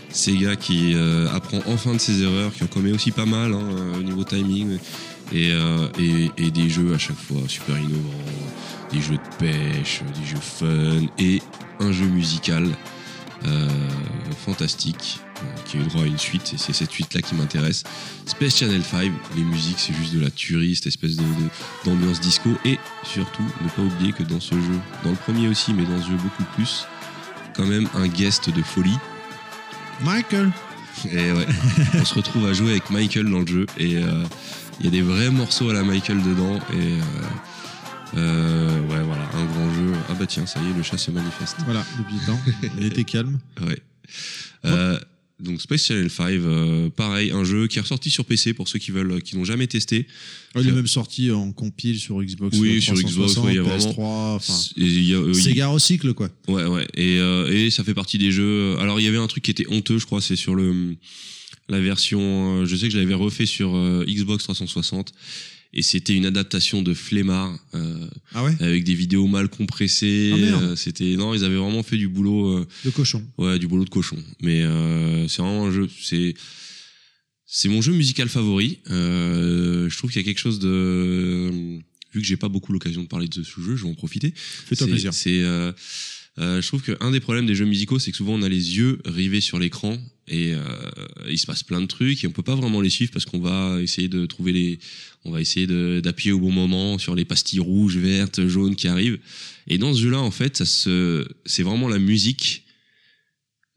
Sega 0.10 0.56
qui 0.56 0.96
apprend 1.34 1.60
enfin 1.68 1.94
de 1.96 2.00
ses 2.00 2.22
erreurs, 2.24 2.54
qui 2.54 2.64
en 2.64 2.68
commet 2.68 2.92
aussi 2.94 3.12
pas 3.12 3.26
mal 3.26 3.54
hein, 3.54 3.68
au 4.00 4.04
niveau 4.04 4.24
timing, 4.24 4.78
et, 5.34 5.50
et, 6.00 6.32
et 6.38 6.52
des 6.52 6.70
jeux 6.70 6.94
à 6.94 6.98
chaque 6.98 7.18
fois 7.20 7.42
super 7.48 7.78
innovants, 7.78 8.24
des 8.94 9.02
jeux 9.02 9.16
de 9.18 9.36
pêche, 9.38 10.02
des 10.18 10.26
jeux 10.28 10.40
fun, 10.42 11.08
et 11.20 11.42
un 11.80 11.92
jeu 11.92 12.06
musical 12.06 12.66
fantastique 14.48 15.20
euh, 15.38 15.62
qui 15.66 15.78
a 15.78 15.82
eu 15.82 15.84
droit 15.84 16.04
à 16.04 16.06
une 16.06 16.18
suite, 16.18 16.54
et 16.54 16.58
c'est 16.58 16.74
cette 16.74 16.92
suite-là 16.92 17.22
qui 17.22 17.36
m'intéresse. 17.36 17.84
Space 18.26 18.58
Channel 18.58 18.84
5, 18.84 19.12
les 19.36 19.44
musiques, 19.44 19.80
c'est 19.80 19.94
juste 19.94 20.14
de 20.14 20.22
la 20.22 20.30
tuerie, 20.30 20.76
cette 20.76 20.88
espèce 20.88 21.18
d'ambiance 21.86 22.22
disco, 22.22 22.50
et 22.66 22.80
surtout, 23.04 23.44
ne 23.62 23.70
pas 23.70 23.82
oublier 23.82 24.14
que 24.14 24.24
dans 24.24 24.40
ce 24.40 24.56
jeu, 24.56 24.80
dans 25.04 25.12
le 25.12 25.18
premier 25.18 25.48
aussi, 25.48 25.74
mais 25.74 25.84
dans 25.84 26.02
ce 26.02 26.08
jeu 26.08 26.18
beaucoup 26.18 26.44
plus, 26.56 26.86
quand 27.56 27.66
même 27.66 27.88
un 27.96 28.08
guest 28.08 28.50
de 28.50 28.62
folie. 28.62 28.98
Michael 30.02 30.52
Et 31.12 31.32
ouais, 31.32 31.48
on 32.00 32.06
se 32.06 32.14
retrouve 32.14 32.46
à 32.48 32.54
jouer 32.54 32.72
avec 32.72 32.90
Michael 32.90 33.30
dans 33.30 33.40
le 33.40 33.48
jeu 33.48 33.66
et 33.78 33.98
euh, 33.98 34.24
il 34.80 34.86
y 34.86 34.88
a 34.88 34.92
des 34.92 35.02
vrais 35.02 35.32
morceaux 35.32 35.70
à 35.70 35.74
la 35.74 35.84
Michael 35.84 36.22
dedans 36.22 36.58
et 36.72 36.76
euh, 36.76 37.02
euh, 38.16 38.80
ouais 38.88 39.04
voilà 39.04 39.30
un 39.34 39.46
grand 39.46 39.74
jeu. 39.76 39.92
Ah 40.10 40.14
bah 40.14 40.26
tiens 40.26 40.46
ça 40.46 40.62
y 40.62 40.70
est 40.70 40.74
le 40.78 40.84
chat 40.84 40.98
se 40.98 41.12
manifeste. 41.12 41.58
Voilà, 41.66 41.86
depuis 42.00 42.16
le 42.16 42.26
temps. 42.26 42.40
Il 42.80 42.86
était 42.86 43.04
calme. 43.04 43.40
Ouais. 43.62 43.80
Euh, 44.66 44.98
donc 45.40 45.62
Space 45.62 45.86
Channel 45.86 46.10
5, 46.10 46.32
euh, 46.32 46.90
pareil, 46.90 47.30
un 47.32 47.44
jeu 47.44 47.68
qui 47.68 47.78
est 47.78 47.82
ressorti 47.82 48.10
sur 48.10 48.26
PC 48.26 48.54
pour 48.54 48.68
ceux 48.68 48.80
qui 48.80 48.90
veulent, 48.92 49.22
qui 49.22 49.36
l'ont 49.36 49.44
jamais 49.46 49.68
testé. 49.68 50.08
Ah, 50.56 50.62
il 50.62 50.68
est 50.70 50.72
même 50.72 50.88
sorti 50.88 51.30
en 51.32 51.52
compile 51.52 52.00
sur 52.00 52.20
Xbox. 52.24 52.58
Oui, 52.58 52.78
euh, 52.78 52.82
sur 52.82 52.94
Xbox, 52.96 53.34
360, 53.34 53.46
ouais, 53.46 53.52
il 53.52 53.56
y 53.56 53.60
a 53.60 53.62
vraiment- 53.62 53.92
PS3, 53.92 54.36
enfin, 54.36 54.54
Et 54.78 54.84
il 54.86 55.04
y 55.04 55.14
a- 55.14 55.18
euh, 55.18 55.32
il- 55.36 55.36
Sega 55.44 55.68
recycle 55.68 56.14
quoi. 56.16 56.30
Ouais, 56.48 56.66
ouais. 56.66 56.88
Et, 56.96 57.20
euh, 57.20 57.52
et 57.54 57.70
ça 57.70 57.84
fait 57.84 57.94
partie 57.94 58.18
des 58.18 58.32
jeux. 58.32 58.78
Alors, 58.80 59.00
il 59.00 59.04
y 59.04 59.08
avait 59.08 59.18
un 59.20 59.28
truc 59.28 59.44
qui 59.44 59.52
était 59.52 59.68
honteux, 59.70 60.00
je 60.00 60.06
crois, 60.08 60.22
c'est 60.22 60.36
sur 60.36 60.56
le 60.56 60.96
la 61.70 61.82
version. 61.82 62.62
euh, 62.62 62.66
Je 62.66 62.76
sais 62.78 62.88
que 62.88 62.94
je 62.94 62.98
l'avais 62.98 63.14
refait 63.14 63.46
sur 63.46 63.76
euh, 63.76 64.06
Xbox 64.08 64.44
360. 64.46 65.12
Et 65.80 65.84
c'était 65.84 66.16
une 66.16 66.26
adaptation 66.26 66.82
de 66.82 66.96
Flemmard 66.96 67.56
euh, 67.76 68.08
Ah 68.34 68.44
ouais? 68.44 68.56
avec 68.60 68.84
des 68.84 68.96
vidéos 68.96 69.28
mal 69.28 69.48
compressées. 69.48 70.32
Ah. 70.34 70.62
Euh, 70.64 70.76
c'était 70.76 71.16
non, 71.16 71.36
ils 71.36 71.44
avaient 71.44 71.56
vraiment 71.56 71.84
fait 71.84 71.98
du 71.98 72.08
boulot, 72.08 72.48
euh, 72.58 72.68
De 72.84 72.90
cochon. 72.90 73.24
ouais, 73.38 73.60
du 73.60 73.68
boulot 73.68 73.86
de 73.86 73.90
cochon. 73.92 74.18
Mais 74.42 74.64
euh, 74.64 75.28
c'est 75.28 75.44
vraiment 75.44 75.68
un 75.68 75.72
jeu. 75.72 75.88
C'est 76.02 76.34
c'est 77.46 77.70
mon 77.70 77.82
jeu 77.84 77.94
musical 77.94 78.28
favori. 78.28 78.80
Euh, 78.90 79.88
je 79.88 79.98
trouve 79.98 80.12
qu'il 80.12 80.20
y 80.20 80.26
a 80.26 80.26
quelque 80.26 80.40
chose 80.40 80.58
de 80.60 81.50
vu 82.12 82.22
que 82.22 82.26
j'ai 82.26 82.38
pas 82.38 82.50
beaucoup 82.50 82.74
l'occasion 82.74 83.04
de 83.04 83.08
parler 83.08 83.28
de 83.28 83.44
ce 83.44 83.62
jeu, 83.62 83.76
je 83.76 83.84
vais 83.84 83.90
en 83.90 83.94
profiter. 83.94 84.34
Fais-toi 84.36 84.88
plaisir. 84.88 85.14
C'est, 85.14 85.42
je 86.38 86.68
trouve 86.68 86.82
qu'un 86.82 87.12
des 87.12 87.20
problèmes 87.20 87.46
des 87.46 87.54
jeux 87.56 87.66
musicaux, 87.66 88.00
c'est 88.00 88.10
que 88.12 88.18
souvent 88.18 88.34
on 88.34 88.42
a 88.42 88.50
les 88.50 88.78
yeux 88.78 89.00
rivés 89.06 89.42
sur 89.42 89.60
l'écran 89.60 89.98
et 90.28 90.54
euh, 90.54 90.62
il 91.30 91.38
se 91.38 91.46
passe 91.46 91.64
plein 91.64 91.82
de 91.82 91.86
trucs 91.86 92.24
et 92.24 92.28
on 92.28 92.32
peut 92.32 92.44
pas 92.44 92.56
vraiment 92.56 92.82
les 92.82 92.90
suivre 92.90 93.12
parce 93.12 93.26
qu'on 93.26 93.40
va 93.40 93.82
essayer 93.82 94.10
de 94.10 94.26
trouver 94.26 94.52
les, 94.52 94.80
on 95.26 95.32
va 95.32 95.42
essayer 95.42 95.68
d'appuyer 96.02 96.32
au 96.32 96.40
bon 96.40 96.52
moment 96.52 96.98
sur 96.98 97.16
les 97.16 97.26
pastilles 97.26 97.60
rouges, 97.60 97.98
vertes, 97.98 98.46
jaunes 98.48 98.76
qui 98.76 98.88
arrivent. 98.88 99.20
Et 99.68 99.78
dans 99.78 99.94
ce 99.94 100.02
jeu-là, 100.02 100.20
en 100.20 100.32
fait, 100.32 100.58
ça 100.58 100.66
se, 100.66 101.28
c'est 101.46 101.64
vraiment 101.64 101.88
la 101.88 102.00
musique. 102.00 102.64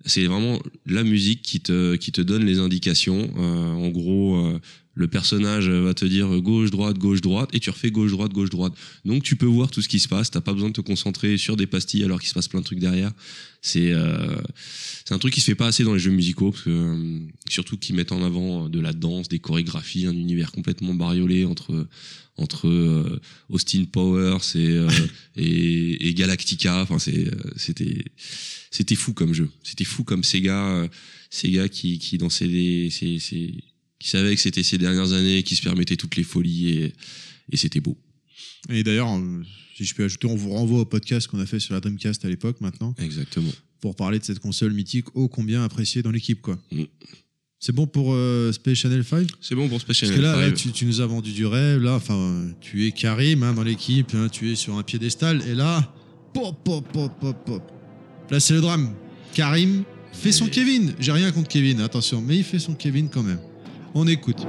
C'est 0.06 0.24
vraiment 0.26 0.60
la 0.86 1.04
musique 1.04 1.42
qui 1.42 1.60
te, 1.60 1.96
qui 1.96 2.12
te 2.12 2.20
donne 2.20 2.44
les 2.44 2.58
indications. 2.58 3.30
Euh, 3.36 3.72
en 3.72 3.88
gros, 3.88 4.36
euh, 4.36 4.58
le 4.94 5.08
personnage 5.08 5.68
va 5.68 5.94
te 5.94 6.04
dire 6.04 6.28
gauche, 6.40 6.70
droite, 6.70 6.98
gauche, 6.98 7.20
droite, 7.20 7.50
et 7.52 7.60
tu 7.60 7.70
refais 7.70 7.90
gauche, 7.90 8.10
droite, 8.10 8.32
gauche, 8.32 8.50
droite. 8.50 8.72
Donc 9.04 9.22
tu 9.22 9.36
peux 9.36 9.46
voir 9.46 9.70
tout 9.70 9.82
ce 9.82 9.88
qui 9.88 10.00
se 10.00 10.08
passe. 10.08 10.30
T'as 10.30 10.40
pas 10.40 10.52
besoin 10.52 10.68
de 10.68 10.74
te 10.74 10.80
concentrer 10.80 11.36
sur 11.38 11.56
des 11.56 11.66
pastilles 11.66 12.04
alors 12.04 12.18
qu'il 12.18 12.28
se 12.28 12.34
passe 12.34 12.48
plein 12.48 12.60
de 12.60 12.64
trucs 12.64 12.80
derrière. 12.80 13.12
C'est 13.62 13.92
euh, 13.92 14.36
c'est 15.04 15.14
un 15.14 15.18
truc 15.18 15.34
qui 15.34 15.40
se 15.40 15.46
fait 15.46 15.54
pas 15.54 15.66
assez 15.66 15.84
dans 15.84 15.92
les 15.92 16.00
jeux 16.00 16.10
musicaux, 16.10 16.50
parce 16.50 16.64
que, 16.64 16.70
euh, 16.70 17.18
surtout 17.48 17.76
qui 17.76 17.92
mettent 17.92 18.12
en 18.12 18.24
avant 18.24 18.68
de 18.68 18.80
la 18.80 18.92
danse, 18.92 19.28
des 19.28 19.38
chorégraphies, 19.38 20.06
un 20.06 20.14
univers 20.14 20.50
complètement 20.50 20.94
bariolé 20.94 21.44
entre 21.44 21.86
entre 22.40 22.68
euh, 22.68 23.20
Austin 23.48 23.84
Powers 23.84 24.38
et, 24.54 24.70
euh, 24.70 24.88
et, 25.36 26.08
et 26.08 26.14
Galactica. 26.14 26.82
Enfin, 26.82 26.98
c'est 26.98 27.28
euh, 27.28 27.50
c'était 27.56 28.04
c'était 28.70 28.94
fou 28.94 29.12
comme 29.12 29.32
jeu. 29.34 29.48
C'était 29.62 29.84
fou 29.84 30.04
comme 30.04 30.22
Sega, 30.24 30.66
euh, 30.68 30.88
Sega 31.30 31.68
qui 31.68 31.98
qui 31.98 32.18
dans 32.18 32.30
ses, 32.30 32.88
ses, 32.90 33.18
ses- 33.18 33.54
qui 33.98 34.08
savait 34.08 34.34
que 34.34 34.40
c'était 34.40 34.62
ces 34.62 34.78
dernières 34.78 35.12
années, 35.12 35.42
qui 35.42 35.56
se 35.56 35.62
permettait 35.62 35.96
toutes 35.96 36.16
les 36.16 36.24
folies 36.24 36.68
et 36.70 36.94
et 37.52 37.56
c'était 37.56 37.80
beau. 37.80 37.98
Et 38.68 38.84
d'ailleurs, 38.84 39.10
euh, 39.16 39.42
si 39.76 39.84
je 39.84 39.94
peux 39.94 40.04
ajouter, 40.04 40.26
on 40.28 40.36
vous 40.36 40.50
renvoie 40.50 40.80
au 40.80 40.84
podcast 40.84 41.26
qu'on 41.26 41.40
a 41.40 41.46
fait 41.46 41.58
sur 41.58 41.74
la 41.74 41.80
Dreamcast 41.80 42.24
à 42.24 42.28
l'époque 42.28 42.60
maintenant 42.60 42.94
Exactement. 42.98 43.50
pour 43.80 43.96
parler 43.96 44.18
de 44.18 44.24
cette 44.24 44.38
console 44.38 44.72
mythique 44.72 45.06
ô 45.16 45.26
combien 45.28 45.64
appréciée 45.64 46.02
dans 46.02 46.10
l'équipe 46.12 46.40
quoi. 46.40 46.58
Mm. 46.70 46.82
C'est 47.62 47.72
bon 47.74 47.86
pour 47.86 48.14
euh, 48.14 48.52
Space 48.52 48.78
Channel 48.78 49.04
5 49.04 49.28
C'est 49.42 49.54
bon 49.54 49.68
pour 49.68 49.80
Space 49.80 49.98
Parce 50.00 50.10
Channel 50.12 50.16
que 50.16 50.22
là, 50.22 50.40
là, 50.40 50.48
5. 50.48 50.54
tu, 50.54 50.72
tu 50.72 50.86
nous 50.86 51.00
as 51.02 51.06
vendu 51.06 51.32
du 51.32 51.44
rêve. 51.44 51.82
Là, 51.82 51.94
enfin, 51.96 52.50
tu 52.62 52.86
es 52.86 52.92
Karim 52.92 53.42
hein, 53.42 53.52
dans 53.52 53.62
l'équipe, 53.64 54.14
hein, 54.14 54.28
tu 54.30 54.50
es 54.50 54.54
sur 54.54 54.78
un 54.78 54.82
piédestal. 54.82 55.42
Et 55.46 55.54
là, 55.54 55.92
pop, 56.32 56.56
pop, 56.64 56.90
pop, 56.90 57.12
pop, 57.20 57.44
pop. 57.44 57.62
Là, 58.30 58.38
c'est 58.38 58.54
le 58.54 58.60
drame. 58.60 58.90
Karim 59.34 59.84
fait 60.12 60.32
son 60.32 60.46
Kevin. 60.46 60.94
J'ai 60.98 61.12
rien 61.12 61.32
contre 61.32 61.48
Kevin, 61.48 61.80
attention, 61.80 62.22
mais 62.24 62.36
il 62.36 62.44
fait 62.44 62.58
son 62.58 62.74
Kevin 62.74 63.08
quand 63.08 63.22
même. 63.22 63.40
On 63.94 64.06
écoute. 64.06 64.46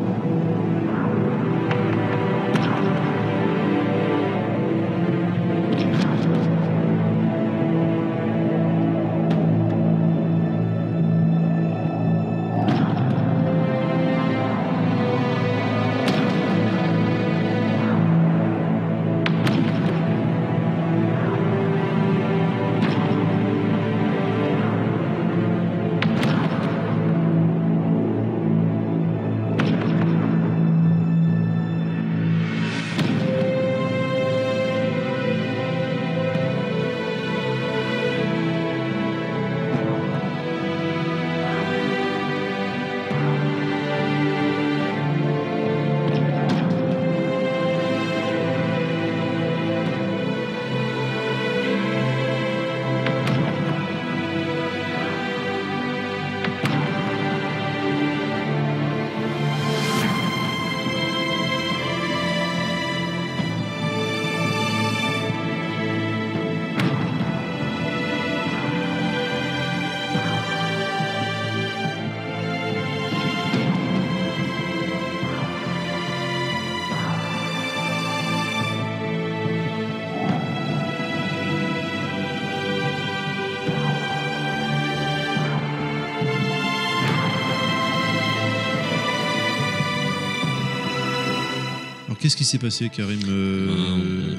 Qu'est-ce 92.31 92.37
qui 92.37 92.45
s'est 92.45 92.57
passé, 92.57 92.89
Karim 92.95 93.19
Euh, 93.27 93.67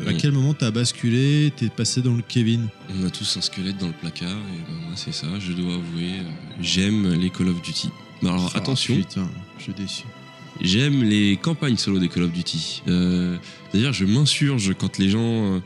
Ben, 0.05 0.09
À 0.09 0.19
quel 0.19 0.33
moment 0.33 0.55
t'as 0.55 0.71
basculé 0.71 1.53
T'es 1.57 1.69
passé 1.69 2.01
dans 2.01 2.15
le 2.15 2.23
Kevin 2.27 2.69
On 2.99 3.07
a 3.07 3.11
tous 3.11 3.37
un 3.37 3.41
squelette 3.43 3.77
dans 3.79 3.89
le 3.89 3.93
placard 3.93 4.31
et 4.31 4.71
ben 4.71 4.75
moi 4.87 4.93
c'est 4.97 5.13
ça, 5.13 5.27
je 5.39 5.53
dois 5.53 5.75
avouer, 5.75 6.21
euh, 6.21 6.31
j'aime 6.61 7.13
les 7.15 7.29
Call 7.31 7.49
of 7.49 7.61
Duty. 7.61 7.91
Alors 8.23 8.51
Ah, 8.55 8.59
attention, 8.59 8.97
Putain, 8.97 9.29
je 9.59 9.63
suis 9.65 9.73
déçu. 9.75 10.05
j'aime 10.61 11.03
les 11.05 11.37
campagnes 11.37 11.77
solo 11.77 11.99
des 11.99 12.09
Call 12.09 12.23
of 12.25 12.33
Duty. 12.33 12.83
Euh, 12.89 13.37
D'ailleurs, 13.75 13.93
je 13.93 14.05
m'insurge 14.07 14.73
quand 14.79 14.99
les 14.99 15.09
gens, 15.11 15.21
euh, 15.57 15.61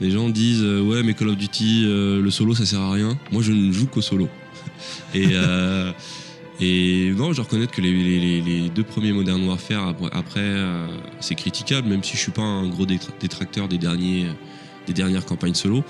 les 0.00 0.10
gens 0.12 0.28
disent 0.28 0.62
euh, 0.62 0.80
ouais 0.82 1.02
mais 1.02 1.14
Call 1.14 1.30
of 1.30 1.36
Duty, 1.36 1.82
euh, 1.86 2.22
le 2.22 2.30
solo 2.30 2.54
ça 2.54 2.64
sert 2.64 2.80
à 2.80 2.92
rien. 2.92 3.18
Moi 3.32 3.42
je 3.42 3.50
ne 3.52 3.72
joue 3.72 3.86
qu'au 3.86 4.02
solo. 4.02 4.28
et 5.14 5.28
euh, 5.32 5.90
et 6.60 7.12
non, 7.16 7.32
je 7.32 7.36
dois 7.36 7.44
reconnaître 7.44 7.72
que 7.72 7.80
les, 7.82 7.92
les- 7.92 8.40
les- 8.40 8.68
deux 8.70 8.82
premiers 8.84 9.12
Modern 9.12 9.42
Warfare 9.46 9.94
après, 10.12 10.40
euh, 10.40 10.86
c'est 11.20 11.34
critiquable, 11.34 11.88
même 11.88 12.02
si 12.02 12.16
je 12.16 12.22
suis 12.22 12.32
pas 12.32 12.42
un 12.42 12.66
gros 12.68 12.86
détra- 12.86 13.10
détracteur 13.20 13.68
des 13.68 13.78
derniers, 13.78 14.26
des 14.86 14.92
dernières 14.94 15.24
campagnes 15.26 15.54
solo. 15.54 15.84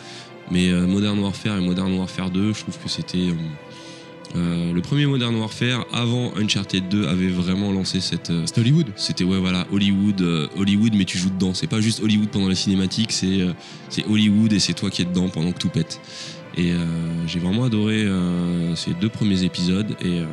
Mais 0.50 0.70
euh, 0.70 0.86
Modern 0.86 1.18
Warfare 1.18 1.58
et 1.58 1.60
Modern 1.60 1.92
Warfare 1.94 2.30
2, 2.30 2.52
je 2.52 2.60
trouve 2.60 2.78
que 2.78 2.88
c'était 2.88 3.18
euh, 3.30 3.34
euh, 4.36 4.72
le 4.72 4.80
premier 4.82 5.06
Modern 5.06 5.34
Warfare 5.36 5.86
avant 5.92 6.32
Uncharted 6.36 6.88
2 6.88 7.06
avait 7.06 7.28
vraiment 7.28 7.70
lancé 7.72 8.00
cette 8.00 8.30
euh, 8.30 8.42
C'était 8.46 8.60
Hollywood. 8.60 8.86
c'était 8.96 9.24
ouais 9.24 9.38
voilà 9.38 9.66
Hollywood 9.72 10.20
euh, 10.20 10.48
Hollywood 10.56 10.94
mais 10.96 11.04
tu 11.04 11.16
joues 11.16 11.30
dedans 11.30 11.54
c'est 11.54 11.68
pas 11.68 11.80
juste 11.80 12.00
Hollywood 12.02 12.28
pendant 12.28 12.48
les 12.48 12.56
cinématiques 12.56 13.12
c'est 13.12 13.40
euh, 13.40 13.52
c'est 13.88 14.04
Hollywood 14.06 14.52
et 14.52 14.58
c'est 14.58 14.74
toi 14.74 14.90
qui 14.90 15.02
es 15.02 15.04
dedans 15.04 15.28
pendant 15.28 15.52
que 15.52 15.58
tout 15.58 15.68
pète 15.68 16.00
et 16.56 16.72
euh, 16.72 16.84
j'ai 17.28 17.38
vraiment 17.38 17.64
adoré 17.64 18.02
euh, 18.04 18.74
ces 18.74 18.94
deux 18.94 19.08
premiers 19.08 19.44
épisodes 19.44 19.94
et 20.00 20.18
euh, 20.20 20.24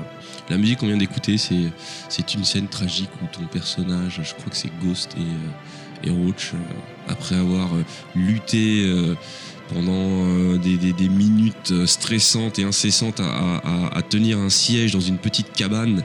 la 0.50 0.58
musique 0.58 0.80
qu'on 0.80 0.88
vient 0.88 0.98
d'écouter 0.98 1.38
c'est 1.38 1.72
c'est 2.10 2.34
une 2.34 2.44
scène 2.44 2.68
tragique 2.68 3.10
où 3.22 3.26
ton 3.32 3.46
personnage 3.46 4.22
je 4.24 4.34
crois 4.34 4.50
que 4.52 4.58
c'est 4.58 4.72
Ghost 4.84 5.16
et 5.18 5.22
euh, 5.22 6.06
et 6.06 6.10
Roach 6.10 6.52
euh, 6.54 6.58
après 7.08 7.36
avoir 7.36 7.74
euh, 7.76 7.84
lutté 8.16 8.84
euh, 8.86 9.16
pendant 9.74 9.92
euh, 9.94 10.58
des, 10.58 10.76
des- 10.78 10.92
des 10.94 11.08
minutes 11.08 11.86
stressantes 11.86 12.60
et 12.60 12.64
incessantes 12.66 13.22
à, 13.22 13.56
à- 13.58 13.98
à 13.98 14.02
tenir 14.02 14.38
un 14.38 14.50
siège 14.50 14.92
dans 14.92 15.00
une 15.00 15.18
petite 15.18 15.54
cabane 15.54 16.04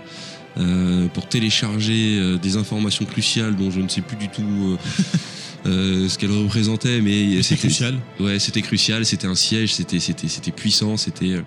euh, 0.57 1.09
pour 1.09 1.27
télécharger 1.29 2.17
euh, 2.19 2.37
des 2.39 2.57
informations 2.57 3.05
cruciales 3.07 3.57
dont 3.57 3.71
je 3.73 3.81
ne 3.81 3.89
sais 3.89 4.01
plus 4.01 4.17
du 4.17 4.29
tout 4.29 4.79
euh, 5.67 6.09
ce 6.09 6.17
qu'elles 6.17 6.31
représentaient, 6.31 7.01
mais 7.01 7.43
c'était 7.43 7.57
crucial. 7.59 7.99
Ouais, 8.21 8.39
c'était 8.39 8.63
crucial, 8.63 9.05
c'était 9.05 9.27
un 9.27 9.35
siège, 9.35 9.75
c'était 9.75 9.99
c'était 10.01 10.29
c'était 10.29 10.53
puissant, 10.53 10.97
c'était 10.97 11.33
euh, 11.33 11.43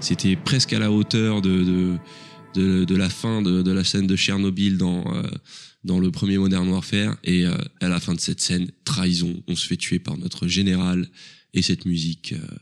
c'était 0.00 0.36
presque 0.36 0.72
à 0.72 0.78
la 0.78 0.90
hauteur 0.90 1.42
de, 1.42 1.62
de, 1.62 1.98
de, 2.54 2.84
de 2.84 2.96
la 2.96 3.08
fin 3.08 3.42
de, 3.42 3.62
de 3.62 3.72
la 3.72 3.84
scène 3.84 4.06
de 4.06 4.16
Tchernobyl 4.16 4.76
dans, 4.78 5.04
euh, 5.14 5.22
dans 5.84 5.98
le 5.98 6.10
premier 6.10 6.38
Modern 6.38 6.68
Warfare. 6.68 7.16
Et 7.24 7.46
euh, 7.46 7.54
à 7.80 7.88
la 7.88 8.00
fin 8.00 8.14
de 8.14 8.20
cette 8.20 8.40
scène, 8.40 8.70
trahison, 8.84 9.42
on 9.46 9.56
se 9.56 9.66
fait 9.66 9.76
tuer 9.76 9.98
par 9.98 10.16
notre 10.16 10.46
général 10.48 11.08
et 11.54 11.62
cette 11.62 11.84
musique. 11.86 12.32
euh, 12.32 12.56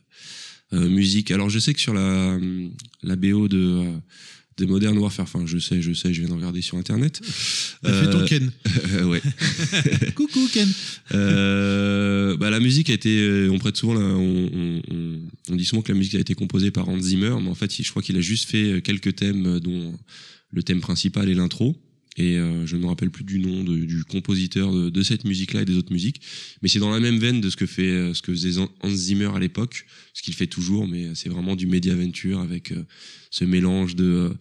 euh, 0.74 0.86
musique. 0.88 1.30
Alors 1.30 1.48
je 1.48 1.58
sais 1.58 1.72
que 1.72 1.80
sur 1.80 1.94
la, 1.94 2.38
la 3.02 3.16
BO 3.16 3.48
de, 3.48 3.86
euh, 4.60 4.64
de 4.64 4.66
Modern 4.70 4.96
Warfare, 4.98 5.24
enfin 5.24 5.44
je 5.46 5.58
sais, 5.58 5.80
je 5.82 5.92
sais, 5.92 6.12
je 6.12 6.20
viens 6.20 6.28
de 6.30 6.34
regarder 6.34 6.62
sur 6.62 6.76
internet. 6.78 7.20
T'as 7.82 7.92
fait 7.92 8.10
ton 8.10 8.20
Euh, 8.20 8.26
Ken. 8.26 8.50
ouais. 9.06 9.22
Coucou 10.14 10.48
Ken. 10.52 10.68
Euh, 11.14 12.36
bah, 12.36 12.50
la 12.50 12.60
musique 12.60 12.90
a 12.90 12.94
été, 12.94 13.20
euh, 13.20 13.48
on 13.50 13.58
prête 13.58 13.76
souvent, 13.76 13.94
la- 13.94 14.00
on, 14.00 14.50
on- 14.52 14.82
on- 14.90 15.18
on 15.50 15.56
dit 15.56 15.64
souvent 15.64 15.82
que 15.82 15.92
la 15.92 15.98
musique 15.98 16.14
a 16.14 16.20
été 16.20 16.34
composée 16.34 16.70
par 16.70 16.88
Hans 16.88 17.00
Zimmer, 17.00 17.34
mais 17.42 17.48
en 17.48 17.54
fait, 17.54 17.72
je 17.82 17.90
crois 17.90 18.02
qu'il 18.02 18.16
a 18.16 18.20
juste 18.20 18.48
fait 18.50 18.72
euh, 18.72 18.80
quelques 18.80 19.16
thèmes, 19.16 19.60
dont 19.60 19.94
le 20.52 20.62
thème 20.62 20.80
principal 20.80 21.28
et 21.28 21.34
l'intro. 21.34 21.76
Et 22.16 22.36
euh, 22.36 22.66
je 22.66 22.74
ne 22.76 22.82
me 22.82 22.86
rappelle 22.88 23.10
plus 23.10 23.22
du 23.24 23.38
nom 23.38 23.62
de- 23.62 23.76
du 23.84 24.02
compositeur 24.04 24.72
de, 24.72 24.90
de 24.90 25.02
cette 25.02 25.24
musique-là 25.24 25.62
et 25.62 25.64
des 25.64 25.76
autres 25.76 25.92
musiques, 25.92 26.20
mais 26.62 26.68
c'est 26.68 26.80
dans 26.80 26.90
la 26.90 26.98
même 27.00 27.18
veine 27.18 27.40
de 27.40 27.48
ce 27.50 27.56
que 27.56 27.66
fait, 27.66 27.82
euh, 27.90 28.14
ce 28.14 28.22
que 28.22 28.32
faisait 28.32 28.58
Hans 28.58 28.88
Zimmer 28.90 29.30
à 29.34 29.38
l'époque, 29.38 29.86
ce 30.14 30.22
qu'il 30.22 30.34
fait 30.34 30.48
toujours, 30.48 30.88
mais 30.88 31.14
c'est 31.14 31.28
vraiment 31.28 31.54
du 31.54 31.66
Mediaventure 31.66 32.40
avec 32.40 32.72
euh, 32.72 32.84
ce 33.30 33.44
mélange 33.44 33.94
de 33.94 34.04
euh, 34.04 34.34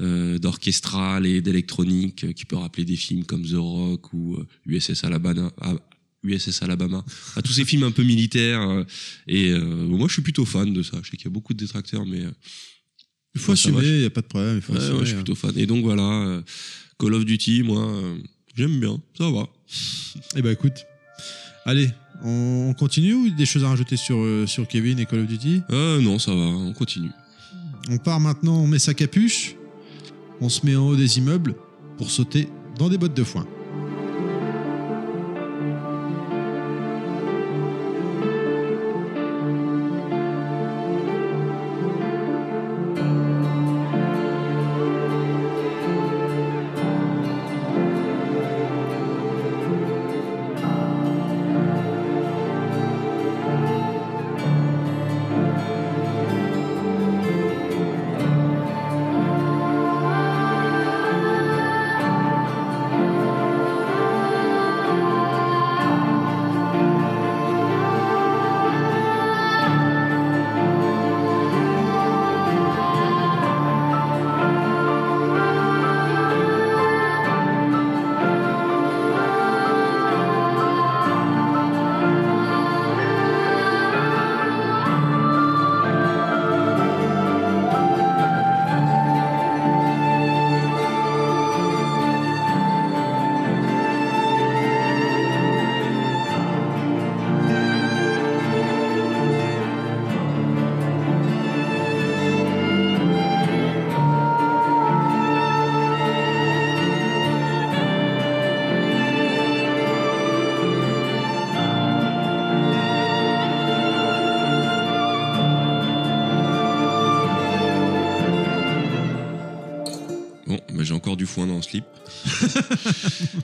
euh, 0.00 0.38
d'orchestral 0.38 1.26
et 1.26 1.42
d'électronique 1.42 2.32
qui 2.34 2.44
peut 2.44 2.56
rappeler 2.56 2.84
des 2.84 2.96
films 2.96 3.24
comme 3.24 3.42
The 3.44 3.56
Rock 3.56 4.12
ou 4.14 4.38
USS 4.64 5.02
Alabama, 5.04 5.52
ah, 5.60 5.74
USS 6.22 6.62
Alabama, 6.62 7.04
à 7.36 7.42
tous 7.42 7.52
ces 7.52 7.64
films 7.64 7.82
un 7.82 7.90
peu 7.90 8.04
militaires. 8.04 8.84
et 9.26 9.50
euh, 9.50 9.60
moi, 9.86 10.06
je 10.08 10.12
suis 10.14 10.22
plutôt 10.22 10.44
fan 10.44 10.72
de 10.72 10.82
ça. 10.82 10.98
Je 11.02 11.10
sais 11.10 11.16
qu'il 11.16 11.26
y 11.26 11.28
a 11.28 11.32
beaucoup 11.32 11.52
de 11.52 11.58
détracteurs, 11.58 12.06
mais 12.06 12.22
Il 13.34 13.40
faut 13.40 13.52
assumer, 13.52 13.82
il 13.84 13.98
n'y 14.00 14.04
a 14.04 14.10
pas 14.10 14.20
de 14.22 14.26
problème. 14.26 14.56
Il 14.56 14.62
faut 14.62 14.72
ouais, 14.72 14.78
assumer, 14.78 14.94
ouais, 14.98 15.04
je 15.04 15.06
suis 15.10 15.14
hein. 15.16 15.22
plutôt 15.24 15.34
fan. 15.34 15.52
Et 15.56 15.66
donc 15.66 15.82
voilà, 15.84 16.42
Call 16.98 17.14
of 17.14 17.24
Duty, 17.24 17.62
moi, 17.62 17.80
euh, 17.80 18.16
j'aime 18.56 18.80
bien, 18.80 19.00
ça 19.16 19.30
va. 19.30 19.46
Eh 20.34 20.42
ben 20.42 20.52
écoute, 20.52 20.84
allez, 21.64 21.90
on, 22.24 22.70
on 22.70 22.74
continue 22.74 23.14
ou 23.14 23.30
des 23.30 23.46
choses 23.46 23.62
à 23.64 23.68
rajouter 23.68 23.96
sur, 23.96 24.16
euh, 24.18 24.46
sur 24.46 24.66
Kevin 24.66 24.98
et 24.98 25.06
Call 25.06 25.20
of 25.20 25.26
Duty? 25.26 25.62
Euh, 25.70 26.00
non, 26.00 26.18
ça 26.18 26.32
va, 26.32 26.40
on 26.40 26.72
continue. 26.72 27.10
On 27.88 27.98
part 27.98 28.18
maintenant, 28.18 28.56
on 28.58 28.66
met 28.66 28.80
sa 28.80 28.94
capuche, 28.94 29.54
on 30.40 30.48
se 30.48 30.66
met 30.66 30.74
en 30.74 30.88
haut 30.88 30.96
des 30.96 31.18
immeubles 31.18 31.54
pour 31.96 32.10
sauter 32.10 32.48
dans 32.76 32.88
des 32.88 32.98
bottes 32.98 33.16
de 33.16 33.24
foin. 33.24 33.46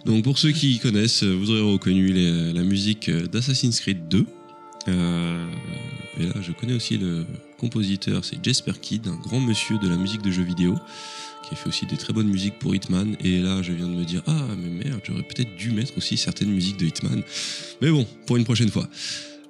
Donc 0.04 0.22
pour 0.24 0.38
ceux 0.38 0.52
qui 0.52 0.78
connaissent, 0.78 1.22
euh, 1.22 1.34
vous 1.34 1.50
aurez 1.50 1.62
reconnu 1.62 2.12
les- 2.12 2.52
la 2.52 2.62
musique 2.62 3.08
euh, 3.08 3.26
d'Assassin's 3.26 3.80
Creed 3.80 4.06
2. 4.08 4.26
Euh, 4.88 5.46
et 6.20 6.26
là, 6.26 6.34
je 6.42 6.52
connais 6.52 6.74
aussi 6.74 6.98
le 6.98 7.24
compositeur, 7.58 8.22
c'est 8.24 8.36
Jesper 8.44 8.72
Kidd, 8.80 9.08
un 9.08 9.16
grand 9.16 9.40
monsieur 9.40 9.78
de 9.78 9.88
la 9.88 9.96
musique 9.96 10.20
de 10.20 10.30
jeux 10.30 10.42
vidéo, 10.42 10.74
qui 11.48 11.54
a 11.54 11.56
fait 11.56 11.68
aussi 11.68 11.86
des 11.86 11.96
très 11.96 12.12
bonnes 12.12 12.28
musiques 12.28 12.58
pour 12.58 12.74
Hitman. 12.74 13.16
Et 13.24 13.40
là, 13.40 13.62
je 13.62 13.72
viens 13.72 13.86
de 13.88 13.94
me 13.94 14.04
dire, 14.04 14.22
ah, 14.26 14.46
mais 14.58 14.84
merde, 14.84 15.00
j'aurais 15.04 15.22
peut-être 15.22 15.56
dû 15.56 15.70
mettre 15.70 15.96
aussi 15.96 16.18
certaines 16.18 16.50
musiques 16.50 16.76
de 16.76 16.84
Hitman. 16.84 17.22
Mais 17.80 17.90
bon, 17.90 18.06
pour 18.26 18.36
une 18.36 18.44
prochaine 18.44 18.68
fois. 18.70 18.86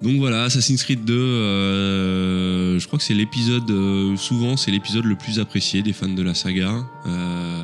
Donc 0.02 0.18
voilà, 0.18 0.44
Assassin's 0.44 0.82
Creed 0.84 1.04
2, 1.04 1.14
euh, 1.14 2.78
je 2.78 2.86
crois 2.86 2.98
que 2.98 3.04
c'est 3.04 3.14
l'épisode, 3.14 3.68
euh, 3.70 4.16
souvent 4.16 4.56
c'est 4.56 4.70
l'épisode 4.70 5.04
le 5.04 5.16
plus 5.16 5.40
apprécié 5.40 5.82
des 5.82 5.92
fans 5.92 6.08
de 6.08 6.22
la 6.22 6.34
saga. 6.34 6.84
Euh, 7.06 7.62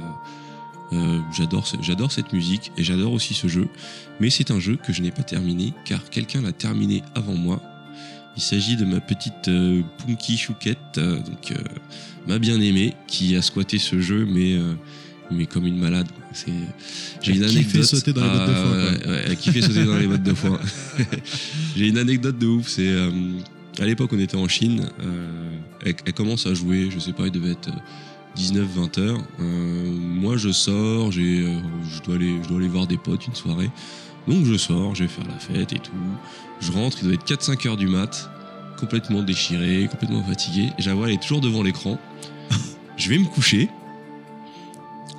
euh, 0.93 1.19
j'adore, 1.37 1.67
ce- 1.67 1.77
j'adore 1.83 2.11
cette 2.13 2.33
musique 2.33 2.73
et 2.77 2.83
j'adore 2.85 3.13
aussi 3.13 3.35
ce 3.35 3.47
jeu. 3.49 3.69
Mais 4.21 4.31
c'est 4.31 4.51
un 4.51 4.59
jeu 4.61 4.77
que 4.77 4.93
je 4.93 5.03
n'ai 5.03 5.11
pas 5.11 5.23
terminé 5.23 5.73
car 5.85 6.09
quelqu'un 6.11 6.43
l'a 6.43 6.53
terminé 6.53 7.03
avant 7.15 7.35
moi. 7.35 7.63
Il 8.37 8.43
s'agit 8.43 8.77
de 8.77 8.85
ma 8.85 9.01
petite 9.01 9.49
euh, 9.49 9.83
Punky 9.99 10.37
Chouquette, 10.37 10.79
euh, 10.99 11.17
donc 11.17 11.53
ma 12.27 12.39
bien-aimée, 12.39 12.95
qui 13.07 13.37
a 13.37 13.43
squatté 13.43 13.79
ce 13.79 14.01
jeu, 14.01 14.27
mais, 14.31 14.57
mais 15.31 15.47
comme 15.47 15.67
une 15.67 15.79
malade. 15.79 16.07
C'est, 16.33 16.53
j'ai 17.23 17.33
Elle 17.33 17.39
une 17.39 17.45
anecdote. 17.45 17.85
sauter 17.85 18.13
dans 18.13 18.23
les 18.23 18.29
bottes 18.31 18.49
de 18.49 18.55
foin, 18.55 19.13
ouais, 19.13 19.25
elle 19.27 19.37
kiffait 19.37 19.63
sauter 19.63 19.85
dans 19.85 19.97
les 19.99 20.07
bottes 20.07 20.23
de 20.23 20.35
foin. 20.35 20.61
j'ai 21.77 21.89
une 21.89 21.99
anecdote 21.99 22.39
de 22.39 22.47
ouf. 22.47 22.69
C'est 22.69 22.95
à 23.81 23.85
l'époque, 23.87 24.11
on 24.13 24.19
était 24.19 24.37
en 24.37 24.47
Chine. 24.49 24.89
elle, 25.85 25.95
elle 26.07 26.13
commence 26.13 26.47
à 26.47 26.55
jouer. 26.55 26.89
Je 26.93 26.99
sais 27.01 27.13
pas, 27.13 27.25
il 27.27 27.33
devait 27.33 27.53
être 27.53 27.71
19-20 28.37 29.01
heures. 29.01 29.19
Euh, 29.41 29.91
moi, 29.99 30.37
je 30.37 30.51
sors. 30.51 31.11
J'ai, 31.13 31.41
euh, 31.43 31.59
je 31.95 32.03
dois 32.03 32.15
aller, 32.17 32.37
je 32.43 32.49
dois 32.49 32.59
aller 32.59 32.69
voir 32.69 32.87
des 32.87 32.97
potes 32.97 33.27
une 33.27 33.35
soirée. 33.35 33.71
Donc 34.29 34.45
je 34.45 34.57
sors, 34.57 34.95
je 34.95 35.05
vais 35.05 35.09
faire 35.09 35.25
la 35.29 35.39
fête 35.39 35.73
et 35.73 35.79
tout. 35.79 35.91
Je 36.61 36.71
rentre, 36.73 36.99
il 37.01 37.05
doit 37.07 37.15
être 37.15 37.25
4-5 37.27 37.67
heures 37.69 37.77
du 37.77 37.87
mat, 37.89 38.31
complètement 38.79 39.23
déchiré, 39.23 39.89
complètement 39.91 40.23
fatigué. 40.23 40.71
Vois, 40.95 41.09
elle 41.09 41.15
est 41.15 41.23
toujours 41.23 41.41
devant 41.41 41.63
l'écran. 41.63 41.99
je 42.97 43.09
vais 43.09 43.19
me 43.19 43.25
coucher. 43.27 43.69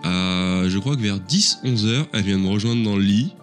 Je 0.03 0.77
crois 0.79 0.95
que 0.95 1.01
vers 1.01 1.17
10-11 1.19 1.85
heures, 1.87 2.07
elle 2.13 2.23
vient 2.23 2.37
de 2.37 2.43
me 2.43 2.49
rejoindre 2.49 2.83
dans 2.83 2.95
le 2.95 3.01
lit, 3.03 3.33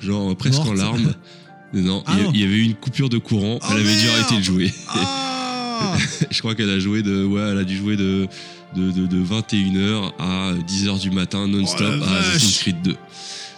genre 0.00 0.36
presque 0.36 0.58
Morte. 0.58 0.70
en 0.70 0.74
larmes. 0.74 1.14
Non, 1.72 2.02
Ah 2.06 2.12
il 2.14 2.18
y 2.18 2.20
a- 2.20 2.24
non. 2.26 2.30
il 2.32 2.40
y 2.40 2.44
avait 2.44 2.54
eu 2.56 2.62
une 2.62 2.74
coupure 2.74 3.08
de 3.08 3.18
courant, 3.18 3.58
Oh 3.60 3.66
elle 3.72 3.78
avait 3.80 3.96
dû 4.00 4.08
arrêter 4.08 4.36
de 4.36 4.42
jouer. 4.42 4.72
Ah 4.88 5.94
je 6.30 6.38
crois 6.38 6.54
qu'elle 6.54 6.70
a 6.70 6.78
joué 6.78 7.02
de, 7.02 7.24
ouais, 7.24 7.40
elle 7.42 7.58
a 7.58 7.64
dû 7.64 7.76
jouer 7.76 7.96
de, 7.96 8.28
de, 8.76 8.90
de, 8.92 9.06
de 9.06 9.24
21h 9.24 10.12
à 10.18 10.52
10h 10.54 11.00
du 11.00 11.10
matin 11.10 11.46
non-stop 11.48 11.94
Oh 12.00 12.04
à 12.04 12.18
Assassin's. 12.18 12.58
Creed 12.58 12.82
2. 12.82 12.96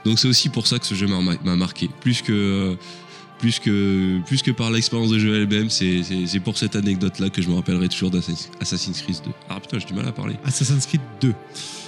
Donc 0.05 0.19
c'est 0.19 0.29
aussi 0.29 0.49
pour 0.49 0.67
ça 0.67 0.79
que 0.79 0.87
ce 0.87 0.95
jeu 0.95 1.07
m'a 1.07 1.21
m'a 1.21 1.57
marqué. 1.57 1.91
Plus 2.01 2.23
que, 2.23 2.77
plus 3.39 3.59
que, 3.59 4.21
plus 4.27 4.43
que 4.43 4.51
par 4.51 4.71
l'expérience 4.71 5.11
de 5.11 5.19
jeu 5.19 5.37
elle-même, 5.43 5.69
c'est 5.71 6.41
pour 6.43 6.57
cette 6.57 6.77
anecdote-là 6.77 7.31
que 7.31 7.43
je 7.43 7.49
me 7.49 7.55
rappellerai 7.55 7.89
toujours 7.89 8.11
d'Assassin's 8.11 9.03
Creed 9.03 9.17
2. 9.25 9.31
Ah 9.51 9.61
putain, 9.61 9.79
j'ai 9.79 9.87
du 9.87 9.95
mal 9.95 10.07
à 10.09 10.13
parler. 10.13 10.37
Assassin's 10.45 10.87
Creed 10.87 11.01
2. 11.21 11.35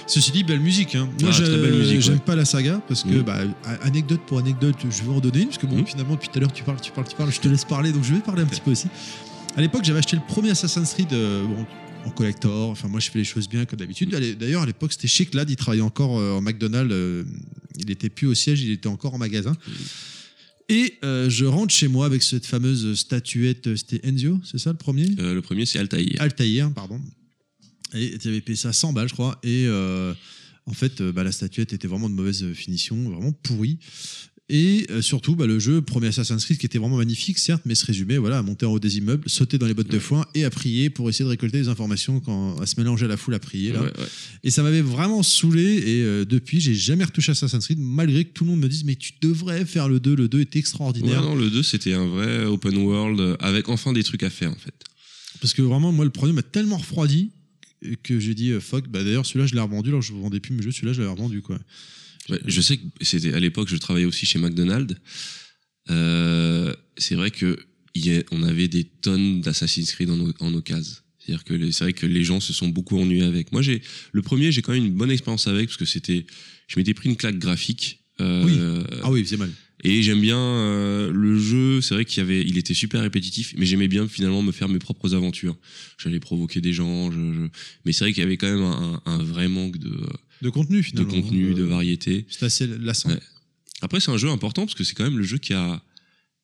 Ceci 0.07 0.31
dit, 0.31 0.43
belle 0.43 0.59
musique. 0.59 0.95
Hein. 0.95 1.07
Moi, 1.21 1.29
Ah, 1.33 1.37
j'aime 1.37 2.13
ouais. 2.15 2.19
pas 2.19 2.35
la 2.35 2.43
saga 2.43 2.81
parce 2.87 3.03
que, 3.03 3.09
Mhm. 3.09 3.21
bah, 3.21 3.37
anecdote 3.83 4.19
pour 4.27 4.39
anecdote, 4.39 4.75
je 4.89 5.03
vais 5.03 5.09
en 5.15 5.19
donner 5.19 5.39
une 5.41 5.45
parce 5.45 5.57
que, 5.57 5.67
bon, 5.67 5.77
Mhm. 5.77 5.85
finalement, 5.85 6.13
depuis 6.15 6.27
tout 6.27 6.37
à 6.37 6.41
l'heure, 6.41 6.51
tu 6.51 6.63
parles, 6.63 6.81
tu 6.81 6.91
parles, 6.91 7.07
tu 7.07 7.15
parles, 7.15 7.31
je 7.31 7.39
te 7.39 7.47
laisse 7.47 7.63
parler, 7.63 7.93
donc 7.93 8.03
je 8.03 8.13
vais 8.13 8.19
parler 8.19 8.41
un 8.41 8.45
petit 8.45 8.59
peu 8.59 8.71
aussi. 8.71 8.87
À 9.55 9.61
l'époque, 9.61 9.83
j'avais 9.85 9.99
acheté 9.99 10.17
le 10.17 10.21
premier 10.27 10.49
Assassin's 10.51 10.93
Creed 10.93 11.13
euh, 11.13 11.45
bon, 11.45 11.65
en 12.05 12.09
collector. 12.11 12.69
Enfin, 12.69 12.87
moi, 12.87 12.99
je 12.99 13.09
fais 13.11 13.19
les 13.19 13.25
choses 13.25 13.47
bien 13.47 13.65
comme 13.65 13.79
d'habitude. 13.79 14.09
D'ailleurs, 14.39 14.63
à 14.63 14.65
l'époque, 14.65 14.91
c'était 14.93 15.07
chez 15.07 15.25
Clad, 15.25 15.49
il 15.49 15.55
travaillait 15.55 15.83
encore 15.83 16.19
euh, 16.19 16.33
en 16.33 16.41
McDonald's. 16.41 16.91
euh, 16.91 17.23
il 17.79 17.89
était 17.89 18.09
plus 18.09 18.27
au 18.27 18.33
siège, 18.33 18.61
il 18.61 18.71
était 18.71 18.87
encore 18.87 19.13
en 19.13 19.17
magasin. 19.17 19.55
Et 20.69 20.97
euh, 21.03 21.29
je 21.29 21.45
rentre 21.45 21.73
chez 21.73 21.87
moi 21.87 22.05
avec 22.05 22.23
cette 22.23 22.45
fameuse 22.45 22.97
statuette. 22.97 23.75
C'était 23.75 24.01
Enzio, 24.07 24.39
c'est 24.43 24.57
ça 24.57 24.71
le 24.71 24.77
premier? 24.77 25.07
Euh, 25.19 25.33
le 25.33 25.41
premier, 25.41 25.65
c'est 25.65 25.79
Altaïr. 25.79 26.15
Altaïr, 26.21 26.71
pardon. 26.73 27.01
Et 27.93 28.17
tu 28.17 28.29
avais 28.29 28.41
payé 28.41 28.55
ça 28.55 28.71
100 28.71 28.93
balles, 28.93 29.09
je 29.09 29.13
crois. 29.13 29.37
Et 29.43 29.65
euh, 29.67 30.13
en 30.65 30.73
fait, 30.73 31.01
bah, 31.01 31.23
la 31.23 31.31
statuette 31.31 31.73
était 31.73 31.87
vraiment 31.87 32.09
de 32.09 32.15
mauvaise 32.15 32.53
finition, 32.53 32.95
vraiment 33.09 33.33
pourrie. 33.33 33.79
Et 34.53 34.85
euh, 34.89 35.01
surtout, 35.01 35.37
bah, 35.37 35.47
le 35.47 35.59
jeu, 35.59 35.81
premier 35.81 36.07
Assassin's 36.07 36.43
Creed, 36.43 36.57
qui 36.57 36.65
était 36.65 36.77
vraiment 36.77 36.97
magnifique, 36.97 37.39
certes, 37.39 37.61
mais 37.65 37.73
se 37.73 37.85
résumait 37.85 38.17
voilà, 38.17 38.39
à 38.39 38.41
monter 38.41 38.65
en 38.65 38.73
haut 38.73 38.79
des 38.79 38.97
immeubles, 38.97 39.23
sauter 39.29 39.57
dans 39.57 39.65
les 39.65 39.73
bottes 39.73 39.89
de 39.89 39.97
foin 39.97 40.25
et 40.35 40.43
à 40.43 40.49
prier 40.49 40.89
pour 40.89 41.07
essayer 41.09 41.23
de 41.23 41.29
récolter 41.29 41.57
des 41.57 41.69
informations, 41.69 42.19
quand, 42.19 42.59
à 42.59 42.65
se 42.65 42.77
mélanger 42.77 43.05
à 43.05 43.07
la 43.07 43.15
foule 43.15 43.33
à 43.33 43.39
prier. 43.39 43.71
Là. 43.71 43.79
Ouais, 43.81 43.87
ouais. 43.87 44.07
Et 44.43 44.51
ça 44.51 44.61
m'avait 44.61 44.81
vraiment 44.81 45.23
saoulé. 45.23 45.63
Et 45.63 46.01
euh, 46.03 46.25
depuis, 46.25 46.59
j'ai 46.59 46.73
jamais 46.73 47.05
retouché 47.05 47.31
Assassin's 47.31 47.63
Creed, 47.63 47.79
malgré 47.79 48.25
que 48.25 48.33
tout 48.33 48.43
le 48.43 48.49
monde 48.49 48.59
me 48.59 48.67
dise 48.67 48.83
Mais 48.83 48.95
tu 48.95 49.13
devrais 49.21 49.63
faire 49.65 49.87
le 49.87 50.01
2, 50.01 50.15
le 50.15 50.27
2 50.27 50.41
est 50.41 50.53
Ouais, 50.53 50.59
extraordinaire. 50.59 51.21
non, 51.21 51.35
le 51.35 51.49
2, 51.49 51.63
c'était 51.63 51.93
un 51.93 52.05
vrai 52.07 52.43
open 52.43 52.75
world 52.75 53.21
euh, 53.21 53.37
avec 53.39 53.69
enfin 53.69 53.93
des 53.93 54.03
trucs 54.03 54.23
à 54.23 54.29
faire, 54.29 54.51
en 54.51 54.55
fait. 54.55 54.73
Parce 55.39 55.53
que 55.53 55.61
vraiment, 55.61 55.93
moi, 55.93 56.03
le 56.03 56.11
premier 56.11 56.33
m'a 56.33 56.43
tellement 56.43 56.77
refroidi 56.77 57.31
que 58.03 58.19
j'ai 58.19 58.33
dit 58.35 58.51
euh, 58.51 58.59
fuck. 58.59 58.89
Bah, 58.89 59.01
D'ailleurs, 59.03 59.25
celui-là, 59.25 59.45
je 59.47 59.55
l'ai 59.55 59.61
revendu. 59.61 59.89
Alors, 59.91 60.01
je 60.01 60.11
ne 60.11 60.19
vendais 60.19 60.41
plus 60.41 60.53
mes 60.53 60.61
jeux, 60.61 60.71
celui-là, 60.71 60.91
je 60.91 60.99
l'avais 60.99 61.13
revendu. 61.13 61.41
Quoi. 61.41 61.57
Ouais, 62.29 62.39
je 62.45 62.61
sais 62.61 62.77
que 62.77 62.83
c'était 63.01 63.33
à 63.33 63.39
l'époque, 63.39 63.67
je 63.69 63.77
travaillais 63.77 64.05
aussi 64.05 64.25
chez 64.25 64.39
McDonald's. 64.39 64.95
Euh, 65.89 66.73
c'est 66.97 67.15
vrai 67.15 67.31
que 67.31 67.57
il 67.93 68.05
y 68.05 68.15
a- 68.17 68.23
on 68.31 68.43
avait 68.43 68.67
des 68.69 68.83
tonnes 68.85 69.41
d'Assassin's 69.41 69.91
Creed 69.91 70.09
en, 70.09 70.19
o- 70.19 70.33
en 70.39 70.53
occasion. 70.53 70.95
C'est-à-dire 71.19 71.43
que 71.43 71.71
c'est 71.71 71.83
vrai 71.83 71.93
que 71.93 72.05
les 72.05 72.23
gens 72.23 72.39
se 72.39 72.53
sont 72.53 72.69
beaucoup 72.69 72.97
ennuyés 72.99 73.23
avec. 73.23 73.51
Moi, 73.51 73.61
j'ai 73.61 73.81
le 74.11 74.21
premier, 74.21 74.51
j'ai 74.51 74.61
quand 74.61 74.71
même 74.73 74.85
une 74.85 74.93
bonne 74.93 75.11
expérience 75.11 75.47
avec 75.47 75.67
parce 75.67 75.77
que 75.77 75.85
c'était, 75.85 76.25
je 76.67 76.79
m'étais 76.79 76.93
pris 76.93 77.09
une 77.09 77.17
claque 77.17 77.37
graphique. 77.37 77.99
Euh, 78.21 78.43
Ah 79.03 79.11
oui, 79.11 79.25
c'est 79.27 79.37
mal. 79.37 79.51
Et 79.83 80.03
j'aime 80.03 80.21
bien 80.21 80.37
euh, 80.39 81.11
le 81.11 81.37
jeu. 81.39 81.81
C'est 81.81 81.95
vrai 81.95 82.05
qu'il 82.05 82.19
y 82.19 82.21
avait, 82.21 82.41
il 82.41 82.57
était 82.57 82.73
super 82.75 83.01
répétitif, 83.01 83.53
mais 83.57 83.65
j'aimais 83.65 83.87
bien 83.87 84.07
finalement 84.07 84.41
me 84.43 84.51
faire 84.51 84.69
mes 84.69 84.79
propres 84.79 85.13
aventures. 85.15 85.57
J'allais 85.97 86.19
provoquer 86.19 86.61
des 86.61 86.71
gens, 86.73 87.11
je, 87.11 87.17
je- 87.33 87.47
mais 87.85 87.91
c'est 87.91 88.03
vrai 88.05 88.13
qu'il 88.13 88.21
y 88.23 88.25
avait 88.25 88.37
quand 88.37 88.51
même 88.51 88.63
un, 88.63 89.01
un- 89.05 89.11
un 89.19 89.23
vrai 89.23 89.47
manque 89.47 89.77
de, 89.79 89.91
De 90.41 90.49
contenu, 90.49 90.77
de 90.77 90.81
finalement. 90.83 91.09
contenu, 91.11 91.51
Euh, 91.51 91.53
de 91.53 91.63
variété. 91.63 92.25
C'est 92.29 92.43
assez 92.45 92.67
lassant. 92.67 93.09
Ouais. 93.09 93.19
Après, 93.81 93.99
c'est 93.99 94.11
un 94.11 94.17
jeu 94.17 94.29
important 94.29 94.63
parce 94.65 94.75
que 94.75 94.83
c'est 94.83 94.93
quand 94.95 95.03
même 95.03 95.17
le 95.17 95.23
jeu 95.23 95.37
qui 95.37 95.53
a 95.53 95.81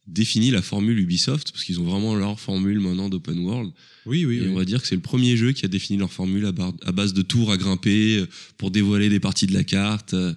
défini 0.08 0.52
la 0.52 0.62
formule 0.62 0.98
Ubisoft 1.00 1.52
parce 1.52 1.64
qu'ils 1.66 1.80
ont 1.80 1.84
vraiment 1.84 2.16
leur 2.16 2.40
formule 2.40 2.80
maintenant 2.80 3.10
d'open 3.10 3.40
world. 3.40 3.72
Oui, 4.06 4.24
oui. 4.26 4.38
et 4.38 4.42
oui. 4.42 4.48
on 4.50 4.56
va 4.56 4.64
dire 4.66 4.82
que 4.82 4.88
c'est 4.88 4.96
le 4.96 5.02
premier 5.02 5.36
jeu 5.36 5.52
qui 5.52 5.66
a 5.66 5.68
défini 5.68 6.00
leur 6.00 6.12
formule 6.14 6.46
à, 6.46 6.52
bar- 6.54 6.74
à 6.86 6.92
base 6.94 7.14
de 7.14 7.22
tours 7.22 7.52
à 7.52 7.58
grimper 7.58 8.20
euh, 8.20 8.28
pour 8.58 8.72
dévoiler 8.72 9.10
des 9.10 9.20
parties 9.20 9.48
de 9.48 9.54
la 9.54 9.64
carte. 9.66 10.14
euh, 10.14 10.34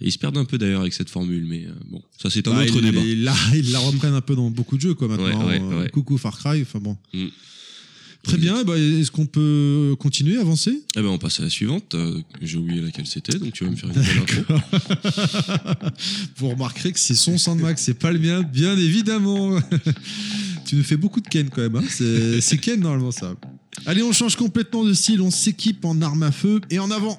Et 0.00 0.06
ils 0.08 0.12
se 0.12 0.18
perdent 0.18 0.36
un 0.36 0.44
peu 0.44 0.58
d'ailleurs 0.58 0.82
avec 0.82 0.92
cette 0.92 1.08
formule, 1.10 1.44
mais 1.46 1.64
euh, 1.66 1.72
bon, 1.90 2.02
ça 2.20 2.28
c'est 2.30 2.46
un 2.48 2.52
Bah, 2.54 2.62
autre 2.64 2.76
ils- 2.76 2.82
débat. 2.82 3.00
Ils 3.02 3.22
la, 3.24 3.34
la 3.70 3.78
reprennent 3.78 4.14
un 4.14 4.20
peu 4.20 4.36
dans 4.36 4.50
beaucoup 4.50 4.76
de 4.76 4.82
jeux, 4.82 4.94
quoi, 4.94 5.08
maintenant. 5.08 5.46
Ouais, 5.46 5.58
ouais, 5.58 5.60
Euh, 5.62 5.82
ouais. 5.84 5.88
Coucou 5.90 6.18
Far 6.18 6.38
Cry, 6.38 6.60
enfin 6.62 6.78
bon. 6.78 6.96
Mm. 7.14 7.26
Très 8.28 8.36
bien, 8.36 8.62
bah, 8.62 8.76
est-ce 8.76 9.10
qu'on 9.10 9.24
peut 9.24 9.96
continuer, 9.98 10.36
avancer? 10.36 10.82
Eh 10.96 11.00
ben, 11.00 11.08
on 11.08 11.16
passe 11.16 11.40
à 11.40 11.44
la 11.44 11.48
suivante. 11.48 11.94
Euh, 11.94 12.20
J'ai 12.42 12.58
oublié 12.58 12.82
laquelle 12.82 13.06
c'était, 13.06 13.38
donc 13.38 13.54
tu 13.54 13.64
vas 13.64 13.70
me 13.70 13.76
faire 13.76 13.88
une 13.88 13.94
belle 13.94 14.18
intro. 14.20 14.54
Vous 16.36 16.50
remarquerez 16.50 16.92
que 16.92 17.00
c'est 17.00 17.14
son 17.14 17.38
Sandmax, 17.38 17.82
c'est 17.82 17.94
pas 17.94 18.12
le 18.12 18.18
mien, 18.18 18.42
bien 18.42 18.76
évidemment. 18.76 19.58
tu 20.66 20.76
nous 20.76 20.82
fais 20.82 20.98
beaucoup 20.98 21.22
de 21.22 21.28
Ken 21.28 21.48
quand 21.48 21.62
même, 21.62 21.76
hein. 21.76 21.84
c'est 21.88 22.42
c'est 22.42 22.58
Ken 22.58 22.78
normalement 22.78 23.12
ça. 23.12 23.34
Allez, 23.86 24.02
on 24.02 24.12
change 24.12 24.36
complètement 24.36 24.84
de 24.84 24.92
style, 24.92 25.22
on 25.22 25.30
s'équipe 25.30 25.82
en 25.86 26.02
armes 26.02 26.24
à 26.24 26.32
feu 26.32 26.60
et 26.70 26.78
en 26.78 26.90
avant. 26.90 27.18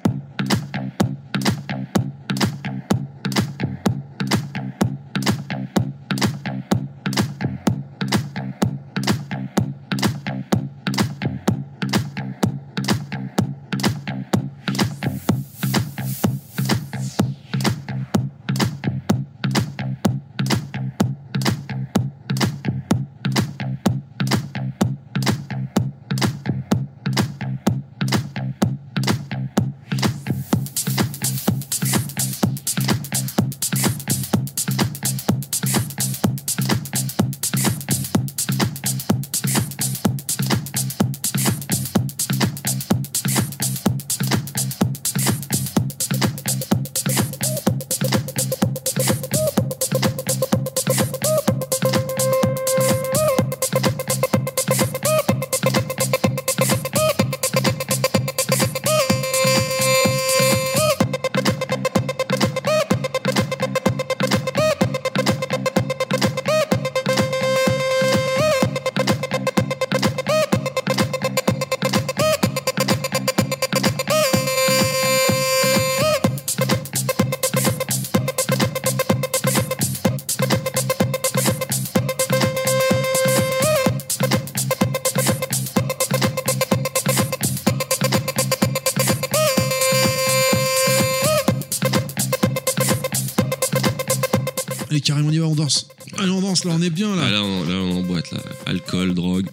Là, 96.66 96.72
on 96.76 96.82
est 96.82 96.89
bien 96.89 97.16
là. 97.16 97.24
Ah, 97.28 97.32
là, 97.32 97.43
on, 97.43 97.64
là, 97.64 97.76
on 97.76 97.89
est 97.89 97.93
en 97.99 98.01
boîte, 98.01 98.32
là. 98.32 98.39
Alcool, 98.66 99.14
drogue. 99.14 99.47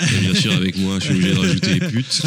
Et 0.00 0.18
bien 0.20 0.34
sûr, 0.34 0.52
avec 0.52 0.76
moi, 0.78 0.98
je 0.98 1.04
suis 1.06 1.14
obligé 1.14 1.32
de 1.34 1.38
rajouter 1.38 1.74
les 1.74 1.88
putes. 1.88 2.22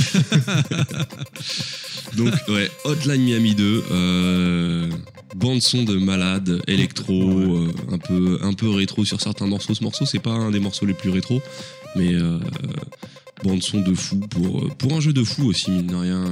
Donc, 2.18 2.34
ouais, 2.50 2.70
Hotline 2.86 3.24
Miami 3.24 3.56
2. 3.56 3.84
Euh, 3.92 4.88
bande 5.36 5.62
son 5.62 5.84
de 5.84 5.96
malade, 5.98 6.62
électro, 6.68 7.14
euh, 7.14 7.72
un, 7.92 7.98
peu, 7.98 8.38
un 8.42 8.54
peu 8.54 8.70
rétro 8.70 9.04
sur 9.06 9.20
certains 9.22 9.48
morceaux. 9.48 9.74
Ce 9.74 9.84
morceau, 9.84 10.06
c'est 10.06 10.20
pas 10.20 10.32
un 10.32 10.52
des 10.52 10.60
morceaux 10.60 10.86
les 10.86 10.94
plus 10.94 11.10
rétro, 11.10 11.42
mais 11.96 12.14
euh, 12.14 12.38
bande 13.44 13.64
son 13.64 13.82
de 13.82 13.96
fou 13.96 14.18
pour, 14.18 14.68
pour 14.78 14.94
un 14.94 15.00
jeu 15.00 15.14
de 15.14 15.24
fou 15.24 15.48
aussi, 15.48 15.72
mine 15.72 15.88
de 15.88 15.96
rien. 15.96 16.24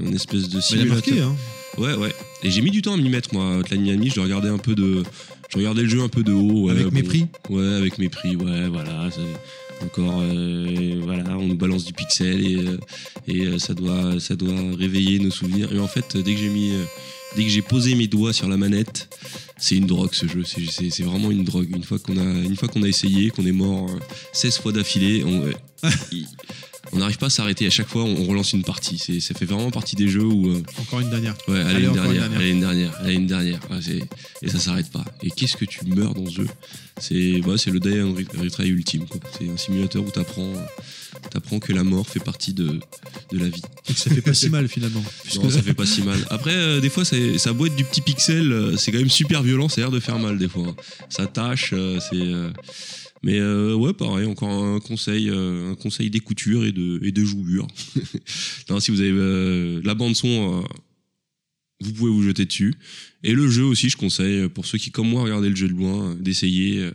une 0.00 0.14
espèce 0.14 0.48
de 0.48 0.56
Mais 0.56 0.62
il 0.70 0.74
a 0.74 0.82
simulateur. 0.84 0.94
marqué, 0.94 1.20
hein. 1.20 1.36
Ouais, 1.78 1.94
ouais. 1.94 2.14
Et 2.42 2.50
j'ai 2.50 2.60
mis 2.62 2.70
du 2.70 2.82
temps 2.82 2.94
à 2.94 2.96
m'y 2.96 3.08
mettre, 3.08 3.34
moi, 3.34 3.58
Hotline 3.58 3.82
Miami. 3.82 4.10
Je 4.14 4.20
regardais 4.20 4.48
un 4.48 4.58
peu 4.58 4.74
de. 4.74 5.02
Je 5.52 5.58
regardais 5.58 5.82
le 5.82 5.88
jeu 5.88 6.00
un 6.02 6.08
peu 6.08 6.22
de 6.22 6.32
haut. 6.32 6.64
ouais, 6.64 6.72
Avec 6.72 6.84
bon. 6.86 6.92
mépris. 6.92 7.26
Ouais, 7.50 7.74
avec 7.74 7.98
mépris, 7.98 8.36
ouais, 8.36 8.68
voilà. 8.68 9.08
Encore, 9.82 10.20
euh, 10.22 11.00
voilà, 11.04 11.36
on 11.36 11.46
nous 11.48 11.56
balance 11.56 11.84
du 11.84 11.92
pixel 11.92 12.40
et, 12.46 12.56
euh, 12.56 12.78
et 13.26 13.40
euh, 13.46 13.58
ça, 13.58 13.74
doit, 13.74 14.20
ça 14.20 14.36
doit 14.36 14.54
réveiller 14.78 15.18
nos 15.18 15.30
souvenirs. 15.32 15.68
Mais 15.72 15.80
en 15.80 15.88
fait, 15.88 16.16
dès 16.16 16.34
que 16.34 16.40
j'ai 16.40 16.48
mis. 16.48 16.70
euh, 16.70 16.84
Dès 17.34 17.44
que 17.44 17.48
j'ai 17.48 17.62
posé 17.62 17.94
mes 17.94 18.08
doigts 18.08 18.34
sur 18.34 18.46
la 18.46 18.58
manette, 18.58 19.08
c'est 19.56 19.74
une 19.74 19.86
drogue 19.86 20.10
ce 20.12 20.26
jeu. 20.28 20.42
C'est- 20.44 21.02
vraiment 21.02 21.30
une 21.30 21.44
drogue. 21.44 21.66
Une 21.74 21.82
fois 21.82 21.98
qu'on 21.98 22.18
a, 22.18 22.22
une 22.22 22.56
fois 22.56 22.68
qu'on 22.68 22.82
a 22.82 22.88
essayé, 22.88 23.30
qu'on 23.30 23.46
est 23.46 23.52
mort 23.52 23.88
euh, 23.88 23.98
16 24.34 24.58
fois 24.58 24.70
d'affilée, 24.70 25.24
on 26.92 26.98
n'arrive 26.98 27.16
pas 27.16 27.26
à 27.26 27.30
s'arrêter. 27.30 27.66
À 27.66 27.70
chaque 27.70 27.88
fois, 27.88 28.02
on, 28.04 28.26
relance 28.26 28.52
une 28.52 28.64
partie. 28.64 28.98
Ça 28.98 29.34
fait 29.34 29.46
vraiment 29.46 29.70
partie 29.70 29.96
des 29.96 30.08
jeux 30.08 30.26
où. 30.26 30.48
euh, 30.50 30.62
Encore 30.78 31.00
une 31.00 31.08
dernière. 31.08 31.34
Ouais, 31.48 31.58
allez, 31.60 31.70
Allez, 31.76 31.84
une 31.84 31.90
encore 31.92 32.04
une 32.04 32.12
dernière, 32.18 32.28
dernière. 32.28 32.38
allez 32.40 32.50
une 32.50 32.60
dernière, 32.60 33.00
allez 33.00 33.14
une 33.14 33.26
dernière. 33.26 33.60
Ouais, 33.70 34.04
et 34.42 34.48
ça 34.50 34.58
s'arrête 34.58 34.90
pas. 34.90 35.04
Et 35.24 35.30
qu'est-ce 35.30 35.56
que 35.56 35.64
tu 35.64 35.84
meurs 35.86 36.14
dans 36.14 36.26
ce 36.26 36.34
jeu 36.34 36.46
C'est 37.00 37.40
bah, 37.40 37.56
c'est 37.56 37.70
le 37.70 37.78
Die 37.80 38.00
and 38.00 38.14
Re- 38.14 38.42
Retry 38.42 38.68
ultime. 38.68 39.04
C'est 39.38 39.48
un 39.48 39.56
simulateur 39.56 40.02
où 40.04 40.10
t'apprends 40.10 40.52
apprends 41.34 41.58
que 41.60 41.72
la 41.72 41.84
mort 41.84 42.06
fait 42.08 42.20
partie 42.20 42.52
de, 42.54 42.66
de 43.30 43.38
la 43.38 43.48
vie. 43.48 43.62
Et 43.88 43.92
que 43.94 43.98
ça 43.98 44.10
fait 44.10 44.20
pas 44.22 44.34
si 44.34 44.50
mal 44.50 44.68
finalement. 44.68 45.02
Puisque 45.22 45.40
Non, 45.42 45.50
ça 45.50 45.62
fait 45.62 45.74
pas 45.74 45.86
si 45.86 46.02
mal. 46.02 46.18
Après, 46.30 46.54
euh, 46.54 46.80
des 46.80 46.90
fois, 46.90 47.04
ça, 47.04 47.16
ça 47.38 47.52
boîte 47.52 47.76
du 47.76 47.84
petit 47.84 48.00
pixel, 48.00 48.50
euh, 48.52 48.76
c'est 48.76 48.90
quand 48.92 48.98
même 48.98 49.08
super 49.10 49.42
violent, 49.42 49.68
ça 49.68 49.80
a 49.80 49.84
l'air 49.84 49.90
de 49.90 50.00
faire 50.00 50.18
mal 50.18 50.38
des 50.38 50.48
fois. 50.48 50.66
hein. 50.68 50.76
Ça 51.08 51.26
tâche, 51.26 51.70
euh, 51.72 51.98
c'est. 52.00 52.16
euh, 52.20 52.50
Mais 53.22 53.38
euh, 53.38 53.74
ouais, 53.74 53.92
pareil, 53.92 54.26
encore 54.26 54.50
un 54.50 54.80
conseil, 54.80 55.30
euh, 55.30 55.70
un 55.70 55.74
conseil 55.76 56.10
d'écouture 56.10 56.64
et 56.64 56.72
de, 56.72 56.98
et 57.04 57.12
de 57.12 57.24
jouure. 57.24 57.68
non, 58.70 58.80
si 58.80 58.90
vous 58.90 59.00
avez 59.00 59.12
euh, 59.12 59.80
la 59.84 59.94
bande 59.94 60.16
son, 60.16 60.62
euh, 60.62 60.66
vous 61.82 61.92
pouvez 61.92 62.10
vous 62.10 62.22
jeter 62.22 62.44
dessus. 62.44 62.74
Et 63.22 63.32
le 63.34 63.48
jeu 63.50 63.64
aussi, 63.64 63.88
je 63.88 63.96
conseille 63.96 64.48
pour 64.48 64.66
ceux 64.66 64.78
qui, 64.78 64.90
comme 64.90 65.08
moi, 65.08 65.22
regardaient 65.22 65.50
le 65.50 65.56
jeu 65.56 65.68
de 65.68 65.72
loin, 65.74 66.14
d'essayer. 66.16 66.90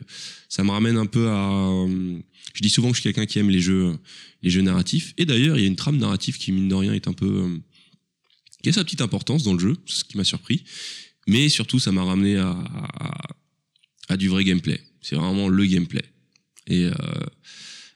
Ça 0.50 0.64
me 0.64 0.72
ramène 0.72 0.98
un 0.98 1.06
peu 1.06 1.30
à. 1.30 1.52
euh, 1.52 2.18
Je 2.54 2.62
dis 2.62 2.70
souvent 2.70 2.90
que 2.90 2.96
je 2.96 3.02
suis 3.02 3.10
quelqu'un 3.14 3.26
qui 3.26 3.40
aime 3.40 3.50
les 3.50 3.60
jeux, 3.62 3.96
les 4.44 4.50
jeux 4.50 4.62
narratifs. 4.62 5.14
Et 5.18 5.26
d'ailleurs, 5.26 5.58
il 5.58 5.62
y 5.62 5.66
a 5.66 5.68
une 5.68 5.76
trame 5.76 5.98
narrative 5.98 6.38
qui, 6.38 6.52
mine 6.52 6.68
de 6.70 6.76
rien, 6.76 6.94
est 6.94 7.08
un 7.08 7.14
peu. 7.14 7.26
euh, 7.46 7.58
qui 8.64 8.70
a 8.70 8.74
sa 8.74 8.84
petite 8.84 9.02
importance 9.02 9.44
dans 9.44 9.54
le 9.54 9.60
jeu, 9.60 9.76
ce 9.86 10.04
qui 10.04 10.18
m'a 10.18 10.24
surpris. 10.24 10.64
Mais 11.28 11.48
surtout, 11.50 11.80
ça 11.80 11.92
m'a 11.92 12.04
ramené 12.04 12.38
à, 12.38 14.18
du 14.18 14.30
vrai 14.30 14.44
gameplay. 14.44 14.80
C'est 15.02 15.16
vraiment 15.16 15.48
le 15.50 15.66
gameplay. 15.66 16.04
Et, 16.68 16.86
euh, 16.86 16.94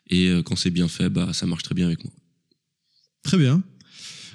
et 0.10 0.28
euh, 0.28 0.44
quand 0.44 0.56
c'est 0.56 0.70
bien 0.70 0.88
fait, 0.88 1.10
bah, 1.10 1.34
ça 1.34 1.46
marche 1.48 1.64
très 1.64 1.74
bien 1.76 1.88
avec 1.88 2.04
moi. 2.04 2.14
Très 3.24 3.38
bien. 3.38 3.64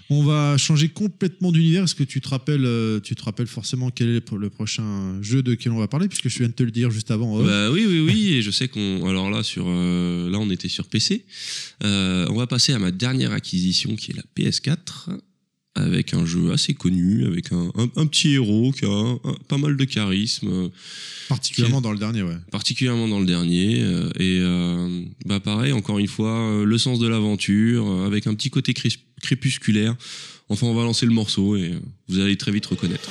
On 0.08 0.22
va 0.22 0.56
changer 0.56 0.88
complètement 0.88 1.50
d'univers. 1.50 1.84
Est-ce 1.84 1.94
que 1.94 2.04
tu 2.04 2.20
te 2.20 2.28
rappelles, 2.28 2.64
euh, 2.64 3.00
tu 3.00 3.14
te 3.14 3.22
rappelles 3.22 3.46
forcément 3.46 3.90
quel 3.90 4.08
est 4.08 4.32
le 4.32 4.50
prochain 4.50 5.20
jeu 5.22 5.42
de 5.42 5.54
quel 5.54 5.72
on 5.72 5.78
va 5.78 5.88
parler 5.88 6.08
puisque 6.08 6.28
je 6.28 6.38
viens 6.38 6.48
de 6.48 6.52
te 6.52 6.62
le 6.62 6.70
dire 6.70 6.90
juste 6.90 7.10
avant. 7.10 7.42
Bah 7.42 7.70
oui, 7.70 7.86
oui, 7.88 8.00
oui. 8.00 8.34
Et 8.34 8.42
je 8.42 8.50
sais 8.50 8.68
qu'on. 8.68 9.08
Alors 9.08 9.30
là, 9.30 9.42
sur, 9.42 9.64
euh, 9.66 10.30
là, 10.30 10.38
on 10.38 10.50
était 10.50 10.68
sur 10.68 10.86
PC. 10.86 11.24
Euh, 11.84 12.26
on 12.30 12.36
va 12.36 12.46
passer 12.46 12.72
à 12.72 12.78
ma 12.78 12.90
dernière 12.90 13.32
acquisition 13.32 13.96
qui 13.96 14.12
est 14.12 14.14
la 14.14 14.24
PS4 14.36 15.18
avec 15.76 16.14
un 16.14 16.24
jeu 16.26 16.50
assez 16.52 16.74
connu, 16.74 17.26
avec 17.26 17.52
un, 17.52 17.70
un, 17.76 17.88
un 17.96 18.06
petit 18.06 18.32
héros 18.34 18.72
qui 18.72 18.84
a 18.84 18.90
un- 18.90 19.18
pas 19.48 19.58
mal 19.58 19.76
de 19.76 19.84
charisme, 19.84 20.48
euh, 20.48 20.68
Particulièrement 21.28 21.80
dans 21.80 21.92
le 21.92 21.98
dernier, 21.98 22.22
ouais. 22.22 22.36
particulièrement 22.50 23.08
dans 23.08 23.20
le 23.20 23.26
dernier. 23.26 23.80
euh, 23.82 24.08
et 24.18 24.38
euh, 24.40 25.02
bah 25.26 25.40
pareil, 25.40 25.72
encore 25.72 25.98
une 25.98 26.06
fois, 26.08 26.30
euh, 26.38 26.64
le 26.64 26.78
sens 26.78 26.98
de 26.98 27.06
l'aventure, 27.08 27.86
avec 28.04 28.26
un 28.26 28.34
petit 28.34 28.50
côté 28.50 28.72
cré- 28.74 28.92
crépusculaire. 29.22 29.94
Enfin, 30.48 30.66
on 30.68 30.74
va 30.74 30.84
lancer 30.84 31.06
le 31.06 31.12
morceau 31.12 31.56
et 31.56 31.72
vous 32.08 32.20
allez 32.20 32.36
très 32.36 32.52
vite 32.52 32.66
reconnaître. 32.66 33.10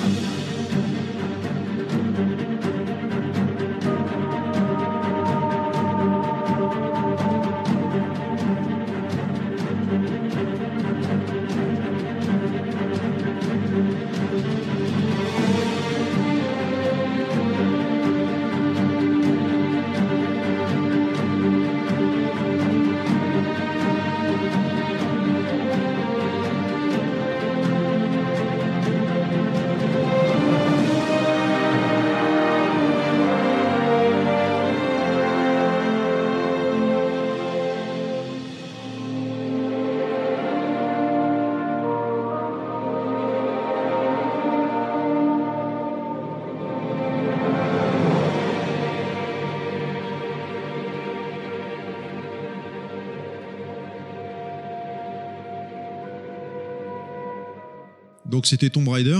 Donc 58.36 58.44
c'était 58.46 58.68
Tomb 58.68 58.86
Raider 58.88 59.18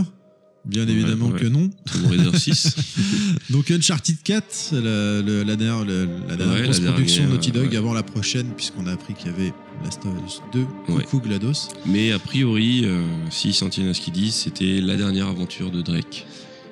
Bien 0.67 0.85
Ouais, 0.85 0.93
évidemment 0.93 1.29
ouais. 1.29 1.41
que 1.41 1.47
non. 1.47 1.71
Tomb 1.91 2.07
Raider 2.11 2.37
6. 2.37 2.75
Donc 3.51 3.71
Uncharted 3.71 4.17
4, 4.23 4.73
la, 4.73 5.23
la, 5.23 5.45
la 5.45 5.57
dernière, 5.57 5.85
la, 5.87 6.05
la 6.29 6.37
dernière 6.37 6.55
Ouais, 6.57 6.63
grosse 6.65 6.81
la 6.83 6.91
production 6.93 7.23
de 7.23 7.29
dernière, 7.29 7.35
Naughty 7.37 7.53
Dog 7.53 7.77
avant 7.77 7.95
la 7.95 8.03
prochaine, 8.03 8.49
puisqu'on 8.57 8.87
a 8.89 8.93
appris 8.93 9.15
qu'il 9.15 9.29
y 9.29 9.31
avait 9.31 9.53
Last 9.85 10.01
of 10.05 10.13
Us 10.27 10.43
2, 10.53 10.67
Ouais. 10.93 11.05
coucou 11.05 11.21
GLaDOS. 11.27 11.69
Mais 11.87 12.11
a 12.13 12.19
priori, 12.19 12.83
euh, 12.85 13.01
s'ils 13.31 13.55
s'en 13.55 13.69
tiennent 13.71 13.89
à 13.89 13.95
ce 13.95 14.01
qu'ils 14.01 14.13
disent, 14.13 14.35
c'était 14.35 14.81
la 14.81 14.97
dernière 14.97 15.29
aventure 15.29 15.71
de 15.71 15.81
Drake. 15.83 16.27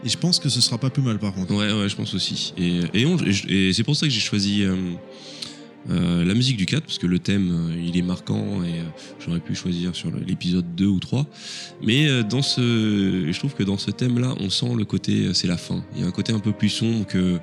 Et 0.04 0.08
je 0.08 0.18
pense 0.18 0.38
que 0.40 0.48
ce 0.50 0.60
sera 0.60 0.76
pas 0.76 0.90
plus 0.90 1.02
mal 1.02 1.18
par 1.20 1.32
contre. 1.32 1.54
Ouais, 1.54 1.72
ouais, 1.72 1.88
je 1.88 1.94
pense 1.96 2.12
aussi. 2.14 2.52
Et, 2.58 2.80
et, 2.92 3.06
on- 3.06 3.16
et 3.48 3.72
c'est 3.72 3.84
pour 3.84 3.94
ça 3.96 4.06
que 4.06 4.12
j'ai 4.12 4.20
choisi 4.20 4.64
euh, 4.64 4.74
euh, 5.90 6.24
la 6.24 6.34
musique 6.34 6.56
du 6.56 6.66
4, 6.66 6.82
parce 6.84 6.98
que 6.98 7.06
le 7.06 7.18
thème, 7.18 7.50
euh, 7.70 7.82
il 7.86 7.96
est 7.96 8.02
marquant 8.02 8.62
et 8.64 8.80
euh, 8.80 8.84
j'aurais 9.24 9.40
pu 9.40 9.54
choisir 9.54 9.94
sur 9.94 10.10
l'épisode 10.26 10.64
2 10.76 10.86
ou 10.86 10.98
3. 10.98 11.26
Mais 11.82 12.08
euh, 12.08 12.22
dans 12.22 12.42
ce, 12.42 13.28
je 13.30 13.38
trouve 13.38 13.54
que 13.54 13.62
dans 13.62 13.76
ce 13.78 13.90
thème-là, 13.90 14.34
on 14.40 14.48
sent 14.50 14.74
le 14.76 14.84
côté, 14.84 15.26
euh, 15.26 15.34
c'est 15.34 15.46
la 15.48 15.56
fin. 15.58 15.84
Il 15.94 16.00
y 16.02 16.04
a 16.04 16.06
un 16.06 16.10
côté 16.10 16.32
un 16.32 16.38
peu 16.40 16.52
plus 16.52 16.70
sombre 16.70 17.06
que, 17.06 17.38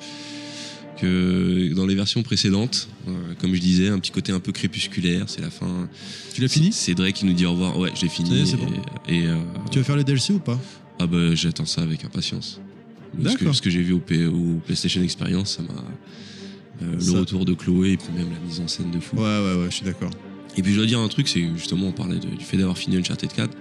que 0.99 1.73
dans 1.73 1.85
les 1.85 1.95
versions 1.95 2.23
précédentes. 2.23 2.87
Comme 3.39 3.55
je 3.55 3.59
disais, 3.59 3.89
un 3.89 3.99
petit 3.99 4.11
côté 4.11 4.31
un 4.31 4.39
peu 4.39 4.51
crépusculaire, 4.51 5.25
c'est 5.27 5.41
la 5.41 5.49
fin. 5.49 5.89
Tu 6.33 6.41
l'as 6.41 6.47
fini? 6.47 6.71
C'est 6.71 6.93
Drake 6.93 7.15
qui 7.15 7.25
nous 7.25 7.33
dit 7.33 7.45
au 7.45 7.51
revoir. 7.51 7.77
Ouais, 7.79 7.91
j'ai 7.99 8.07
fini. 8.07 8.41
Est, 8.41 8.45
c'est 8.45 8.57
bon. 8.57 8.67
Et, 9.07 9.19
et, 9.19 9.27
euh, 9.27 9.37
Tu 9.71 9.79
vas 9.79 9.83
faire 9.83 9.95
le 9.95 10.03
DLC 10.03 10.33
ou 10.33 10.39
pas? 10.39 10.59
Ah 10.99 11.07
bah 11.07 11.33
j'attends 11.33 11.65
ça 11.65 11.81
avec 11.81 12.05
impatience. 12.05 12.59
Parce 13.21 13.35
que 13.35 13.51
ce 13.51 13.61
que 13.61 13.69
j'ai 13.69 13.81
vu 13.81 13.93
au, 13.93 13.99
P- 13.99 14.25
au 14.27 14.59
PlayStation 14.65 15.01
Experience, 15.01 15.55
ça 15.57 15.63
m'a. 15.63 15.83
Euh, 16.81 16.99
Ça- 16.99 17.11
Le 17.13 17.19
retour 17.19 17.45
de 17.45 17.53
Chloé 17.53 17.91
et 17.93 17.97
puis 17.97 18.07
même 18.15 18.29
la 18.31 18.39
mise 18.39 18.59
en 18.59 18.67
scène 18.67 18.91
de 18.91 18.99
fou. 18.99 19.15
Ouais, 19.17 19.21
ouais, 19.23 19.55
ouais, 19.55 19.65
je 19.69 19.75
suis 19.75 19.85
d'accord. 19.85 20.09
Et 20.57 20.61
puis 20.61 20.71
je 20.73 20.77
dois 20.77 20.85
dire 20.85 20.99
un 20.99 21.07
truc, 21.07 21.27
c'est 21.27 21.47
justement 21.55 21.87
on 21.87 21.91
parlait 21.91 22.19
de- 22.19 22.27
du 22.35 22.43
fait 22.43 22.57
d'avoir 22.57 22.77
fini 22.77 22.97
Uncharted 22.97 23.31
4, 23.31 23.55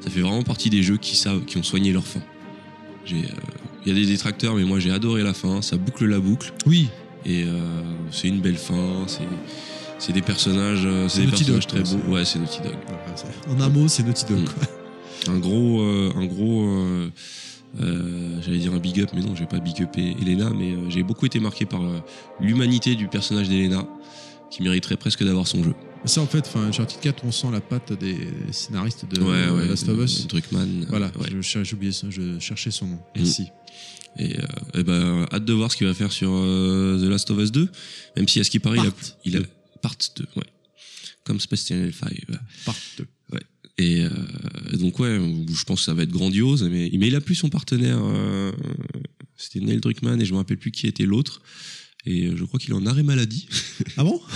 ça 0.00 0.10
fait 0.10 0.20
vraiment 0.20 0.42
partie 0.42 0.70
des 0.70 0.82
jeux 0.82 0.96
qui 0.96 1.16
savent, 1.16 1.44
qui 1.44 1.56
ont 1.58 1.62
soigné 1.62 1.92
leur 1.92 2.06
fin. 2.06 2.20
Euh, 3.12 3.16
Il 3.84 3.88
y 3.88 3.90
a 3.92 3.94
des 3.94 4.06
détracteurs, 4.06 4.54
mais 4.56 4.64
moi 4.64 4.78
j'ai 4.80 4.90
adoré 4.90 5.22
la 5.22 5.32
fin, 5.34 5.62
ça 5.62 5.76
boucle 5.76 6.06
la 6.06 6.18
boucle 6.18 6.52
Oui, 6.66 6.88
et 7.24 7.44
euh, 7.44 7.60
c'est 8.10 8.26
une 8.28 8.40
belle 8.40 8.56
fin, 8.58 9.04
c'est 9.06 9.22
c'est 9.98 10.12
des 10.12 10.22
personnages, 10.22 10.86
c'est 11.08 11.20
des 11.20 11.26
Naughty 11.26 11.44
personnages 11.44 11.66
Dog, 11.68 11.84
très 11.86 11.96
beaux. 11.96 12.12
Ouais, 12.14 12.24
c'est 12.24 12.38
Naughty 12.38 12.60
Dog. 12.62 12.74
En 13.48 13.60
un 13.60 13.68
mot, 13.70 13.88
c'est 13.88 14.02
Naughty 14.02 14.24
Dog. 14.26 14.40
Mm. 14.40 14.44
quoi. 14.44 15.32
un 15.34 15.38
gros 15.38 15.80
euh, 15.80 16.12
un 16.16 16.26
gros 16.26 16.66
euh, 16.68 17.08
euh, 17.80 18.40
j'allais 18.42 18.58
dire 18.58 18.72
un 18.72 18.78
big 18.78 19.00
up 19.00 19.10
mais 19.14 19.20
non 19.20 19.34
j'ai 19.34 19.46
pas 19.46 19.58
big 19.58 19.78
upé 19.80 20.16
Elena 20.20 20.50
mais 20.50 20.72
euh, 20.72 20.88
j'ai 20.90 21.02
beaucoup 21.02 21.26
été 21.26 21.40
marqué 21.40 21.66
par 21.66 21.82
euh, 21.82 21.98
l'humanité 22.40 22.94
du 22.94 23.08
personnage 23.08 23.48
d'Elena 23.48 23.86
qui 24.50 24.62
mériterait 24.62 24.96
presque 24.96 25.24
d'avoir 25.24 25.46
son 25.46 25.62
jeu 25.64 25.74
Ça, 26.04 26.20
en 26.20 26.26
fait, 26.26 26.46
enfin, 26.46 26.62
Uncharted 26.68 27.00
4, 27.00 27.24
on 27.24 27.32
sent 27.32 27.48
la 27.50 27.60
patte 27.60 27.92
des 27.94 28.16
scénaristes 28.52 29.04
de 29.10 29.20
ouais 29.20 29.48
ouais 29.50 29.66
Last 29.66 29.88
of 29.88 29.98
Us. 29.98 30.26
Druckmann 30.28 30.86
Voilà, 30.88 31.06
ouais. 31.18 31.28
je 31.40 31.64
j'ai 31.64 31.74
oublié 31.74 31.90
ça, 31.92 32.06
je 32.10 32.38
cherchais 32.38 32.70
son 32.70 32.86
nom. 32.86 32.98
Merci. 33.16 33.48
et, 34.18 34.38
euh, 34.38 34.42
eh 34.74 34.84
ben 34.84 35.26
hâte 35.32 35.44
de 35.44 35.52
voir 35.52 35.70
ce 35.72 35.76
qu'il 35.76 35.86
va 35.86 35.94
faire 35.94 36.12
sur 36.12 36.30
euh, 36.32 36.96
The 37.00 37.08
Last 37.10 37.28
of 37.32 37.38
Us 37.38 37.50
2 37.50 37.68
même 38.16 38.28
si 38.28 38.38
à 38.40 38.44
ce 38.44 38.50
qui 38.50 38.60
paraît 38.60 38.78
il 38.78 38.86
a, 38.86 38.90
Part 38.92 39.16
il 39.24 39.36
a 39.36 39.40
2. 39.40 39.46
part 39.82 39.94
2 40.16 40.24
ouais 40.36 40.44
comme 41.24 41.40
Space 41.40 41.66
Channel 41.66 41.92
5 41.92 42.08
ouais. 42.08 42.36
Part 42.64 42.76
2. 42.98 43.06
Et 43.78 44.02
euh, 44.04 44.08
donc 44.78 44.98
ouais, 45.00 45.18
je 45.52 45.64
pense 45.64 45.80
que 45.80 45.84
ça 45.84 45.94
va 45.94 46.02
être 46.04 46.10
grandiose, 46.10 46.62
mais, 46.64 46.90
mais 46.94 47.08
il 47.08 47.14
a 47.14 47.20
plus 47.20 47.34
son 47.34 47.50
partenaire, 47.50 47.98
euh, 48.02 48.50
c'était 49.36 49.60
Neil 49.60 49.80
Druckmann 49.80 50.20
et 50.20 50.24
je 50.24 50.32
me 50.32 50.38
rappelle 50.38 50.56
plus 50.56 50.70
qui 50.70 50.86
était 50.86 51.04
l'autre. 51.04 51.42
Et 52.08 52.30
je 52.36 52.44
crois 52.44 52.60
qu'il 52.60 52.70
est 52.70 52.76
en 52.76 52.86
arrêt 52.86 53.02
maladie, 53.02 53.48
Ah 53.96 54.04
bon? 54.04 54.20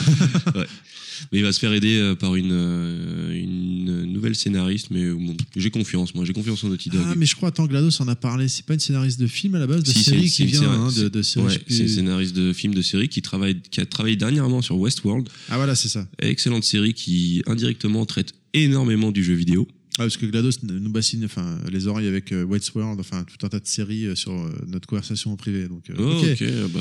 Mais 1.33 1.39
il 1.39 1.43
va 1.43 1.53
se 1.53 1.59
faire 1.59 1.73
aider 1.73 1.99
euh, 1.99 2.15
par 2.15 2.35
une, 2.35 2.51
euh, 2.53 3.33
une 3.35 4.05
nouvelle 4.07 4.35
scénariste. 4.35 4.89
Mais 4.91 5.09
bon, 5.11 5.37
j'ai 5.55 5.71
confiance, 5.71 6.15
moi, 6.15 6.25
j'ai 6.25 6.33
confiance 6.33 6.65
en 6.65 6.69
Naughty 6.69 6.89
Dog. 6.89 7.03
Ah, 7.05 7.15
mais 7.15 7.27
je 7.27 7.37
crois, 7.37 7.51
attends, 7.51 7.67
GLaDOS 7.67 8.01
en 8.01 8.09
a 8.09 8.17
parlé. 8.17 8.49
C'est 8.49 8.65
pas 8.65 8.75
une 8.75 8.81
scénariste 8.81 9.21
de 9.21 9.27
film 9.27 9.55
à 9.55 9.59
la 9.59 9.67
base, 9.67 9.83
de 9.83 9.91
Si, 9.91 10.03
série 10.03 10.31
qui 10.31 10.47
vient 10.47 10.63
hein, 10.63 10.91
de, 10.97 11.09
de 11.09 11.23
série. 11.23 11.47
Ouais, 11.47 11.59
plus. 11.59 11.75
c'est 11.77 11.83
une 11.83 11.89
scénariste 11.89 12.35
de 12.35 12.53
films 12.53 12.75
de 12.75 12.83
série 12.83 13.09
qui 13.09 13.21
travaille, 13.23 13.61
qui 13.71 13.81
a 13.81 13.87
travaillé 13.87 14.17
dernièrement 14.17 14.63
sur 14.63 14.79
Westworld, 14.79 15.29
Ah 15.51 15.57
voilà, 15.57 15.75
c'est 15.75 15.89
ça. 15.89 16.09
excellente 16.21 16.65
série 16.65 16.95
qui 16.95 17.43
indirectement 17.47 18.07
traite 18.07 18.33
énormément 18.55 19.11
du 19.11 19.23
jeu 19.23 19.35
vidéo. 19.35 19.67
Ah, 19.95 20.05
parce 20.05 20.17
que 20.17 20.25
GLaDOS 20.25 20.63
nous 20.63 20.91
bassine 20.91 21.25
enfin, 21.25 21.59
les 21.71 21.87
oreilles 21.87 22.07
avec 22.07 22.33
euh, 22.33 22.45
Westworld, 22.45 23.01
enfin 23.01 23.25
tout 23.25 23.45
un 23.45 23.49
tas 23.49 23.59
de 23.59 23.67
séries 23.67 24.07
euh, 24.07 24.15
sur 24.15 24.33
euh, 24.33 24.51
notre 24.69 24.87
conversation 24.87 25.33
en 25.33 25.37
privé. 25.37 25.67
Donc, 25.69 25.85
Oh, 25.99 26.03
ok. 26.03 26.27
ok, 26.31 26.45
bah, 26.73 26.81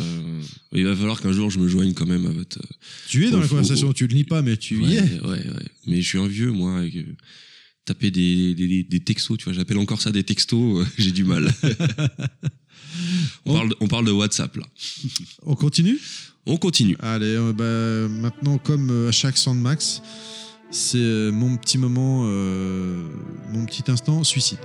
il 0.74 0.86
va 0.86 0.95
falloir 0.95 1.20
qu'un 1.20 1.34
jour 1.34 1.49
je 1.49 1.59
me 1.59 1.67
joigne 1.67 1.93
quand 1.93 2.05
même 2.05 2.28
à 2.28 2.30
votre, 2.30 2.59
Tu 3.09 3.26
es 3.26 3.32
dans 3.32 3.39
la 3.39 3.47
conversation, 3.47 3.93
tu 3.93 4.07
le 4.07 4.13
lis 4.13 4.24
pas, 4.26 4.41
mais 4.41 4.57
tu 4.57 4.82
y 4.84 4.95
es. 4.95 5.01
Ouais, 5.01 5.28
ouais. 5.28 5.65
Mais 5.88 6.01
je 6.01 6.07
suis 6.07 6.20
un 6.20 6.28
vieux, 6.28 6.51
moi. 6.51 6.78
Avec, 6.80 6.93
taper 7.84 8.11
des, 8.11 8.53
des, 8.84 8.99
textos, 8.99 9.38
tu 9.38 9.45
vois. 9.45 9.53
J'appelle 9.53 9.80
encore 9.80 10.01
ça 10.01 10.11
des 10.11 10.24
textos. 10.24 10.88
J'ai 10.97 11.11
du 11.11 11.24
mal. 11.24 11.51
on, 13.45 13.53
parle 13.53 13.70
de, 13.70 13.76
on 13.80 13.88
parle 13.88 14.05
de 14.05 14.11
WhatsApp, 14.11 14.55
là. 14.55 14.67
On 15.43 15.55
continue? 15.55 15.99
On 16.45 16.57
continue. 16.57 16.95
Allez, 16.99 17.38
bah, 17.57 18.07
maintenant, 18.07 18.59
comme 18.59 19.07
à 19.07 19.11
chaque 19.11 19.38
Sandmax, 19.38 20.03
c'est 20.72 20.97
euh, 20.97 21.32
mon 21.32 21.57
petit 21.57 21.78
moment, 21.78 22.22
euh, 22.26 23.07
mon 23.51 23.65
petit 23.65 23.89
instant 23.89 24.24
suicide. 24.24 24.59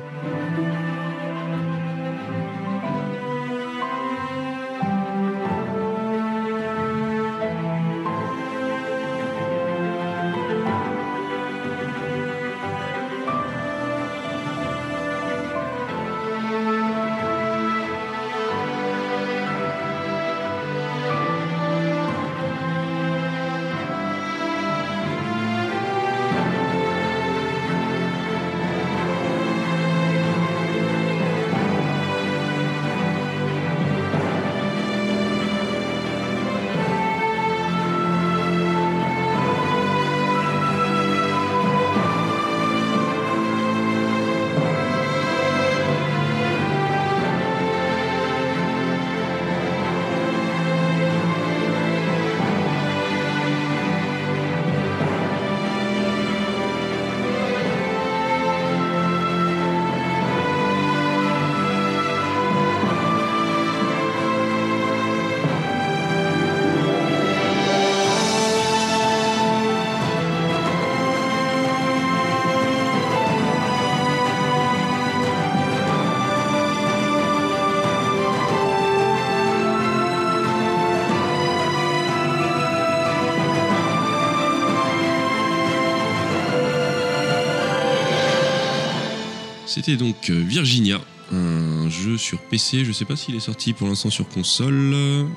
C'était 89.74 89.96
donc 89.96 90.30
euh, 90.30 90.40
Virginia, 90.46 91.00
un 91.32 91.88
jeu 91.88 92.16
sur 92.16 92.38
PC. 92.38 92.84
Je 92.84 92.92
sais 92.92 93.04
pas 93.04 93.16
s'il 93.16 93.34
est 93.34 93.40
sorti 93.40 93.72
pour 93.72 93.88
l'instant 93.88 94.08
sur 94.08 94.28
console, 94.28 94.92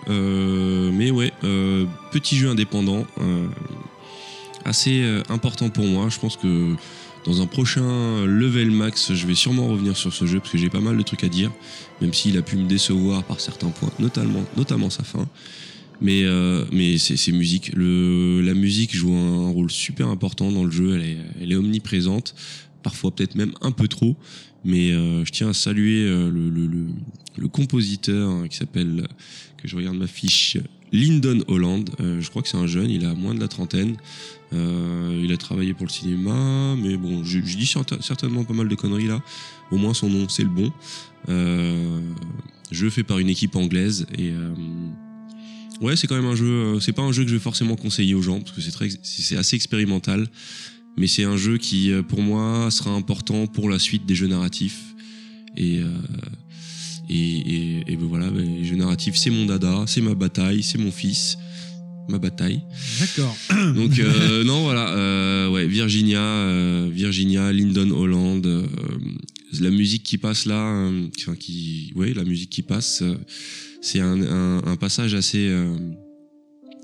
euh, 0.09 0.91
mais 0.93 1.09
ouais, 1.09 1.33
euh, 1.43 1.85
petit 2.11 2.37
jeu 2.37 2.47
indépendant, 2.47 3.07
assez 4.63 5.03
important 5.29 5.71
pour 5.71 5.85
moi. 5.85 6.09
Je 6.09 6.19
pense 6.19 6.37
que 6.37 6.75
dans 7.25 7.41
un 7.41 7.47
prochain 7.47 8.27
level 8.27 8.69
max, 8.69 9.11
je 9.11 9.25
vais 9.25 9.33
sûrement 9.33 9.69
revenir 9.69 9.97
sur 9.97 10.13
ce 10.13 10.27
jeu 10.27 10.37
parce 10.37 10.51
que 10.51 10.59
j'ai 10.59 10.69
pas 10.69 10.81
mal 10.81 10.95
de 10.97 11.01
trucs 11.01 11.23
à 11.23 11.29
dire, 11.29 11.51
même 11.99 12.13
s'il 12.13 12.37
a 12.37 12.43
pu 12.43 12.57
me 12.57 12.67
décevoir 12.67 13.23
par 13.23 13.39
certains 13.39 13.69
points, 13.69 13.89
notamment, 13.97 14.91
sa 14.91 15.03
fin. 15.03 15.27
Mais, 15.99 16.25
mais 16.71 16.99
c'est 16.99 17.31
musique. 17.31 17.71
La 17.75 18.53
musique 18.53 18.95
joue 18.95 19.15
un, 19.15 19.49
rôle 19.49 19.71
super 19.71 20.09
important 20.09 20.51
dans 20.51 20.63
le 20.63 20.69
jeu. 20.69 21.01
Elle 21.41 21.51
est 21.51 21.55
omniprésente, 21.55 22.35
parfois 22.87 23.11
peut-être 23.11 23.35
même 23.35 23.51
un 23.59 23.71
peu 23.71 23.89
trop. 23.89 24.15
Mais 24.63 24.91
euh, 24.91 25.25
je 25.25 25.31
tiens 25.33 25.49
à 25.49 25.53
saluer 25.53 26.05
euh, 26.05 26.31
le, 26.31 27.47
compositeur 27.49 28.29
hein, 28.29 28.47
qui 28.47 28.55
s'appelle, 28.55 29.05
que 29.57 29.67
je 29.67 29.75
regarde 29.75 29.97
ma 29.97 30.07
fiche, 30.07 30.57
Lyndon 30.93 31.43
Holland. 31.49 31.89
Euh, 31.99 32.21
je 32.21 32.29
crois 32.29 32.41
que 32.41 32.47
c'est 32.47 32.55
un 32.55 32.65
jeune, 32.65 32.89
il 32.89 33.05
a 33.05 33.13
moins 33.13 33.35
de 33.35 33.41
la 33.41 33.49
trentaine. 33.49 33.97
Il 34.53 35.33
a 35.33 35.37
travaillé 35.37 35.73
pour 35.73 35.85
le 35.85 35.91
cinéma, 35.91 36.75
mais 36.81 36.95
bon, 36.95 37.25
je, 37.25 37.39
dis 37.39 37.65
certain- 37.65 37.99
certainement 37.99 38.45
pas 38.45 38.53
mal 38.53 38.69
de 38.69 38.75
conneries 38.75 39.07
là. 39.07 39.21
Au 39.71 39.75
moins 39.75 39.93
son 39.93 40.09
nom, 40.09 40.29
c'est 40.29 40.43
le 40.43 40.49
bon. 40.49 40.71
Jeu 42.71 42.89
fait 42.89 43.03
par 43.03 43.19
une 43.19 43.27
équipe 43.27 43.57
anglaise 43.57 44.05
et 44.17 44.31
ouais, 45.81 45.97
c'est 45.97 46.07
quand 46.07 46.15
même 46.15 46.31
un 46.31 46.35
jeu. 46.35 46.79
C'est 46.79 46.93
pas 46.93 47.01
un 47.01 47.11
jeu 47.11 47.23
que 47.23 47.29
je 47.29 47.35
vais 47.35 47.41
forcément 47.41 47.75
conseiller 47.75 48.15
aux 48.15 48.21
gens 48.21 48.39
parce 48.39 48.53
que 48.53 48.61
c'est 49.03 49.35
assez 49.35 49.57
expérimental. 49.57 50.29
Mais 50.97 51.07
c'est 51.07 51.23
un 51.23 51.37
jeu 51.37 51.57
qui, 51.57 51.91
euh, 51.91 52.01
pour 52.01 52.21
moi, 52.21 52.69
sera 52.71 52.91
important 52.91 53.47
pour 53.47 53.69
la 53.69 53.79
suite 53.79 54.05
des 54.05 54.15
jeux 54.15 54.27
narratifs. 54.27 54.79
Et 55.55 55.79
euh, 55.79 55.87
et, 57.09 57.15
et, 57.15 57.83
et 57.87 57.95
ben 57.95 58.05
voilà, 58.05 58.29
ben, 58.29 58.43
les 58.43 58.65
jeux 58.65 58.75
narratifs, 58.75 59.15
c'est 59.15 59.29
mon 59.29 59.45
dada, 59.45 59.85
c'est 59.87 60.01
ma 60.01 60.13
bataille, 60.13 60.61
c'est 60.61 60.77
mon 60.77 60.91
fils, 60.91 61.37
ma 62.09 62.17
bataille. 62.17 62.61
D'accord. 62.99 63.37
Donc 63.75 63.97
euh, 63.99 64.43
non 64.43 64.63
voilà, 64.63 64.89
euh, 64.89 65.49
ouais 65.49 65.67
Virginia, 65.67 66.19
euh, 66.21 66.89
Virginia, 66.91 67.51
Lyndon 67.53 67.91
Holland, 67.91 68.45
euh, 68.45 68.67
la 69.61 69.69
musique 69.69 70.03
qui 70.03 70.17
passe 70.17 70.45
là, 70.45 70.67
euh, 70.67 71.07
enfin 71.17 71.35
qui, 71.35 71.93
ouais 71.95 72.13
la 72.13 72.25
musique 72.25 72.49
qui 72.49 72.61
passe, 72.61 73.01
euh, 73.01 73.15
c'est 73.81 74.01
un, 74.01 74.21
un, 74.21 74.63
un 74.65 74.75
passage 74.75 75.13
assez, 75.13 75.47
euh, 75.47 75.77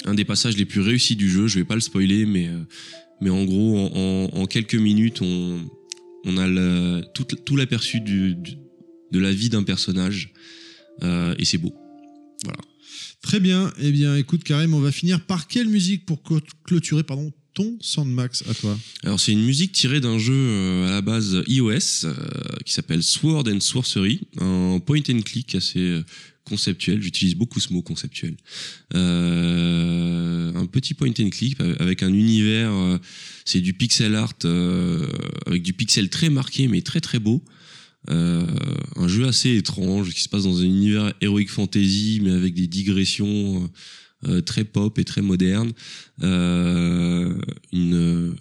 un 0.06 0.14
des 0.14 0.26
passages 0.26 0.56
les 0.56 0.66
plus 0.66 0.82
réussis 0.82 1.18
du 1.18 1.30
jeu. 1.30 1.48
Je 1.48 1.60
vais 1.60 1.66
pas 1.66 1.76
le 1.76 1.82
spoiler, 1.82 2.26
mais 2.26 2.48
euh, 2.48 2.60
mais 3.24 3.30
en 3.32 3.44
gros 3.46 3.78
en, 3.80 3.92
en, 4.36 4.42
en 4.42 4.46
quelques 4.46 4.76
minutes 4.76 5.22
on 5.22 5.60
on 6.26 6.38
a 6.38 6.48
le, 6.48 7.02
tout, 7.14 7.26
tout 7.46 7.56
l'aperçu 7.58 8.00
du, 8.00 8.36
du- 8.36 8.58
de 9.12 9.20
la 9.20 9.32
vie 9.34 9.50
d'un 9.50 9.64
personnage 9.64 10.32
euh, 11.02 11.36
et 11.38 11.46
c'est 11.46 11.58
beau. 11.58 11.74
Très 13.22 13.40
bien. 13.40 13.72
Eh 13.80 13.92
bien, 13.92 14.16
écoute, 14.18 14.44
Karim, 14.44 14.74
on 14.74 14.80
va 14.82 14.92
finir 14.92 15.22
par 15.26 15.48
quelle 15.48 15.68
musique 15.70 16.06
pour 16.06 16.22
clôturer 16.66 17.04
pardon, 17.04 17.32
ton 17.54 17.78
Soundmax 17.80 18.44
à 18.50 18.54
toi? 18.54 18.78
Alors 19.04 19.20
c'est 19.20 19.32
une 19.32 19.44
musique 19.46 19.72
tirée 19.72 20.02
d'un 20.02 20.18
jeu 20.18 20.34
euh, 20.34 20.88
à 20.88 20.92
la 20.92 21.02
base 21.02 21.42
iOS 21.48 22.06
euh, 22.06 22.14
qui 22.66 22.74
s'appelle 22.74 23.02
Sword 23.04 23.46
and 23.48 23.60
Sorcery, 23.62 24.22
un 24.40 24.80
point 24.80 25.02
and 25.10 25.22
click 25.22 25.56
assez 25.56 26.02
conceptuel. 26.44 27.02
J'utilise 27.02 27.36
beaucoup 27.36 27.60
ce 27.60 27.72
mot 27.74 27.82
conceptuel. 27.82 28.36
Euh, 28.96 30.54
un 30.54 30.66
petit 30.66 30.94
point 30.94 31.12
and 31.20 31.30
click 31.30 31.60
avec 31.80 32.04
un 32.04 32.14
univers, 32.14 32.72
euh, 32.72 32.98
c'est 33.46 33.62
du 33.62 33.74
pixel 33.74 34.16
art 34.16 34.34
euh, 34.46 35.08
avec 35.46 35.64
du 35.64 35.74
pixel 35.74 36.10
très 36.10 36.30
marqué 36.30 36.68
mais 36.68 36.82
très 36.82 37.02
très 37.02 37.20
beau. 37.20 37.44
Euh, 38.10 38.46
un 38.98 39.08
jeu 39.08 39.26
assez 39.26 39.56
étrange 39.56 40.14
qui 40.14 40.22
se 40.22 40.30
passe 40.30 40.44
dans 40.44 40.60
un 40.60 40.66
univers 40.66 41.14
heroic 41.22 41.48
fantasy 41.48 42.20
mais 42.22 42.32
avec 42.32 42.54
des 42.54 42.68
digressions 42.68 43.70
euh, 44.28 44.42
très 44.42 44.66
pop 44.66 44.98
et 45.00 45.06
très 45.06 45.22
modernes. 45.22 45.72
Euh, 46.22 47.38
une 47.72 48.36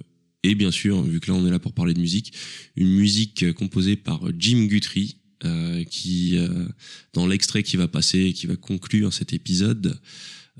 et 0.44 0.56
bien 0.56 0.72
sûr, 0.72 1.02
vu 1.02 1.20
que 1.20 1.30
là 1.30 1.36
on 1.36 1.46
est 1.46 1.50
là 1.50 1.60
pour 1.60 1.72
parler 1.72 1.94
de 1.94 2.00
musique, 2.00 2.32
une 2.74 2.90
musique 2.90 3.52
composée 3.52 3.94
par 3.94 4.22
Jim 4.36 4.66
Guthrie, 4.66 5.18
euh, 5.44 5.84
qui, 5.84 6.36
euh, 6.38 6.48
dans 7.12 7.26
l'extrait 7.26 7.62
qui 7.62 7.76
va 7.76 7.88
passer 7.88 8.20
et 8.20 8.32
qui 8.32 8.46
va 8.46 8.56
conclure 8.56 9.12
cet 9.12 9.32
épisode, 9.32 9.98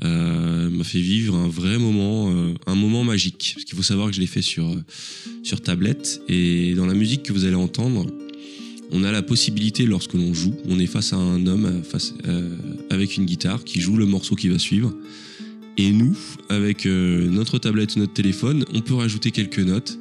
euh, 0.03 0.71
m'a 0.71 0.85
fait 0.85 1.01
vivre 1.01 1.37
un 1.37 1.49
vrai 1.49 1.79
moment, 1.79 2.33
euh, 2.33 2.55
un 2.67 2.75
moment 2.75 3.05
magique. 3.05 3.53
Parce 3.55 3.65
qu'il 3.65 3.77
faut 3.77 3.83
savoir 3.83 4.09
que 4.09 4.15
je 4.15 4.21
l'ai 4.21 4.27
fait 4.27 4.43
sur, 4.43 4.67
euh, 4.67 4.83
sur 5.43 5.61
tablette, 5.61 6.23
et 6.29 6.75
dans 6.75 6.87
la 6.87 6.95
musique 6.95 7.23
que 7.23 7.33
vous 7.33 7.45
allez 7.45 7.57
entendre, 7.57 8.07
on 8.91 9.05
a 9.05 9.13
la 9.13 9.23
possibilité, 9.23 9.85
lorsque 9.85 10.15
l'on 10.15 10.33
joue, 10.35 10.55
on 10.67 10.79
est 10.79 10.87
face 10.87 11.13
à 11.13 11.17
un 11.17 11.47
homme 11.47 11.83
face, 11.83 12.13
avec 12.91 13.17
une 13.17 13.25
guitare 13.25 13.65
qui 13.65 13.81
joue 13.81 13.97
le 13.97 14.05
morceau 14.05 14.35
qui 14.35 14.49
va 14.49 14.59
suivre. 14.59 14.95
Et 15.79 15.93
nous, 15.93 16.15
avec 16.51 16.85
notre 16.85 17.59
tablette 17.59 17.97
notre 17.97 18.13
téléphone, 18.13 18.67
on 18.75 18.83
peut 18.83 18.93
rajouter 18.93 19.31
quelques 19.31 19.61
notes 19.61 19.99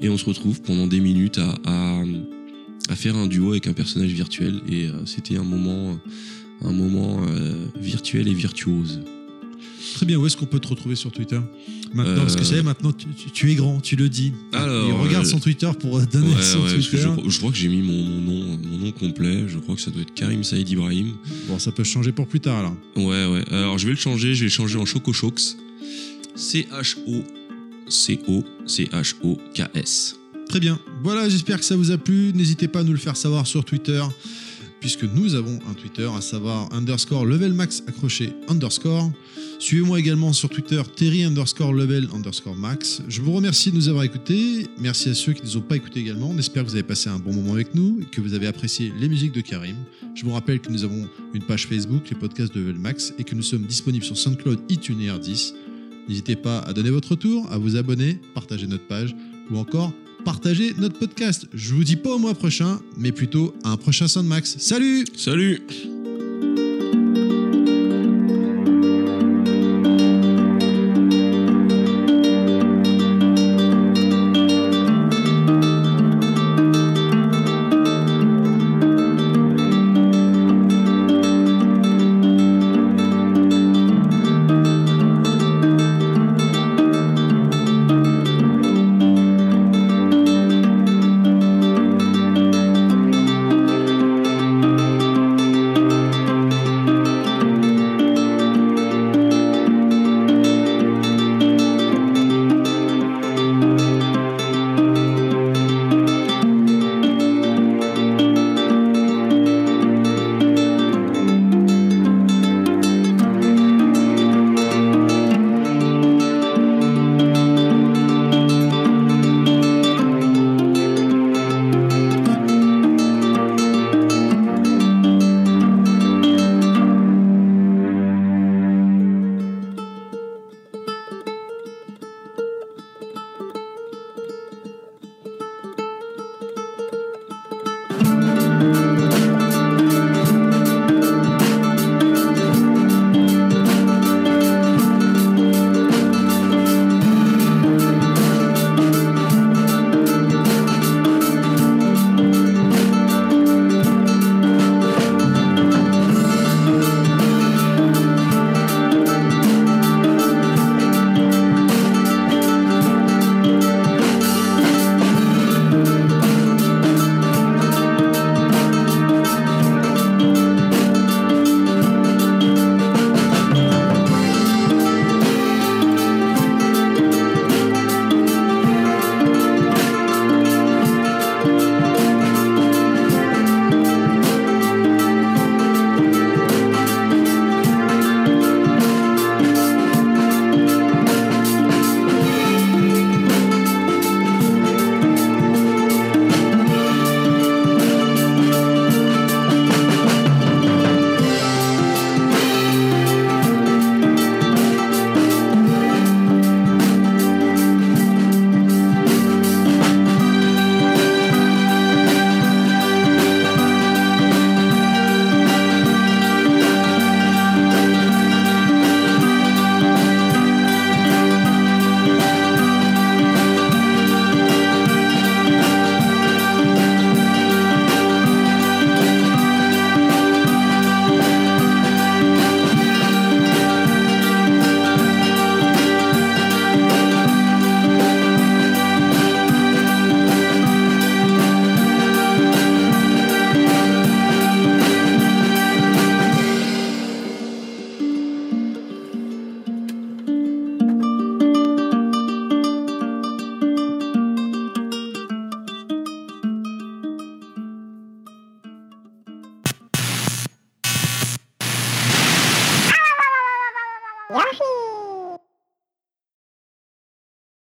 et 0.00 0.08
on 0.08 0.16
se 0.16 0.24
retrouve 0.24 0.62
pendant 0.62 0.86
des 0.86 1.00
minutes 1.00 1.38
à, 1.38 1.58
à, 1.64 2.04
à 2.88 2.96
faire 2.96 3.16
un 3.16 3.26
duo 3.26 3.50
avec 3.52 3.66
un 3.66 3.72
personnage 3.72 4.10
virtuel. 4.12 4.60
Et 4.68 4.86
euh, 4.86 5.04
c'était 5.06 5.36
un 5.36 5.44
moment, 5.44 5.98
un 6.62 6.72
moment 6.72 7.20
euh, 7.28 7.66
virtuel 7.80 8.26
et 8.28 8.34
virtuose. 8.34 9.00
Très 9.94 10.06
bien. 10.06 10.18
Où 10.18 10.26
est-ce 10.26 10.36
qu'on 10.36 10.46
peut 10.46 10.60
te 10.60 10.68
retrouver 10.68 10.94
sur 10.94 11.10
Twitter? 11.10 11.40
Maintenant, 11.92 12.12
Euh, 12.12 12.16
parce 12.18 12.36
que 12.36 12.54
est, 12.54 12.62
maintenant, 12.62 12.92
tu, 12.92 13.06
tu- 13.16 13.30
tu 13.30 13.50
es 13.50 13.54
grand, 13.56 13.80
tu 13.80 13.96
le 13.96 14.08
dis. 14.08 14.32
Alors, 14.52 14.86
Il 14.88 14.92
regarde 14.94 15.26
euh, 15.26 15.28
son 15.28 15.40
Twitter 15.40 15.68
pour 15.80 15.98
euh, 15.98 16.04
donner 16.06 16.34
Ouais, 16.34 16.42
son 16.42 16.60
ouais, 16.62 16.72
Twitter. 16.74 16.98
je, 17.24 17.28
je 17.30 17.38
crois 17.38 17.50
que 17.50 17.56
j'ai 17.56 17.68
mis 17.68 17.82
mon, 17.82 18.00
mon 18.04 18.20
nom, 18.20 18.58
mon 18.70 18.78
nom 18.78 18.92
complet. 18.92 19.44
Je 19.48 19.58
crois 19.58 19.74
que 19.74 19.80
ça 19.80 19.90
doit 19.90 20.02
être 20.02 20.14
Karim 20.14 20.44
Saïd 20.44 20.68
Ibrahim. 20.68 21.14
Bon, 21.48 21.58
ça 21.58 21.72
peut 21.72 21.82
changer 21.82 22.12
pour 22.12 22.28
plus 22.28 22.38
tard, 22.40 22.58
alors. 22.58 22.76
Ouais, 22.96 23.26
ouais. 23.26 23.42
Alors, 23.50 23.78
je 23.78 23.86
vais 23.86 23.92
le 23.92 23.98
changer. 23.98 24.34
Je 24.34 24.40
vais 24.40 24.46
le 24.46 24.50
changer 24.52 24.78
en 24.78 24.84
Chocochox. 24.84 25.56
C-H-O-C-O-C-H-O-K-S. 29.00 30.19
Très 30.50 30.58
bien. 30.58 30.80
Voilà, 31.04 31.28
j'espère 31.28 31.60
que 31.60 31.64
ça 31.64 31.76
vous 31.76 31.92
a 31.92 31.96
plu. 31.96 32.32
N'hésitez 32.34 32.66
pas 32.66 32.80
à 32.80 32.82
nous 32.82 32.90
le 32.90 32.98
faire 32.98 33.16
savoir 33.16 33.46
sur 33.46 33.64
Twitter, 33.64 34.02
puisque 34.80 35.04
nous 35.04 35.36
avons 35.36 35.60
un 35.70 35.74
Twitter, 35.74 36.10
à 36.12 36.20
savoir 36.20 36.68
underscore 36.72 37.24
level 37.24 37.52
max 37.52 37.84
accroché 37.86 38.32
underscore. 38.48 39.12
Suivez-moi 39.60 40.00
également 40.00 40.32
sur 40.32 40.48
Twitter, 40.48 40.82
Terry 40.96 41.22
underscore 41.22 41.72
level 41.72 42.08
underscore 42.12 42.56
max. 42.56 43.00
Je 43.06 43.20
vous 43.20 43.30
remercie 43.30 43.70
de 43.70 43.76
nous 43.76 43.88
avoir 43.88 44.02
écoutés. 44.02 44.66
Merci 44.80 45.10
à 45.10 45.14
ceux 45.14 45.34
qui 45.34 45.42
ne 45.42 45.46
nous 45.46 45.56
ont 45.58 45.60
pas 45.60 45.76
écoutés 45.76 46.00
également. 46.00 46.30
On 46.30 46.38
espère 46.38 46.64
que 46.64 46.68
vous 46.70 46.74
avez 46.74 46.82
passé 46.82 47.08
un 47.08 47.20
bon 47.20 47.32
moment 47.32 47.52
avec 47.52 47.76
nous 47.76 48.00
et 48.02 48.06
que 48.06 48.20
vous 48.20 48.34
avez 48.34 48.48
apprécié 48.48 48.92
les 48.98 49.08
musiques 49.08 49.32
de 49.32 49.42
Karim. 49.42 49.76
Je 50.16 50.24
vous 50.24 50.32
rappelle 50.32 50.58
que 50.58 50.72
nous 50.72 50.82
avons 50.82 51.08
une 51.32 51.44
page 51.44 51.68
Facebook, 51.68 52.10
les 52.10 52.16
podcasts 52.16 52.52
de 52.52 52.58
Level 52.58 52.80
Max, 52.80 53.14
et 53.20 53.22
que 53.22 53.36
nous 53.36 53.44
sommes 53.44 53.66
disponibles 53.66 54.04
sur 54.04 54.18
SoundCloud, 54.18 54.62
iTunes 54.68 55.00
et 55.00 55.10
R10. 55.10 55.52
N'hésitez 56.08 56.34
pas 56.34 56.58
à 56.58 56.72
donner 56.72 56.90
votre 56.90 57.10
retour, 57.12 57.46
à 57.52 57.56
vous 57.56 57.76
abonner, 57.76 58.18
partager 58.34 58.66
notre 58.66 58.88
page 58.88 59.14
ou 59.48 59.56
encore 59.56 59.92
partager 60.20 60.74
notre 60.78 60.98
podcast. 60.98 61.46
Je 61.52 61.74
vous 61.74 61.84
dis 61.84 61.96
pas 61.96 62.10
au 62.10 62.18
mois 62.18 62.34
prochain, 62.34 62.80
mais 62.96 63.12
plutôt 63.12 63.54
à 63.64 63.70
un 63.70 63.76
prochain 63.76 64.08
Soundmax. 64.08 64.56
Salut 64.58 65.04
Salut 65.16 65.60